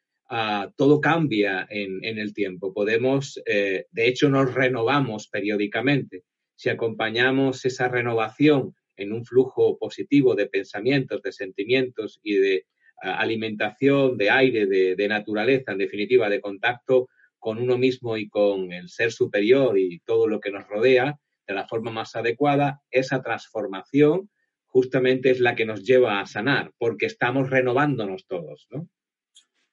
todo 0.76 1.02
cambia 1.02 1.68
en, 1.70 2.04
el 2.04 2.34
tiempo. 2.34 2.74
Podemos, 2.74 3.42
eh, 3.46 3.86
de 3.92 4.08
hecho, 4.08 4.30
nos 4.30 4.54
renovamos 4.54 5.28
periódicamente. 5.28 6.24
Si 6.56 6.70
acompañamos 6.70 7.66
esa 7.66 7.88
renovación 7.88 8.76
en 8.96 9.14
un 9.14 9.26
flujo 9.26 9.78
positivo 9.80 10.36
de 10.36 10.48
pensamientos, 10.48 11.22
de 11.24 11.32
sentimientos 11.32 12.20
y 12.22 12.36
de 12.36 12.66
alimentación, 13.02 14.18
de 14.18 14.30
aire, 14.30 14.66
de, 14.68 15.08
naturaleza, 15.08 15.72
en 15.72 15.78
definitiva, 15.78 16.30
de 16.30 16.42
contacto 16.42 17.08
con 17.40 17.58
uno 17.58 17.78
mismo 17.78 18.18
y 18.18 18.28
con 18.28 18.74
el 18.74 18.90
ser 18.90 19.12
superior 19.14 19.80
y 19.80 20.00
todo 20.00 20.28
lo 20.28 20.42
que 20.42 20.52
nos 20.52 20.68
rodea 20.68 21.18
de 21.48 21.54
la 21.54 21.66
forma 21.66 21.92
más 21.92 22.16
adecuada, 22.16 22.82
esa 22.92 23.22
transformación 23.22 24.30
justamente 24.66 25.32
es 25.32 25.40
la 25.40 25.56
que 25.56 25.66
nos 25.66 25.84
lleva 25.84 26.20
a 26.20 26.26
sanar, 26.26 26.74
porque 26.78 27.06
estamos 27.06 27.50
renovándonos 27.50 28.28
todos, 28.28 28.68
¿no? 28.70 28.88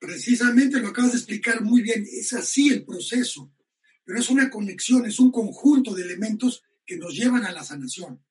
Precisamente 0.06 0.78
lo 0.78 0.88
acabas 0.88 1.12
de 1.12 1.18
explicar 1.18 1.62
muy 1.62 1.82
bien, 1.82 2.06
es 2.08 2.32
así 2.32 2.68
el 2.68 2.84
proceso, 2.84 3.52
pero 4.04 4.20
es 4.20 4.30
una 4.30 4.48
conexión, 4.48 5.04
es 5.04 5.18
un 5.18 5.32
conjunto 5.32 5.94
de 5.94 6.04
elementos 6.04 6.62
que 6.86 6.96
nos 6.96 7.12
llevan 7.12 7.44
a 7.44 7.50
la 7.50 7.64
sanación. 7.64 8.24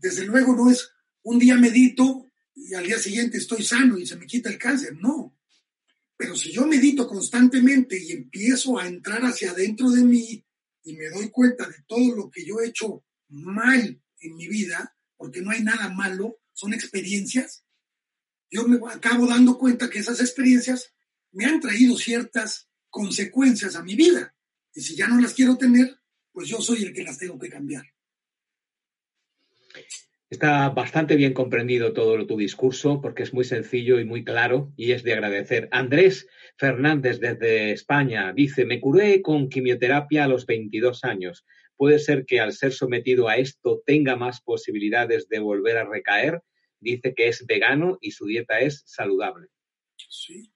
Desde 0.00 0.24
luego 0.24 0.56
no 0.56 0.70
es 0.70 0.88
un 1.24 1.38
día 1.38 1.56
medito 1.56 2.26
y 2.54 2.72
al 2.72 2.86
día 2.86 2.98
siguiente 2.98 3.36
estoy 3.36 3.62
sano 3.62 3.98
y 3.98 4.06
se 4.06 4.16
me 4.16 4.26
quita 4.26 4.48
el 4.48 4.56
cáncer, 4.56 4.96
no. 4.96 5.36
Pero 6.16 6.34
si 6.34 6.50
yo 6.50 6.66
medito 6.66 7.06
constantemente 7.06 8.02
y 8.02 8.12
empiezo 8.12 8.78
a 8.78 8.88
entrar 8.88 9.20
hacia 9.26 9.50
adentro 9.50 9.90
de 9.90 10.04
mí 10.04 10.42
y 10.84 10.96
me 10.96 11.10
doy 11.10 11.28
cuenta 11.28 11.68
de 11.68 11.82
todo 11.86 12.16
lo 12.16 12.30
que 12.30 12.46
yo 12.46 12.60
he 12.60 12.68
hecho 12.68 13.04
mal 13.28 14.02
en 14.20 14.34
mi 14.36 14.48
vida, 14.48 14.96
porque 15.18 15.42
no 15.42 15.50
hay 15.50 15.62
nada 15.62 15.90
malo, 15.90 16.40
son 16.54 16.72
experiencias, 16.72 17.62
yo 18.50 18.66
me 18.66 18.78
acabo 18.90 19.26
dando 19.26 19.56
cuenta 19.58 19.88
que 19.88 20.00
esas 20.00 20.20
experiencias 20.20 20.92
me 21.32 21.44
han 21.44 21.60
traído 21.60 21.96
ciertas 21.96 22.68
consecuencias 22.88 23.76
a 23.76 23.82
mi 23.82 23.94
vida. 23.94 24.34
Y 24.74 24.80
si 24.80 24.96
ya 24.96 25.06
no 25.08 25.20
las 25.20 25.34
quiero 25.34 25.56
tener, 25.56 25.96
pues 26.32 26.48
yo 26.48 26.60
soy 26.60 26.82
el 26.82 26.92
que 26.92 27.04
las 27.04 27.18
tengo 27.18 27.38
que 27.38 27.48
cambiar. 27.48 27.84
Está 30.28 30.68
bastante 30.68 31.16
bien 31.16 31.32
comprendido 31.32 31.92
todo 31.92 32.24
tu 32.24 32.36
discurso 32.36 33.00
porque 33.00 33.24
es 33.24 33.34
muy 33.34 33.44
sencillo 33.44 33.98
y 33.98 34.04
muy 34.04 34.22
claro 34.22 34.72
y 34.76 34.92
es 34.92 35.02
de 35.02 35.12
agradecer. 35.12 35.68
Andrés 35.72 36.28
Fernández 36.56 37.18
desde 37.18 37.72
España 37.72 38.32
dice, 38.32 38.64
me 38.64 38.80
curé 38.80 39.22
con 39.22 39.48
quimioterapia 39.48 40.24
a 40.24 40.28
los 40.28 40.46
22 40.46 41.02
años. 41.02 41.44
¿Puede 41.76 41.98
ser 41.98 42.26
que 42.26 42.38
al 42.38 42.52
ser 42.52 42.72
sometido 42.72 43.28
a 43.28 43.38
esto 43.38 43.82
tenga 43.84 44.14
más 44.14 44.40
posibilidades 44.40 45.28
de 45.28 45.40
volver 45.40 45.78
a 45.78 45.84
recaer? 45.84 46.40
Dice 46.80 47.14
que 47.14 47.28
es 47.28 47.46
vegano 47.46 47.98
y 48.00 48.10
su 48.10 48.26
dieta 48.26 48.60
es 48.60 48.82
saludable. 48.86 49.48
Sí. 50.08 50.52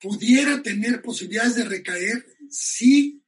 Pudiera 0.00 0.62
tener 0.62 1.02
posibilidades 1.02 1.56
de 1.56 1.64
recaer 1.64 2.24
si 2.48 3.22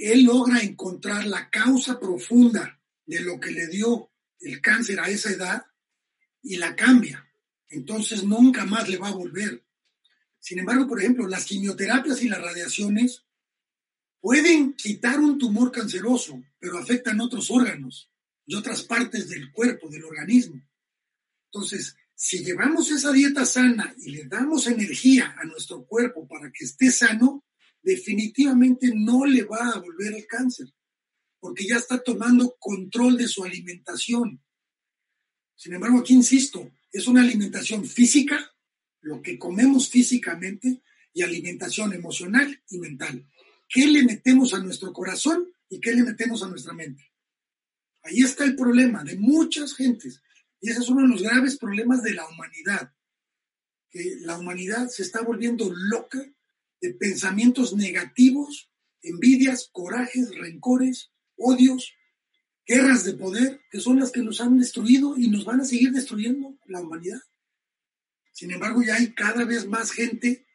él 0.00 0.24
logra 0.24 0.60
encontrar 0.60 1.26
la 1.26 1.50
causa 1.50 1.98
profunda 1.98 2.80
de 3.04 3.20
lo 3.20 3.38
que 3.38 3.50
le 3.50 3.66
dio 3.68 4.10
el 4.40 4.60
cáncer 4.60 5.00
a 5.00 5.08
esa 5.08 5.30
edad 5.30 5.66
y 6.42 6.56
la 6.56 6.76
cambia. 6.76 7.28
Entonces 7.68 8.22
nunca 8.22 8.64
más 8.64 8.88
le 8.88 8.98
va 8.98 9.08
a 9.08 9.14
volver. 9.14 9.64
Sin 10.38 10.58
embargo, 10.58 10.86
por 10.86 11.00
ejemplo, 11.00 11.26
las 11.26 11.44
quimioterapias 11.44 12.22
y 12.22 12.28
las 12.28 12.40
radiaciones 12.40 13.24
pueden 14.20 14.74
quitar 14.74 15.18
un 15.18 15.38
tumor 15.38 15.72
canceroso, 15.72 16.42
pero 16.58 16.78
afectan 16.78 17.20
otros 17.20 17.50
órganos 17.50 18.10
y 18.44 18.54
otras 18.54 18.82
partes 18.82 19.28
del 19.28 19.50
cuerpo, 19.50 19.88
del 19.88 20.04
organismo. 20.04 20.62
Entonces, 21.56 21.96
si 22.14 22.44
llevamos 22.44 22.90
esa 22.90 23.10
dieta 23.12 23.46
sana 23.46 23.94
y 23.96 24.10
le 24.10 24.24
damos 24.24 24.66
energía 24.66 25.34
a 25.38 25.44
nuestro 25.46 25.86
cuerpo 25.86 26.28
para 26.28 26.52
que 26.52 26.66
esté 26.66 26.90
sano, 26.90 27.46
definitivamente 27.82 28.92
no 28.94 29.24
le 29.24 29.42
va 29.44 29.70
a 29.70 29.78
volver 29.78 30.12
el 30.12 30.26
cáncer, 30.26 30.68
porque 31.40 31.66
ya 31.66 31.76
está 31.76 32.02
tomando 32.02 32.56
control 32.58 33.16
de 33.16 33.26
su 33.26 33.42
alimentación. 33.42 34.44
Sin 35.54 35.72
embargo, 35.72 36.00
aquí 36.00 36.12
insisto, 36.12 36.70
es 36.92 37.06
una 37.06 37.22
alimentación 37.22 37.86
física, 37.86 38.54
lo 39.00 39.22
que 39.22 39.38
comemos 39.38 39.88
físicamente, 39.88 40.82
y 41.14 41.22
alimentación 41.22 41.94
emocional 41.94 42.62
y 42.68 42.78
mental. 42.80 43.26
¿Qué 43.66 43.86
le 43.86 44.04
metemos 44.04 44.52
a 44.52 44.58
nuestro 44.58 44.92
corazón 44.92 45.50
y 45.70 45.80
qué 45.80 45.92
le 45.94 46.02
metemos 46.02 46.42
a 46.42 46.48
nuestra 46.48 46.74
mente? 46.74 47.10
Ahí 48.02 48.20
está 48.20 48.44
el 48.44 48.54
problema 48.54 49.02
de 49.02 49.16
muchas 49.16 49.74
gentes 49.74 50.20
y 50.60 50.70
ese 50.70 50.80
es 50.80 50.88
uno 50.88 51.02
de 51.02 51.08
los 51.08 51.22
graves 51.22 51.58
problemas 51.58 52.02
de 52.02 52.14
la 52.14 52.26
humanidad, 52.28 52.92
que 53.90 54.16
la 54.20 54.38
humanidad 54.38 54.88
se 54.88 55.02
está 55.02 55.22
volviendo 55.22 55.70
loca 55.72 56.24
de 56.80 56.94
pensamientos 56.94 57.74
negativos, 57.74 58.70
envidias, 59.02 59.68
corajes, 59.72 60.34
rencores, 60.36 61.12
odios, 61.36 61.92
guerras 62.66 63.04
de 63.04 63.14
poder, 63.14 63.60
que 63.70 63.80
son 63.80 64.00
las 64.00 64.10
que 64.10 64.22
nos 64.22 64.40
han 64.40 64.58
destruido 64.58 65.16
y 65.16 65.28
nos 65.28 65.44
van 65.44 65.60
a 65.60 65.64
seguir 65.64 65.92
destruyendo 65.92 66.58
la 66.66 66.80
humanidad. 66.80 67.20
Sin 68.32 68.50
embargo, 68.50 68.82
ya 68.82 68.96
hay 68.96 69.14
cada 69.14 69.44
vez 69.44 69.66
más 69.66 69.92
gente 69.92 70.46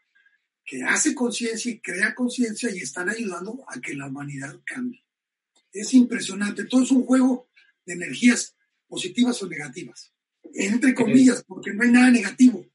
que 0.66 0.84
hace 0.84 1.16
conciencia 1.16 1.72
y 1.72 1.80
crea 1.80 2.14
conciencia 2.14 2.70
y 2.74 2.80
están 2.80 3.10
ayudando 3.10 3.64
a 3.68 3.80
que 3.80 3.96
la 3.96 4.08
humanidad 4.08 4.60
cambie. 4.66 5.04
Es 5.72 5.94
impresionante, 5.94 6.66
todo 6.66 6.84
es 6.84 6.92
un 6.92 7.06
juego 7.06 7.50
de 7.86 7.94
energías 7.94 8.56
positivas 8.92 9.42
o 9.42 9.48
negativas. 9.48 10.14
Entre 10.54 10.94
comillas, 10.94 11.44
porque 11.48 11.74
no 11.74 11.84
hay 11.84 11.92
nada 11.92 12.12
negativo. 12.12 12.66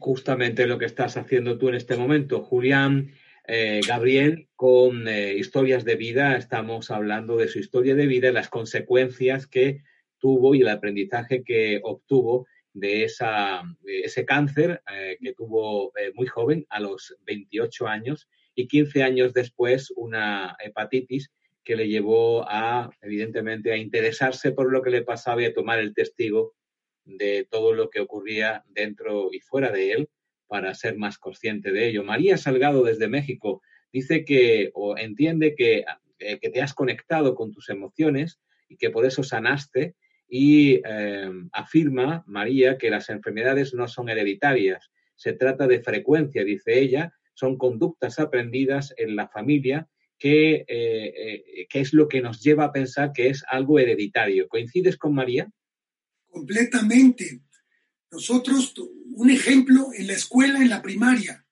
Justamente 0.00 0.66
lo 0.66 0.78
que 0.78 0.86
estás 0.86 1.18
haciendo 1.18 1.58
tú 1.58 1.68
en 1.68 1.74
este 1.74 1.96
momento, 1.96 2.42
Julián. 2.42 3.12
Eh, 3.46 3.82
Gabriel, 3.86 4.48
con 4.56 5.06
eh, 5.06 5.34
historias 5.34 5.84
de 5.84 5.96
vida, 5.96 6.38
estamos 6.38 6.90
hablando 6.90 7.36
de 7.36 7.48
su 7.48 7.58
historia 7.58 7.94
de 7.94 8.06
vida 8.06 8.30
y 8.30 8.32
las 8.32 8.48
consecuencias 8.48 9.46
que 9.46 9.82
tuvo 10.18 10.54
y 10.54 10.62
el 10.62 10.68
aprendizaje 10.68 11.44
que 11.44 11.78
obtuvo 11.82 12.46
de, 12.72 13.04
esa, 13.04 13.62
ese 13.84 14.24
cáncer 14.24 14.82
eh, 14.90 15.18
que 15.20 15.34
tuvo 15.34 15.92
muy 16.14 16.26
joven, 16.26 16.64
a 16.70 16.80
los 16.80 17.14
28 17.26 17.86
años, 17.86 18.28
y 18.54 18.66
15 18.66 19.02
años 19.02 19.34
después 19.34 19.92
una 19.94 20.56
hepatitis 20.64 21.30
que 21.64 21.76
le 21.76 21.88
llevó 21.88 22.44
a, 22.48 22.90
evidentemente, 23.00 23.72
a 23.72 23.76
interesarse 23.76 24.52
por 24.52 24.70
lo 24.70 24.82
que 24.82 24.90
le 24.90 25.02
pasaba 25.02 25.42
y 25.42 25.46
a 25.46 25.54
tomar 25.54 25.78
el 25.78 25.94
testigo 25.94 26.54
de 27.04 27.46
todo 27.50 27.72
lo 27.72 27.90
que 27.90 28.00
ocurría 28.00 28.64
dentro 28.68 29.30
y 29.32 29.40
fuera 29.40 29.70
de 29.70 29.92
él 29.92 30.08
para 30.46 30.74
ser 30.74 30.96
más 30.96 31.18
consciente 31.18 31.72
de 31.72 31.88
ello. 31.88 32.04
María 32.04 32.36
Salgado 32.36 32.82
desde 32.82 33.08
México 33.08 33.62
dice 33.92 34.24
que 34.24 34.70
o 34.74 34.96
entiende 34.96 35.54
que, 35.54 35.84
eh, 36.18 36.38
que 36.38 36.50
te 36.50 36.62
has 36.62 36.74
conectado 36.74 37.34
con 37.34 37.52
tus 37.52 37.68
emociones 37.70 38.40
y 38.68 38.76
que 38.76 38.90
por 38.90 39.06
eso 39.06 39.22
sanaste 39.22 39.94
y 40.28 40.80
eh, 40.84 41.30
afirma 41.52 42.24
María 42.26 42.78
que 42.78 42.90
las 42.90 43.08
enfermedades 43.08 43.74
no 43.74 43.88
son 43.88 44.08
hereditarias, 44.08 44.90
se 45.16 45.32
trata 45.32 45.66
de 45.66 45.80
frecuencia, 45.80 46.44
dice 46.44 46.78
ella, 46.78 47.14
son 47.34 47.56
conductas 47.56 48.18
aprendidas 48.18 48.94
en 48.96 49.16
la 49.16 49.28
familia 49.28 49.88
que, 50.24 50.64
eh, 50.66 51.66
que 51.68 51.80
es 51.80 51.92
lo 51.92 52.08
que 52.08 52.22
nos 52.22 52.40
lleva 52.40 52.64
a 52.64 52.72
pensar 52.72 53.12
que 53.12 53.28
es 53.28 53.44
algo 53.46 53.78
hereditario. 53.78 54.48
¿Coincides 54.48 54.96
con 54.96 55.14
María? 55.14 55.52
Completamente. 56.24 57.42
Nosotros, 58.10 58.72
un 59.16 59.28
ejemplo, 59.28 59.90
en 59.92 60.06
la 60.06 60.14
escuela, 60.14 60.60
en 60.60 60.70
la 60.70 60.80
primaria, 60.80 61.44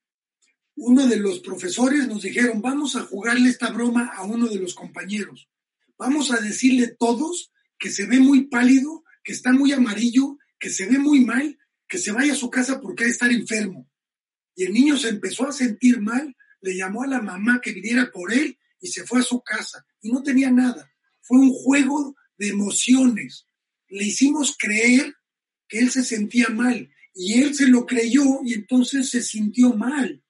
uno 0.75 1.07
de 1.07 1.19
los 1.19 1.41
profesores 1.41 2.09
nos 2.09 2.23
dijeron, 2.23 2.63
vamos 2.63 2.97
a 2.97 3.03
jugarle 3.03 3.51
esta 3.51 3.71
broma 3.71 4.11
a 4.17 4.25
uno 4.25 4.49
de 4.49 4.59
los 4.59 4.75
compañeros. 4.75 5.51
Vamos 5.99 6.33
a 6.33 6.41
decirle 6.41 6.97
todos 6.99 7.53
que 7.79 7.91
se 7.91 8.07
ve 8.07 8.21
muy 8.21 8.47
pálido, 8.47 9.05
que 9.23 9.35
está 9.35 9.53
muy 9.53 9.73
amarillo, 9.73 10.39
que 10.59 10.71
se 10.71 10.87
ve 10.87 10.99
muy 10.99 11.27
mal, 11.27 11.59
que 11.87 11.99
se 11.99 12.11
vaya 12.11 12.33
a 12.33 12.37
su 12.37 12.49
casa 12.49 12.81
porque 12.81 13.05
ha 13.05 13.07
de 13.07 13.13
estar 13.13 13.31
enfermo. 13.31 13.87
Y 14.57 14.65
el 14.65 14.73
niño 14.73 14.97
se 14.97 15.11
empezó 15.11 15.47
a 15.47 15.53
sentir 15.53 16.01
mal, 16.01 16.35
le 16.63 16.75
llamó 16.75 17.03
a 17.03 17.07
la 17.07 17.21
mamá 17.21 17.61
que 17.63 17.73
viniera 17.73 18.11
por 18.11 18.33
él 18.33 18.57
y 18.83 18.89
se 18.89 19.05
fue 19.05 19.21
a 19.21 19.23
su 19.23 19.41
casa. 19.41 19.87
Y 20.03 20.13
no 20.13 20.23
tenía 20.23 20.51
nada. 20.51 20.93
Fue 21.23 21.39
un 21.39 21.53
juego 21.53 22.15
de 22.37 22.49
emociones 22.49 23.47
le 23.93 24.05
hicimos 24.05 24.57
creer 24.59 25.15
que 25.69 25.79
él 25.79 25.91
se 25.91 26.03
sentía 26.03 26.49
mal 26.49 26.91
y 27.15 27.43
él 27.43 27.55
se 27.55 27.69
lo 27.69 27.85
creyó 27.85 28.41
y 28.43 28.55
entonces 28.55 29.11
se 29.11 29.23
sintió 29.23 29.75
mal. 29.75 30.25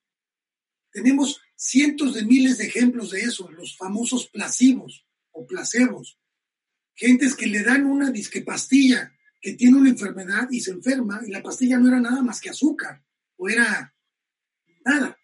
Tenemos 0.90 1.40
cientos 1.54 2.14
de 2.14 2.24
miles 2.24 2.58
de 2.58 2.66
ejemplos 2.66 3.12
de 3.12 3.20
eso, 3.20 3.48
los 3.52 3.76
famosos 3.76 4.28
placebos 4.28 5.06
o 5.30 5.46
placebos. 5.46 6.18
Gentes 6.94 7.36
que 7.36 7.46
le 7.46 7.62
dan 7.62 7.86
una 7.86 8.10
disque 8.10 8.42
pastilla 8.42 9.16
que 9.40 9.52
tiene 9.52 9.76
una 9.76 9.90
enfermedad 9.90 10.48
y 10.50 10.60
se 10.60 10.72
enferma 10.72 11.20
y 11.24 11.30
la 11.30 11.42
pastilla 11.42 11.78
no 11.78 11.86
era 11.86 12.00
nada 12.00 12.20
más 12.20 12.40
que 12.40 12.50
azúcar 12.50 13.00
o 13.36 13.48
era 13.48 13.94
nada. 14.84 15.16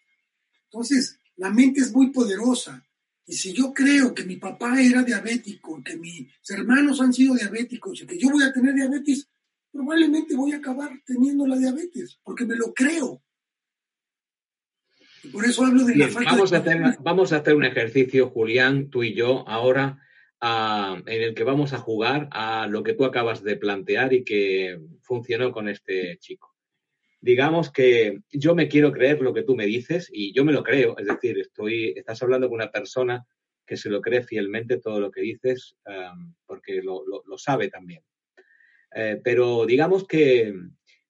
Entonces, 0.63 1.19
la 1.35 1.49
mente 1.49 1.81
es 1.81 1.91
muy 1.91 2.11
poderosa 2.11 2.85
y 3.29 3.33
si 3.33 3.53
yo 3.53 3.71
creo 3.71 4.11
que 4.15 4.23
mi 4.23 4.37
papá 4.37 4.81
era 4.81 5.03
diabético, 5.03 5.83
que 5.83 5.95
mis 5.97 6.27
hermanos 6.49 6.99
han 6.99 7.13
sido 7.13 7.35
diabéticos 7.35 8.01
y 8.01 8.07
que 8.07 8.17
yo 8.17 8.31
voy 8.31 8.43
a 8.43 8.51
tener 8.51 8.73
diabetes, 8.73 9.29
probablemente 9.71 10.35
voy 10.35 10.53
a 10.53 10.57
acabar 10.57 10.89
teniendo 11.05 11.45
la 11.45 11.55
diabetes, 11.55 12.19
porque 12.23 12.43
me 12.43 12.55
lo 12.55 12.73
creo. 12.73 13.21
Y 15.23 15.27
por 15.27 15.45
eso 15.45 15.63
hablo 15.63 15.83
de 15.83 15.95
la 15.95 16.07
falta 16.07 16.31
vamos 16.31 16.53
A 16.53 16.57
hacer, 16.57 16.81
vamos 17.01 17.31
a 17.31 17.37
hacer 17.37 17.53
un 17.53 17.65
ejercicio, 17.65 18.31
Julián, 18.31 18.89
tú 18.89 19.03
y 19.03 19.13
yo, 19.13 19.47
ahora, 19.47 19.99
ah, 20.41 20.99
en 21.05 21.21
el 21.21 21.35
que 21.35 21.43
vamos 21.43 21.73
a 21.73 21.77
jugar 21.77 22.29
a 22.31 22.65
lo 22.65 22.81
que 22.81 22.93
tú 22.93 23.05
acabas 23.05 23.43
de 23.43 23.57
plantear 23.57 24.11
y 24.11 24.23
que 24.23 24.81
funcionó 25.01 25.51
con 25.51 25.69
este 25.69 26.17
chico 26.17 26.48
digamos 27.21 27.71
que 27.71 28.21
yo 28.31 28.55
me 28.55 28.67
quiero 28.67 28.91
creer 28.91 29.21
lo 29.21 29.33
que 29.33 29.43
tú 29.43 29.55
me 29.55 29.65
dices 29.65 30.09
y 30.11 30.33
yo 30.33 30.45
me 30.45 30.53
lo 30.53 30.63
creo, 30.63 30.97
es 30.97 31.07
decir, 31.07 31.37
estoy, 31.39 31.93
estás 31.95 32.21
hablando 32.23 32.47
con 32.47 32.55
una 32.55 32.71
persona 32.71 33.25
que 33.65 33.77
se 33.77 33.89
lo 33.89 34.01
cree 34.01 34.23
fielmente 34.23 34.79
todo 34.79 34.99
lo 34.99 35.11
que 35.11 35.21
dices 35.21 35.75
um, 35.85 36.33
porque 36.45 36.81
lo, 36.81 37.03
sabe 37.37 37.69
también. 37.69 38.01
Eh, 38.95 39.21
pero 39.23 39.65
digamos 39.65 40.07
que, 40.07 40.53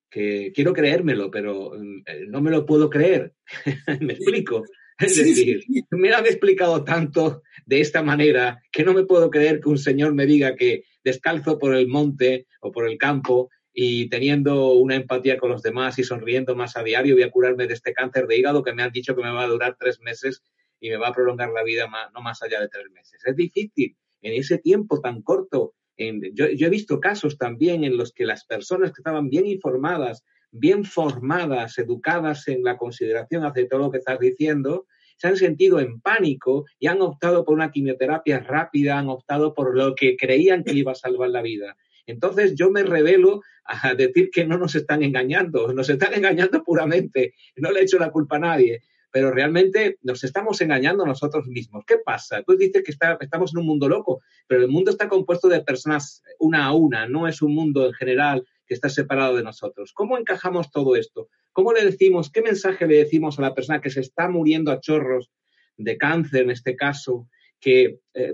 quiero 0.09 0.73
creérmelo, 0.73 1.31
pero 1.31 1.71
mm, 1.77 2.01
eh, 2.05 2.25
no 2.27 2.41
me 2.41 2.51
lo 2.51 2.65
puedo 2.65 2.89
creer. 2.89 3.33
me 4.01 4.13
explico. 4.13 4.63
Es 4.99 5.15
decir, 5.15 5.63
me 5.91 6.11
han 6.11 6.25
explicado 6.25 6.83
tanto 6.83 7.43
de 7.65 7.79
esta 7.79 8.03
manera 8.03 8.61
que 8.69 8.83
no 8.83 8.93
me 8.93 9.05
puedo 9.05 9.29
creer 9.29 9.61
que 9.61 9.69
un 9.69 9.77
señor 9.77 10.13
me 10.13 10.25
diga 10.25 10.57
que 10.57 10.83
descalzo 11.05 11.57
por 11.57 11.73
el 11.73 11.87
monte 11.87 12.47
o 12.59 12.69
por 12.69 12.85
el 12.85 12.97
campo 12.97 13.49
y 13.73 14.09
teniendo 14.09 14.73
una 14.73 14.95
empatía 14.95 15.37
con 15.37 15.51
los 15.51 15.61
demás 15.61 15.99
y 15.99 16.03
sonriendo 16.03 16.55
más 16.55 16.75
a 16.75 16.83
diario, 16.83 17.15
voy 17.15 17.23
a 17.23 17.31
curarme 17.31 17.67
de 17.67 17.73
este 17.73 17.93
cáncer 17.93 18.27
de 18.27 18.37
hígado 18.37 18.63
que 18.63 18.73
me 18.73 18.83
han 18.83 18.91
dicho 18.91 19.15
que 19.15 19.23
me 19.23 19.31
va 19.31 19.43
a 19.43 19.47
durar 19.47 19.77
tres 19.79 19.99
meses 20.01 20.43
y 20.79 20.89
me 20.89 20.97
va 20.97 21.09
a 21.09 21.13
prolongar 21.13 21.51
la 21.51 21.63
vida 21.63 21.89
no 22.13 22.21
más 22.21 22.41
allá 22.41 22.59
de 22.59 22.69
tres 22.69 22.89
meses. 22.91 23.21
Es 23.25 23.35
difícil 23.35 23.95
en 24.21 24.33
ese 24.33 24.57
tiempo 24.57 24.99
tan 25.01 25.21
corto. 25.21 25.73
yo, 25.97 26.45
he 26.45 26.69
visto 26.69 26.99
casos 26.99 27.37
también 27.37 27.83
en 27.83 27.97
los 27.97 28.13
que 28.13 28.25
las 28.25 28.45
personas 28.45 28.91
que 28.91 29.01
estaban 29.01 29.29
bien 29.29 29.45
informadas, 29.45 30.23
bien 30.51 30.83
formadas, 30.83 31.77
educadas 31.77 32.47
en 32.47 32.63
la 32.63 32.77
consideración 32.77 33.45
hacia 33.45 33.67
todo 33.67 33.79
lo 33.81 33.91
que 33.91 33.99
estás 33.99 34.19
diciendo, 34.19 34.87
se 35.17 35.27
han 35.27 35.35
sentido 35.35 35.79
en 35.79 35.99
pánico 35.99 36.65
y 36.79 36.87
han 36.87 37.01
optado 37.01 37.43
por 37.43 37.53
una 37.53 37.71
quimioterapia 37.71 38.39
rápida, 38.39 38.97
han 38.97 39.09
optado 39.09 39.53
por 39.53 39.75
lo 39.75 39.93
que 39.93 40.15
creían 40.15 40.63
que 40.63 40.73
le 40.73 40.79
iba 40.79 40.93
a 40.93 40.95
salvar 40.95 41.29
la 41.29 41.41
vida. 41.41 41.75
Entonces 42.09 42.55
yo 42.55 42.71
me 42.71 42.83
revelo 42.83 43.41
a 43.65 43.93
decir 43.93 44.29
que 44.31 44.45
no 44.45 44.57
nos 44.57 44.75
están 44.75 45.03
engañando, 45.03 45.71
nos 45.73 45.89
están 45.89 46.13
engañando 46.13 46.63
puramente, 46.63 47.33
no 47.55 47.71
le 47.71 47.81
he 47.81 47.83
hecho 47.83 47.99
la 47.99 48.11
culpa 48.11 48.37
a 48.37 48.39
nadie, 48.39 48.81
pero 49.11 49.31
realmente 49.31 49.97
nos 50.01 50.23
estamos 50.23 50.61
engañando 50.61 51.05
nosotros 51.05 51.47
mismos. 51.47 51.83
¿Qué 51.85 51.97
pasa? 51.97 52.43
Tú 52.43 52.55
dices 52.55 52.83
que 52.83 52.91
estamos 52.91 53.53
en 53.53 53.59
un 53.59 53.65
mundo 53.65 53.87
loco, 53.87 54.21
pero 54.47 54.61
el 54.61 54.69
mundo 54.69 54.91
está 54.91 55.07
compuesto 55.07 55.47
de 55.47 55.61
personas 55.61 56.23
una 56.39 56.65
a 56.65 56.73
una, 56.73 57.07
no 57.07 57.27
es 57.27 57.41
un 57.41 57.53
mundo 57.53 57.85
en 57.85 57.93
general 57.93 58.45
que 58.65 58.73
está 58.73 58.89
separado 58.89 59.35
de 59.35 59.43
nosotros. 59.43 59.93
¿Cómo 59.93 60.17
encajamos 60.17 60.71
todo 60.71 60.95
esto? 60.95 61.29
¿Cómo 61.51 61.73
le 61.73 61.85
decimos, 61.85 62.31
qué 62.31 62.41
mensaje 62.41 62.87
le 62.87 62.97
decimos 62.97 63.39
a 63.39 63.43
la 63.43 63.55
persona 63.55 63.81
que 63.81 63.89
se 63.89 64.01
está 64.01 64.29
muriendo 64.29 64.71
a 64.71 64.79
chorros 64.79 65.31
de 65.77 65.97
cáncer 65.97 66.43
en 66.43 66.51
este 66.51 66.75
caso, 66.75 67.27
que 67.59 67.99
eh, 68.13 68.33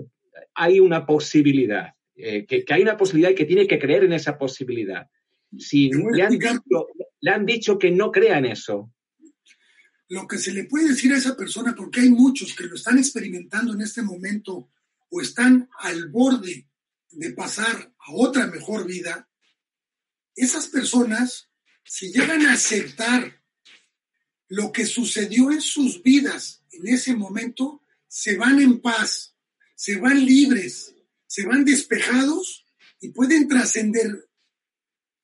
hay 0.54 0.80
una 0.80 1.06
posibilidad? 1.06 1.96
Eh, 2.16 2.46
que, 2.46 2.64
hay 2.72 2.82
una 2.82 2.96
posibilidad 2.96 3.30
y 3.30 3.34
que 3.34 3.44
tiene 3.44 3.66
que 3.66 3.78
creer 3.78 4.04
en 4.04 4.14
esa 4.14 4.38
posibilidad. 4.38 5.08
Si 5.58 5.90
le 5.90 6.22
han, 6.22 6.30
dicho, 6.30 6.86
le 7.20 7.30
han 7.30 7.46
dicho 7.46 7.78
que 7.78 7.90
no 7.90 8.10
crea 8.10 8.38
en 8.38 8.46
eso. 8.46 8.92
Lo 10.08 10.26
que 10.26 10.38
se 10.38 10.52
le 10.52 10.64
puede 10.64 10.88
decir 10.88 11.12
a 11.12 11.18
esa 11.18 11.36
persona, 11.36 11.74
porque 11.76 12.00
hay 12.00 12.10
muchos 12.10 12.54
que 12.54 12.64
lo 12.64 12.76
están 12.76 12.98
experimentando 12.98 13.74
en 13.74 13.82
este 13.82 14.02
momento 14.02 14.70
o 15.10 15.20
están 15.20 15.68
al 15.78 16.08
borde 16.08 16.68
de 17.10 17.30
pasar 17.32 17.92
a 17.98 18.12
otra 18.12 18.46
mejor 18.46 18.86
vida, 18.86 19.28
esas 20.34 20.68
personas, 20.68 21.50
si 21.84 22.12
llegan 22.12 22.46
a 22.46 22.52
aceptar 22.52 23.42
lo 24.48 24.72
que 24.72 24.86
sucedió 24.86 25.50
en 25.50 25.60
sus 25.60 26.02
vidas 26.02 26.64
en 26.72 26.88
ese 26.88 27.14
momento, 27.14 27.82
se 28.06 28.36
van 28.36 28.60
en 28.60 28.80
paz, 28.80 29.36
se 29.74 29.96
van 29.96 30.24
libres, 30.24 30.95
se 31.26 31.46
van 31.46 31.64
despejados 31.64 32.66
y 33.00 33.10
pueden 33.10 33.48
trascender 33.48 34.28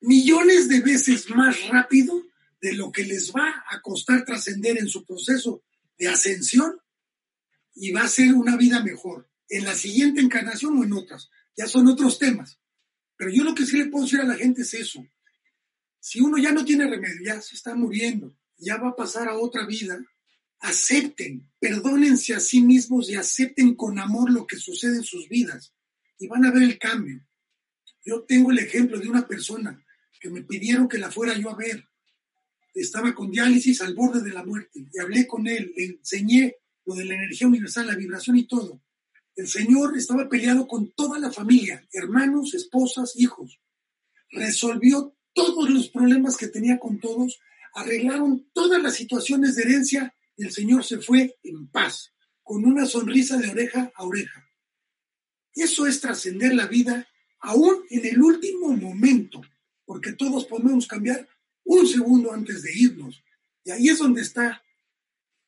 millones 0.01 0.67
de 0.67 0.81
veces 0.81 1.29
más 1.29 1.67
rápido 1.69 2.23
de 2.61 2.73
lo 2.73 2.91
que 2.91 3.03
les 3.03 3.31
va 3.31 3.63
a 3.69 3.81
costar 3.81 4.25
trascender 4.25 4.77
en 4.77 4.87
su 4.87 5.05
proceso 5.05 5.63
de 5.97 6.07
ascensión 6.07 6.77
y 7.75 7.91
va 7.91 8.01
a 8.01 8.07
ser 8.07 8.33
una 8.33 8.57
vida 8.57 8.83
mejor 8.83 9.29
en 9.49 9.65
la 9.65 9.75
siguiente 9.75 10.21
encarnación 10.21 10.77
o 10.77 10.83
en 10.83 10.93
otras. 10.93 11.29
Ya 11.55 11.67
son 11.67 11.87
otros 11.87 12.19
temas. 12.19 12.59
Pero 13.15 13.31
yo 13.31 13.43
lo 13.43 13.55
que 13.55 13.65
sí 13.65 13.77
le 13.77 13.85
puedo 13.85 14.05
decir 14.05 14.19
a 14.19 14.25
la 14.25 14.35
gente 14.35 14.63
es 14.63 14.73
eso. 14.73 15.05
Si 15.99 16.19
uno 16.19 16.37
ya 16.37 16.51
no 16.51 16.65
tiene 16.65 16.87
remedio, 16.87 17.21
ya 17.23 17.41
se 17.41 17.55
está 17.55 17.75
muriendo, 17.75 18.35
ya 18.57 18.77
va 18.77 18.89
a 18.89 18.95
pasar 18.95 19.29
a 19.29 19.37
otra 19.37 19.65
vida, 19.65 19.99
acepten, 20.59 21.49
perdónense 21.59 22.33
a 22.33 22.39
sí 22.39 22.61
mismos 22.61 23.09
y 23.09 23.15
acepten 23.15 23.75
con 23.75 23.99
amor 23.99 24.31
lo 24.31 24.45
que 24.45 24.57
sucede 24.57 24.97
en 24.97 25.03
sus 25.03 25.29
vidas 25.29 25.73
y 26.19 26.27
van 26.27 26.45
a 26.45 26.51
ver 26.51 26.63
el 26.63 26.79
cambio. 26.79 27.25
Yo 28.05 28.23
tengo 28.23 28.51
el 28.51 28.59
ejemplo 28.59 28.99
de 28.99 29.09
una 29.09 29.27
persona 29.27 29.83
que 30.19 30.29
me 30.29 30.43
pidieron 30.43 30.87
que 30.87 30.97
la 30.97 31.11
fuera 31.11 31.37
yo 31.37 31.49
a 31.49 31.55
ver. 31.55 31.87
Estaba 32.73 33.13
con 33.13 33.31
diálisis 33.31 33.81
al 33.81 33.93
borde 33.93 34.21
de 34.21 34.33
la 34.33 34.43
muerte 34.43 34.87
y 34.91 34.99
hablé 34.99 35.27
con 35.27 35.47
él, 35.47 35.73
le 35.75 35.85
enseñé 35.85 36.55
lo 36.85 36.95
de 36.95 37.05
la 37.05 37.15
energía 37.15 37.47
universal, 37.47 37.87
la 37.87 37.95
vibración 37.95 38.37
y 38.37 38.47
todo. 38.47 38.81
El 39.35 39.47
señor 39.47 39.97
estaba 39.97 40.29
peleado 40.29 40.67
con 40.67 40.91
toda 40.91 41.19
la 41.19 41.31
familia, 41.31 41.87
hermanos, 41.91 42.53
esposas, 42.53 43.13
hijos. 43.15 43.59
Resolvió 44.29 45.15
todos 45.33 45.69
los 45.69 45.89
problemas 45.89 46.37
que 46.37 46.47
tenía 46.47 46.79
con 46.79 46.99
todos, 46.99 47.39
arreglaron 47.73 48.47
todas 48.53 48.81
las 48.81 48.95
situaciones 48.95 49.55
de 49.55 49.63
herencia 49.63 50.15
y 50.37 50.45
el 50.45 50.51
señor 50.51 50.83
se 50.83 50.99
fue 50.99 51.37
en 51.43 51.67
paz, 51.67 52.13
con 52.43 52.65
una 52.65 52.85
sonrisa 52.85 53.37
de 53.37 53.49
oreja 53.49 53.91
a 53.95 54.03
oreja. 54.03 54.47
Eso 55.55 55.85
es 55.85 56.01
trascender 56.01 56.55
la 56.55 56.67
vida 56.67 57.07
aún 57.39 57.83
en 57.89 58.05
el 58.05 58.21
último 58.21 58.69
momento, 58.75 59.41
porque 59.85 60.13
todos 60.13 60.45
podemos 60.45 60.87
cambiar 60.87 61.27
un 61.65 61.85
segundo 61.87 62.31
antes 62.31 62.63
de 62.63 62.71
irnos. 62.73 63.23
Y 63.63 63.71
ahí 63.71 63.89
es 63.89 63.99
donde 63.99 64.21
está 64.21 64.63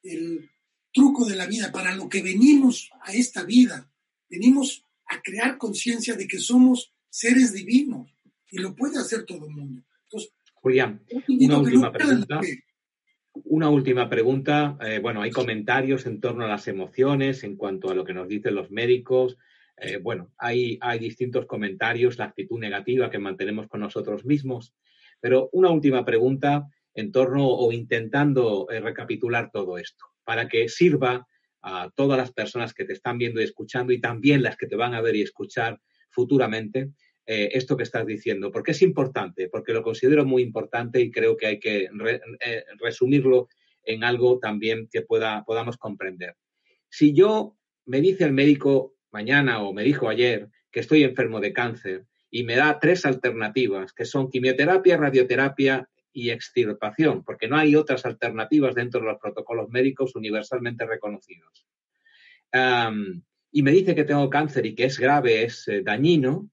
el 0.03 0.49
truco 0.93 1.26
de 1.26 1.36
la 1.36 1.45
vida, 1.45 1.72
para 1.72 1.95
lo 1.95 2.08
que 2.08 2.22
venimos 2.22 2.89
a 3.01 3.14
esta 3.14 3.43
vida. 3.43 3.89
Venimos 4.30 4.86
a 5.08 5.22
crear 5.22 5.58
conciencia 5.58 6.16
de 6.16 6.28
que 6.28 6.39
somos 6.39 6.93
seres 7.10 7.53
divinos 7.53 8.10
y 8.49 8.60
lo 8.60 8.76
puede 8.76 8.97
hacer 8.97 9.26
todo 9.26 9.45
el 9.47 9.53
mundo. 9.53 9.84
Entonces, 10.03 10.32
Julián, 10.53 11.01
una 11.28 11.58
última 11.60 11.91
pregunta. 11.91 12.41
Una 13.43 13.70
última 13.70 14.10
pregunta. 14.10 14.78
Eh, 14.82 14.99
bueno, 14.99 15.22
hay 15.22 15.32
comentarios 15.32 16.06
en 16.06 16.22
torno 16.22 16.45
a 16.45 16.47
las 16.47 16.68
emociones, 16.68 17.43
en 17.43 17.58
cuanto 17.58 17.89
a 17.89 17.95
lo 17.95 18.06
que 18.06 18.14
nos 18.14 18.28
dicen 18.30 18.56
los 18.56 18.72
médicos. 18.72 19.38
Eh, 19.78 19.97
bueno, 19.97 20.32
hay, 20.38 20.80
distintos 20.99 21.45
comentarios, 21.45 22.17
la 22.17 22.26
actitud 22.26 22.59
negativa 22.59 23.09
que 23.09 23.19
mantenemos 23.19 23.67
con 23.67 23.82
nosotros 23.82 24.26
mismos. 24.26 24.73
Pero 25.19 25.49
una 25.53 25.69
última 25.69 26.05
pregunta 26.05 26.67
en 26.93 27.11
torno 27.11 27.47
o 27.47 27.71
intentando 27.71 28.67
eh, 28.69 28.80
recapitular 28.80 29.51
todo 29.51 29.78
esto, 29.78 30.05
para 30.23 30.47
que 30.47 30.69
sirva 30.69 31.28
a 31.61 31.89
todas 31.95 32.17
las 32.17 32.32
personas 32.32 32.73
que 32.73 32.86
te 32.86 32.93
están 32.93 33.17
viendo 33.17 33.41
y 33.41 33.43
escuchando 33.43 33.91
y 33.91 33.99
también 33.99 34.43
las 34.43 34.55
que 34.55 34.67
te 34.67 34.76
van 34.76 34.93
a 34.93 35.01
ver 35.01 35.15
y 35.15 35.23
escuchar 35.23 35.80
futuramente 36.09 36.91
eh, 37.26 37.49
esto 37.53 37.76
que 37.76 37.84
estás 37.84 38.05
diciendo. 38.05 38.51
Porque 38.51 38.71
es 38.71 38.82
importante, 38.82 39.49
porque 39.49 39.73
lo 39.73 39.84
considero 39.84 40.26
muy 40.26 40.43
importante 40.43 41.01
y 41.01 41.11
creo 41.11 41.36
que 41.36 41.47
hay 41.47 41.59
que 41.59 41.89
resumirlo 42.80 43.49
en 43.84 44.03
algo 44.03 44.39
también 44.39 44.88
que 44.91 45.01
pueda, 45.01 45.43
podamos 45.43 45.78
comprender. 45.78 46.36
Si 46.89 47.13
yo 47.13 47.57
me 47.86 47.99
dice 47.99 48.23
el 48.23 48.34
médico 48.34 48.95
mañana 49.16 49.63
o 49.63 49.72
me 49.72 49.84
dijo 49.84 50.09
ayer 50.09 50.49
que 50.72 50.82
estoy 50.82 51.03
enfermo 51.03 51.39
de 51.39 51.53
cáncer 51.53 52.05
y 52.30 52.43
me 52.43 52.57
da 52.57 52.80
tres 52.82 53.05
alternativas, 53.05 53.93
que 53.93 54.03
son 54.03 54.30
quimioterapia, 54.30 54.97
radioterapia 54.97 55.88
y 56.11 56.32
extirpación, 56.32 57.24
porque 57.24 57.47
no 57.47 57.55
hay 57.55 57.78
otras 57.78 58.05
alternativas 58.05 58.76
dentro 58.76 58.99
de 58.99 59.07
los 59.07 59.20
protocolos 59.22 59.70
médicos 59.70 60.18
universalmente 60.18 60.86
reconocidos. 60.86 61.66
y 63.51 63.61
me 63.63 63.72
dice 63.72 63.95
que 63.95 64.03
tengo 64.03 64.30
cáncer 64.30 64.66
y 64.66 64.76
que 64.76 64.86
es 64.86 64.99
grave, 64.99 65.43
es 65.45 65.66
eh, 65.70 65.82
dañino. 65.82 66.49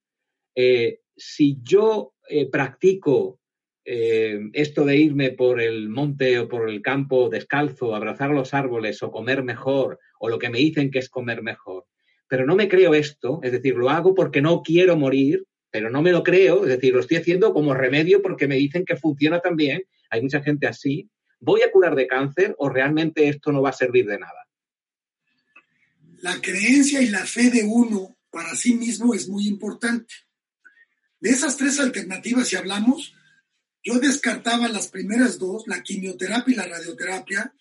Eh, 0.55 1.01
si 1.17 1.59
yo 1.63 2.15
eh, 2.29 2.49
practico 2.49 3.41
esto 3.85 4.85
de 4.85 4.97
irme 4.97 5.33
por 5.33 5.61
el 5.61 5.89
monte 5.89 6.39
o 6.39 6.47
por 6.47 6.71
el 6.71 6.81
campo 6.81 7.29
descalzo, 7.29 7.97
abrazar 7.97 8.31
los 8.31 8.55
árboles 8.55 9.03
o 9.03 9.11
comer 9.11 9.43
mejor, 9.43 9.99
o 10.21 10.29
lo 10.29 10.39
que 10.39 10.51
me 10.51 10.59
dicen 10.59 10.93
que 10.93 11.01
es 11.01 11.09
comer 11.09 11.43
mejor, 11.43 11.87
pero 12.33 12.47
no 12.47 12.57
me 12.57 12.67
creo 12.67 12.95
esto, 12.95 13.41
es 13.43 13.53
decir, 13.53 13.75
lo 13.75 13.91
hago 13.91 14.15
porque 14.15 14.41
no 14.41 14.63
quiero 14.63 14.97
morir, 14.97 15.45
pero 15.71 15.91
no 15.91 16.01
me 16.01 16.13
lo 16.13 16.23
creo, 16.23 16.63
es 16.63 16.71
decir, 16.71 16.95
lo 16.95 17.01
estoy 17.01 17.19
haciendo 17.19 17.53
como 17.53 17.75
remedio 17.75 18.23
porque 18.23 18.49
me 18.49 18.57
dicen 18.57 18.87
que 18.87 18.97
funciona 18.97 19.41
también, 19.41 19.83
hay 20.09 20.23
mucha 20.23 20.43
gente 20.43 20.67
así, 20.67 21.11
¿voy 21.41 21.61
a 21.61 21.71
curar 21.71 21.95
de 21.95 22.07
cáncer 22.07 22.55
o 22.57 22.71
realmente 22.71 23.29
esto 23.29 23.53
no 23.53 23.61
va 23.61 23.69
a 23.69 23.75
servir 23.75 24.07
de 24.07 24.19
nada? 24.19 24.49
La 26.23 26.41
creencia 26.41 27.03
y 27.03 27.11
la 27.11 27.27
fe 27.27 27.51
de 27.51 27.65
uno 27.65 28.17
para 28.31 28.57
sí 28.57 28.77
mismo 28.77 29.13
es 29.13 29.29
muy 29.29 29.47
importante. 29.47 30.15
De 31.21 31.29
esas 31.29 31.59
tres 31.59 31.81
alternativas, 31.81 32.49
si 32.49 32.57
hablamos, 32.57 33.15
yo 33.85 33.99
descartaba 33.99 34.69
las 34.69 34.89
primeras 34.89 35.39
dos, 35.39 35.65
la 35.67 35.83
quimioterapia 35.83 36.55
y 36.55 36.57
la 36.57 36.67
radioterapia. 36.67 37.53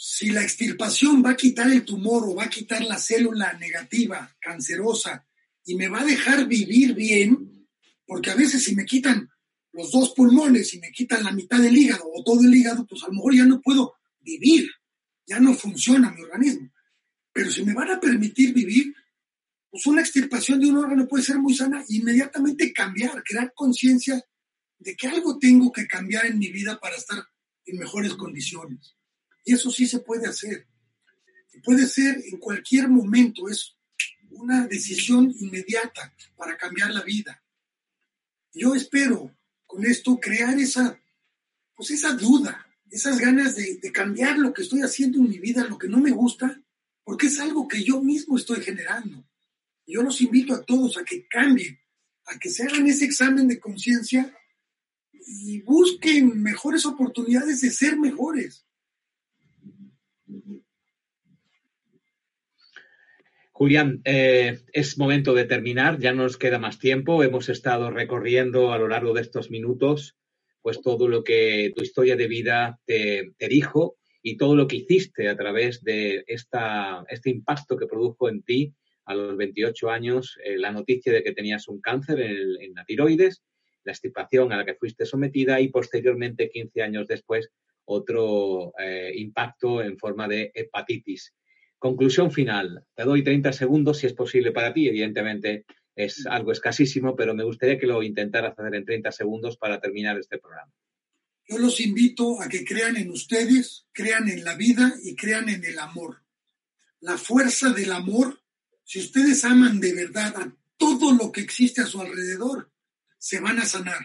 Si 0.00 0.30
la 0.30 0.44
extirpación 0.44 1.24
va 1.24 1.30
a 1.30 1.36
quitar 1.36 1.68
el 1.72 1.84
tumor 1.84 2.22
o 2.24 2.36
va 2.36 2.44
a 2.44 2.48
quitar 2.48 2.84
la 2.84 2.98
célula 2.98 3.54
negativa, 3.54 4.32
cancerosa, 4.40 5.26
y 5.64 5.74
me 5.74 5.88
va 5.88 6.02
a 6.02 6.04
dejar 6.04 6.46
vivir 6.46 6.94
bien, 6.94 7.66
porque 8.06 8.30
a 8.30 8.36
veces 8.36 8.62
si 8.62 8.76
me 8.76 8.84
quitan 8.84 9.28
los 9.72 9.90
dos 9.90 10.10
pulmones 10.14 10.72
y 10.72 10.78
me 10.78 10.92
quitan 10.92 11.24
la 11.24 11.32
mitad 11.32 11.58
del 11.58 11.76
hígado 11.76 12.04
o 12.14 12.22
todo 12.22 12.42
el 12.42 12.54
hígado, 12.54 12.86
pues 12.86 13.02
a 13.02 13.08
lo 13.08 13.14
mejor 13.14 13.34
ya 13.34 13.44
no 13.44 13.60
puedo 13.60 13.94
vivir, 14.20 14.70
ya 15.26 15.40
no 15.40 15.52
funciona 15.52 16.12
mi 16.12 16.22
organismo. 16.22 16.72
Pero 17.32 17.50
si 17.50 17.64
me 17.64 17.74
van 17.74 17.90
a 17.90 17.98
permitir 17.98 18.54
vivir, 18.54 18.94
pues 19.68 19.84
una 19.86 20.00
extirpación 20.00 20.60
de 20.60 20.70
un 20.70 20.76
órgano 20.76 21.08
puede 21.08 21.24
ser 21.24 21.40
muy 21.40 21.54
sana, 21.54 21.84
inmediatamente 21.88 22.72
cambiar, 22.72 23.24
crear 23.24 23.52
conciencia 23.52 24.24
de 24.78 24.94
que 24.94 25.08
algo 25.08 25.40
tengo 25.40 25.72
que 25.72 25.88
cambiar 25.88 26.26
en 26.26 26.38
mi 26.38 26.52
vida 26.52 26.78
para 26.78 26.94
estar 26.94 27.18
en 27.66 27.78
mejores 27.78 28.14
condiciones. 28.14 28.94
Y 29.48 29.54
eso 29.54 29.70
sí 29.70 29.86
se 29.86 30.00
puede 30.00 30.28
hacer. 30.28 30.66
Puede 31.64 31.86
ser 31.86 32.22
en 32.30 32.36
cualquier 32.36 32.86
momento, 32.86 33.48
es 33.48 33.78
una 34.28 34.66
decisión 34.66 35.34
inmediata 35.40 36.14
para 36.36 36.58
cambiar 36.58 36.90
la 36.90 37.02
vida. 37.02 37.42
Yo 38.52 38.74
espero 38.74 39.34
con 39.64 39.86
esto 39.86 40.20
crear 40.20 40.58
esa, 40.58 41.00
pues 41.74 41.92
esa 41.92 42.12
duda, 42.12 42.66
esas 42.90 43.18
ganas 43.18 43.56
de, 43.56 43.80
cambiar 43.90 44.36
lo 44.36 44.52
que 44.52 44.60
estoy 44.60 44.82
haciendo 44.82 45.16
en 45.16 45.30
mi 45.30 45.38
vida, 45.38 45.64
lo 45.64 45.78
que 45.78 45.88
no 45.88 45.96
me 45.96 46.10
gusta, 46.10 46.62
porque 47.02 47.28
es 47.28 47.40
algo 47.40 47.66
que 47.68 47.82
yo 47.82 48.02
mismo 48.02 48.36
estoy 48.36 48.60
generando. 48.60 49.26
Yo 49.86 50.02
los 50.02 50.20
invito 50.20 50.54
a 50.54 50.62
todos 50.62 50.98
a 50.98 51.04
que 51.04 51.26
cambien, 51.26 51.80
a 52.26 52.38
que 52.38 52.50
se 52.50 52.64
hagan 52.64 52.86
ese 52.86 53.06
examen 53.06 53.48
de 53.48 53.58
conciencia 53.58 54.30
y 55.10 55.62
busquen 55.62 56.42
mejores 56.42 56.84
oportunidades 56.84 57.62
de 57.62 57.70
ser 57.70 57.96
mejores. 57.96 58.67
Julián, 63.58 64.02
eh, 64.04 64.60
es 64.72 64.98
momento 64.98 65.34
de 65.34 65.44
terminar, 65.44 65.98
ya 65.98 66.12
no 66.12 66.22
nos 66.22 66.36
queda 66.36 66.60
más 66.60 66.78
tiempo. 66.78 67.24
Hemos 67.24 67.48
estado 67.48 67.90
recorriendo 67.90 68.72
a 68.72 68.78
lo 68.78 68.86
largo 68.86 69.14
de 69.14 69.22
estos 69.22 69.50
minutos 69.50 70.16
pues 70.62 70.80
todo 70.80 71.08
lo 71.08 71.24
que 71.24 71.72
tu 71.74 71.82
historia 71.82 72.14
de 72.14 72.28
vida 72.28 72.78
te, 72.86 73.32
dijo 73.48 73.96
y 74.22 74.36
todo 74.36 74.54
lo 74.54 74.68
que 74.68 74.76
hiciste 74.76 75.28
a 75.28 75.36
través 75.36 75.82
de 75.82 76.22
esta, 76.28 77.04
este 77.08 77.30
impacto 77.30 77.76
que 77.76 77.88
produjo 77.88 78.28
en 78.28 78.44
ti 78.44 78.74
a 79.06 79.16
los 79.16 79.36
28 79.36 79.90
años 79.90 80.38
eh, 80.44 80.56
la 80.56 80.70
noticia 80.70 81.12
de 81.12 81.24
que 81.24 81.32
tenías 81.32 81.66
un 81.66 81.80
cáncer 81.80 82.20
en, 82.20 82.74
la 82.76 82.84
tiroides, 82.84 83.42
la 83.82 83.90
extirpación 83.90 84.52
a 84.52 84.58
la 84.58 84.64
que 84.64 84.76
fuiste 84.76 85.04
sometida 85.04 85.60
y 85.60 85.66
posteriormente, 85.66 86.48
15 86.48 86.80
años 86.80 87.08
después, 87.08 87.50
otro 87.86 88.72
eh, 88.78 89.10
impacto 89.16 89.82
en 89.82 89.98
forma 89.98 90.28
de 90.28 90.52
hepatitis. 90.54 91.34
Conclusión 91.78 92.32
final. 92.32 92.84
Te 92.94 93.04
doy 93.04 93.22
30 93.22 93.52
segundos 93.52 93.98
si 93.98 94.06
es 94.06 94.12
posible 94.12 94.52
para 94.52 94.72
ti. 94.72 94.88
Evidentemente 94.88 95.64
es 95.94 96.26
algo 96.26 96.52
escasísimo, 96.52 97.14
pero 97.14 97.34
me 97.34 97.44
gustaría 97.44 97.78
que 97.78 97.86
lo 97.86 98.02
intentaras 98.02 98.58
hacer 98.58 98.74
en 98.74 98.84
30 98.84 99.12
segundos 99.12 99.56
para 99.56 99.80
terminar 99.80 100.18
este 100.18 100.38
programa. 100.38 100.72
Yo 101.48 101.58
los 101.58 101.80
invito 101.80 102.42
a 102.42 102.48
que 102.48 102.64
crean 102.64 102.96
en 102.96 103.10
ustedes, 103.10 103.86
crean 103.92 104.28
en 104.28 104.44
la 104.44 104.54
vida 104.54 104.94
y 105.02 105.16
crean 105.16 105.48
en 105.48 105.64
el 105.64 105.78
amor. 105.78 106.22
La 107.00 107.16
fuerza 107.16 107.70
del 107.70 107.92
amor, 107.92 108.42
si 108.84 108.98
ustedes 108.98 109.44
aman 109.44 109.80
de 109.80 109.94
verdad 109.94 110.34
a 110.36 110.56
todo 110.76 111.12
lo 111.12 111.32
que 111.32 111.40
existe 111.40 111.80
a 111.80 111.86
su 111.86 112.00
alrededor, 112.00 112.70
se 113.18 113.40
van 113.40 113.58
a 113.58 113.64
sanar. 113.64 114.04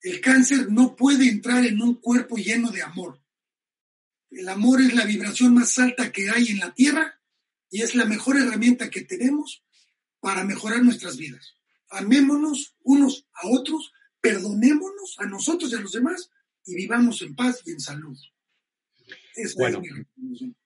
El 0.00 0.20
cáncer 0.20 0.70
no 0.70 0.94
puede 0.94 1.28
entrar 1.28 1.64
en 1.64 1.82
un 1.82 2.00
cuerpo 2.00 2.36
lleno 2.36 2.70
de 2.70 2.82
amor. 2.82 3.20
El 4.30 4.48
amor 4.48 4.80
es 4.80 4.94
la 4.94 5.04
vibración 5.04 5.54
más 5.54 5.78
alta 5.78 6.12
que 6.12 6.30
hay 6.30 6.48
en 6.48 6.58
la 6.58 6.74
Tierra 6.74 7.20
y 7.70 7.82
es 7.82 7.94
la 7.94 8.04
mejor 8.04 8.36
herramienta 8.36 8.90
que 8.90 9.02
tenemos 9.02 9.64
para 10.20 10.44
mejorar 10.44 10.82
nuestras 10.82 11.16
vidas. 11.16 11.56
Amémonos 11.88 12.74
unos 12.82 13.26
a 13.32 13.48
otros, 13.48 13.92
perdonémonos 14.20 15.16
a 15.18 15.26
nosotros 15.26 15.72
y 15.72 15.76
a 15.76 15.80
los 15.80 15.92
demás 15.92 16.30
y 16.64 16.74
vivamos 16.74 17.22
en 17.22 17.34
paz 17.34 17.62
y 17.64 17.70
en 17.70 17.80
salud. 17.80 18.18
bueno, 19.56 19.82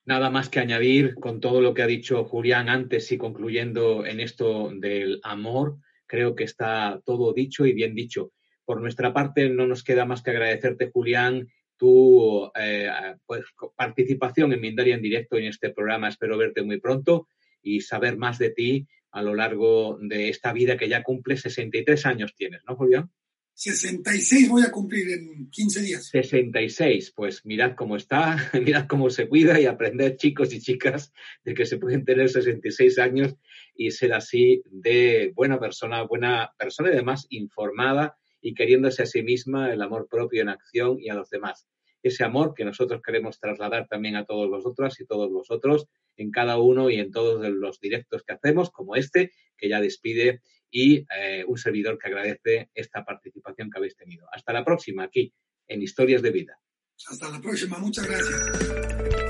nada 0.04 0.30
más 0.30 0.48
que 0.48 0.60
añadir 0.60 1.14
con 1.14 1.40
todo 1.40 1.60
lo 1.60 1.74
que 1.74 1.82
ha 1.82 1.86
dicho 1.86 2.24
Julián 2.24 2.68
antes 2.68 3.12
y 3.12 3.18
concluyendo 3.18 4.06
en 4.06 4.20
esto 4.20 4.70
del 4.74 5.20
amor, 5.22 5.78
creo 6.06 6.34
que 6.34 6.44
está 6.44 7.00
todo 7.04 7.32
dicho 7.32 7.66
y 7.66 7.72
bien 7.72 7.94
dicho. 7.94 8.32
Por 8.64 8.80
nuestra 8.80 9.12
parte, 9.12 9.48
no 9.50 9.66
nos 9.66 9.84
queda 9.84 10.06
más 10.06 10.22
que 10.22 10.30
agradecerte, 10.30 10.90
Julián, 10.90 11.48
tu 11.80 12.52
eh, 12.54 12.90
pues, 13.24 13.42
participación 13.74 14.52
en 14.52 14.60
Mindalia 14.60 14.94
en 14.94 15.02
directo 15.02 15.38
en 15.38 15.46
este 15.46 15.70
programa. 15.70 16.10
Espero 16.10 16.36
verte 16.36 16.62
muy 16.62 16.78
pronto 16.78 17.26
y 17.62 17.80
saber 17.80 18.18
más 18.18 18.38
de 18.38 18.50
ti 18.50 18.86
a 19.12 19.22
lo 19.22 19.34
largo 19.34 19.98
de 19.98 20.28
esta 20.28 20.52
vida 20.52 20.76
que 20.76 20.90
ya 20.90 21.02
cumple 21.02 21.38
63 21.38 22.04
años 22.04 22.34
tienes, 22.36 22.60
¿no, 22.68 22.76
Julián? 22.76 23.10
66 23.54 24.48
voy 24.48 24.62
a 24.62 24.70
cumplir 24.70 25.10
en 25.10 25.50
15 25.50 25.82
días. 25.82 26.06
66, 26.08 27.12
pues 27.16 27.46
mirad 27.46 27.74
cómo 27.74 27.96
está, 27.96 28.50
mirad 28.62 28.86
cómo 28.86 29.08
se 29.08 29.26
cuida 29.26 29.58
y 29.58 29.64
aprended 29.64 30.16
chicos 30.16 30.52
y 30.52 30.60
chicas 30.60 31.12
de 31.44 31.54
que 31.54 31.64
se 31.64 31.78
pueden 31.78 32.04
tener 32.04 32.28
66 32.28 32.98
años 32.98 33.36
y 33.74 33.90
ser 33.90 34.12
así 34.12 34.62
de 34.66 35.32
buena 35.34 35.58
persona, 35.58 36.02
buena 36.02 36.52
persona 36.58 36.90
y 36.90 36.92
además 36.92 37.26
informada 37.30 38.19
y 38.40 38.54
queriéndose 38.54 39.02
a 39.02 39.06
sí 39.06 39.22
misma 39.22 39.72
el 39.72 39.82
amor 39.82 40.08
propio 40.08 40.42
en 40.42 40.48
acción 40.48 40.98
y 41.00 41.08
a 41.08 41.14
los 41.14 41.30
demás. 41.30 41.66
Ese 42.02 42.24
amor 42.24 42.54
que 42.54 42.64
nosotros 42.64 43.02
queremos 43.04 43.38
trasladar 43.38 43.86
también 43.86 44.16
a 44.16 44.24
todos 44.24 44.48
vosotras 44.48 44.98
y 45.00 45.06
todos 45.06 45.30
vosotros 45.30 45.86
en 46.16 46.30
cada 46.30 46.58
uno 46.58 46.88
y 46.90 46.96
en 46.96 47.10
todos 47.10 47.46
los 47.48 47.78
directos 47.78 48.22
que 48.22 48.32
hacemos, 48.32 48.70
como 48.70 48.96
este, 48.96 49.32
que 49.56 49.68
ya 49.68 49.80
despide 49.80 50.40
y 50.70 51.06
eh, 51.16 51.44
un 51.46 51.58
servidor 51.58 51.98
que 51.98 52.08
agradece 52.08 52.70
esta 52.74 53.04
participación 53.04 53.70
que 53.70 53.78
habéis 53.78 53.96
tenido. 53.96 54.26
Hasta 54.32 54.52
la 54.52 54.64
próxima 54.64 55.04
aquí 55.04 55.34
en 55.68 55.82
Historias 55.82 56.22
de 56.22 56.30
Vida. 56.30 56.58
Hasta 57.08 57.30
la 57.30 57.40
próxima, 57.40 57.78
muchas 57.78 58.06
gracias. 58.06 59.29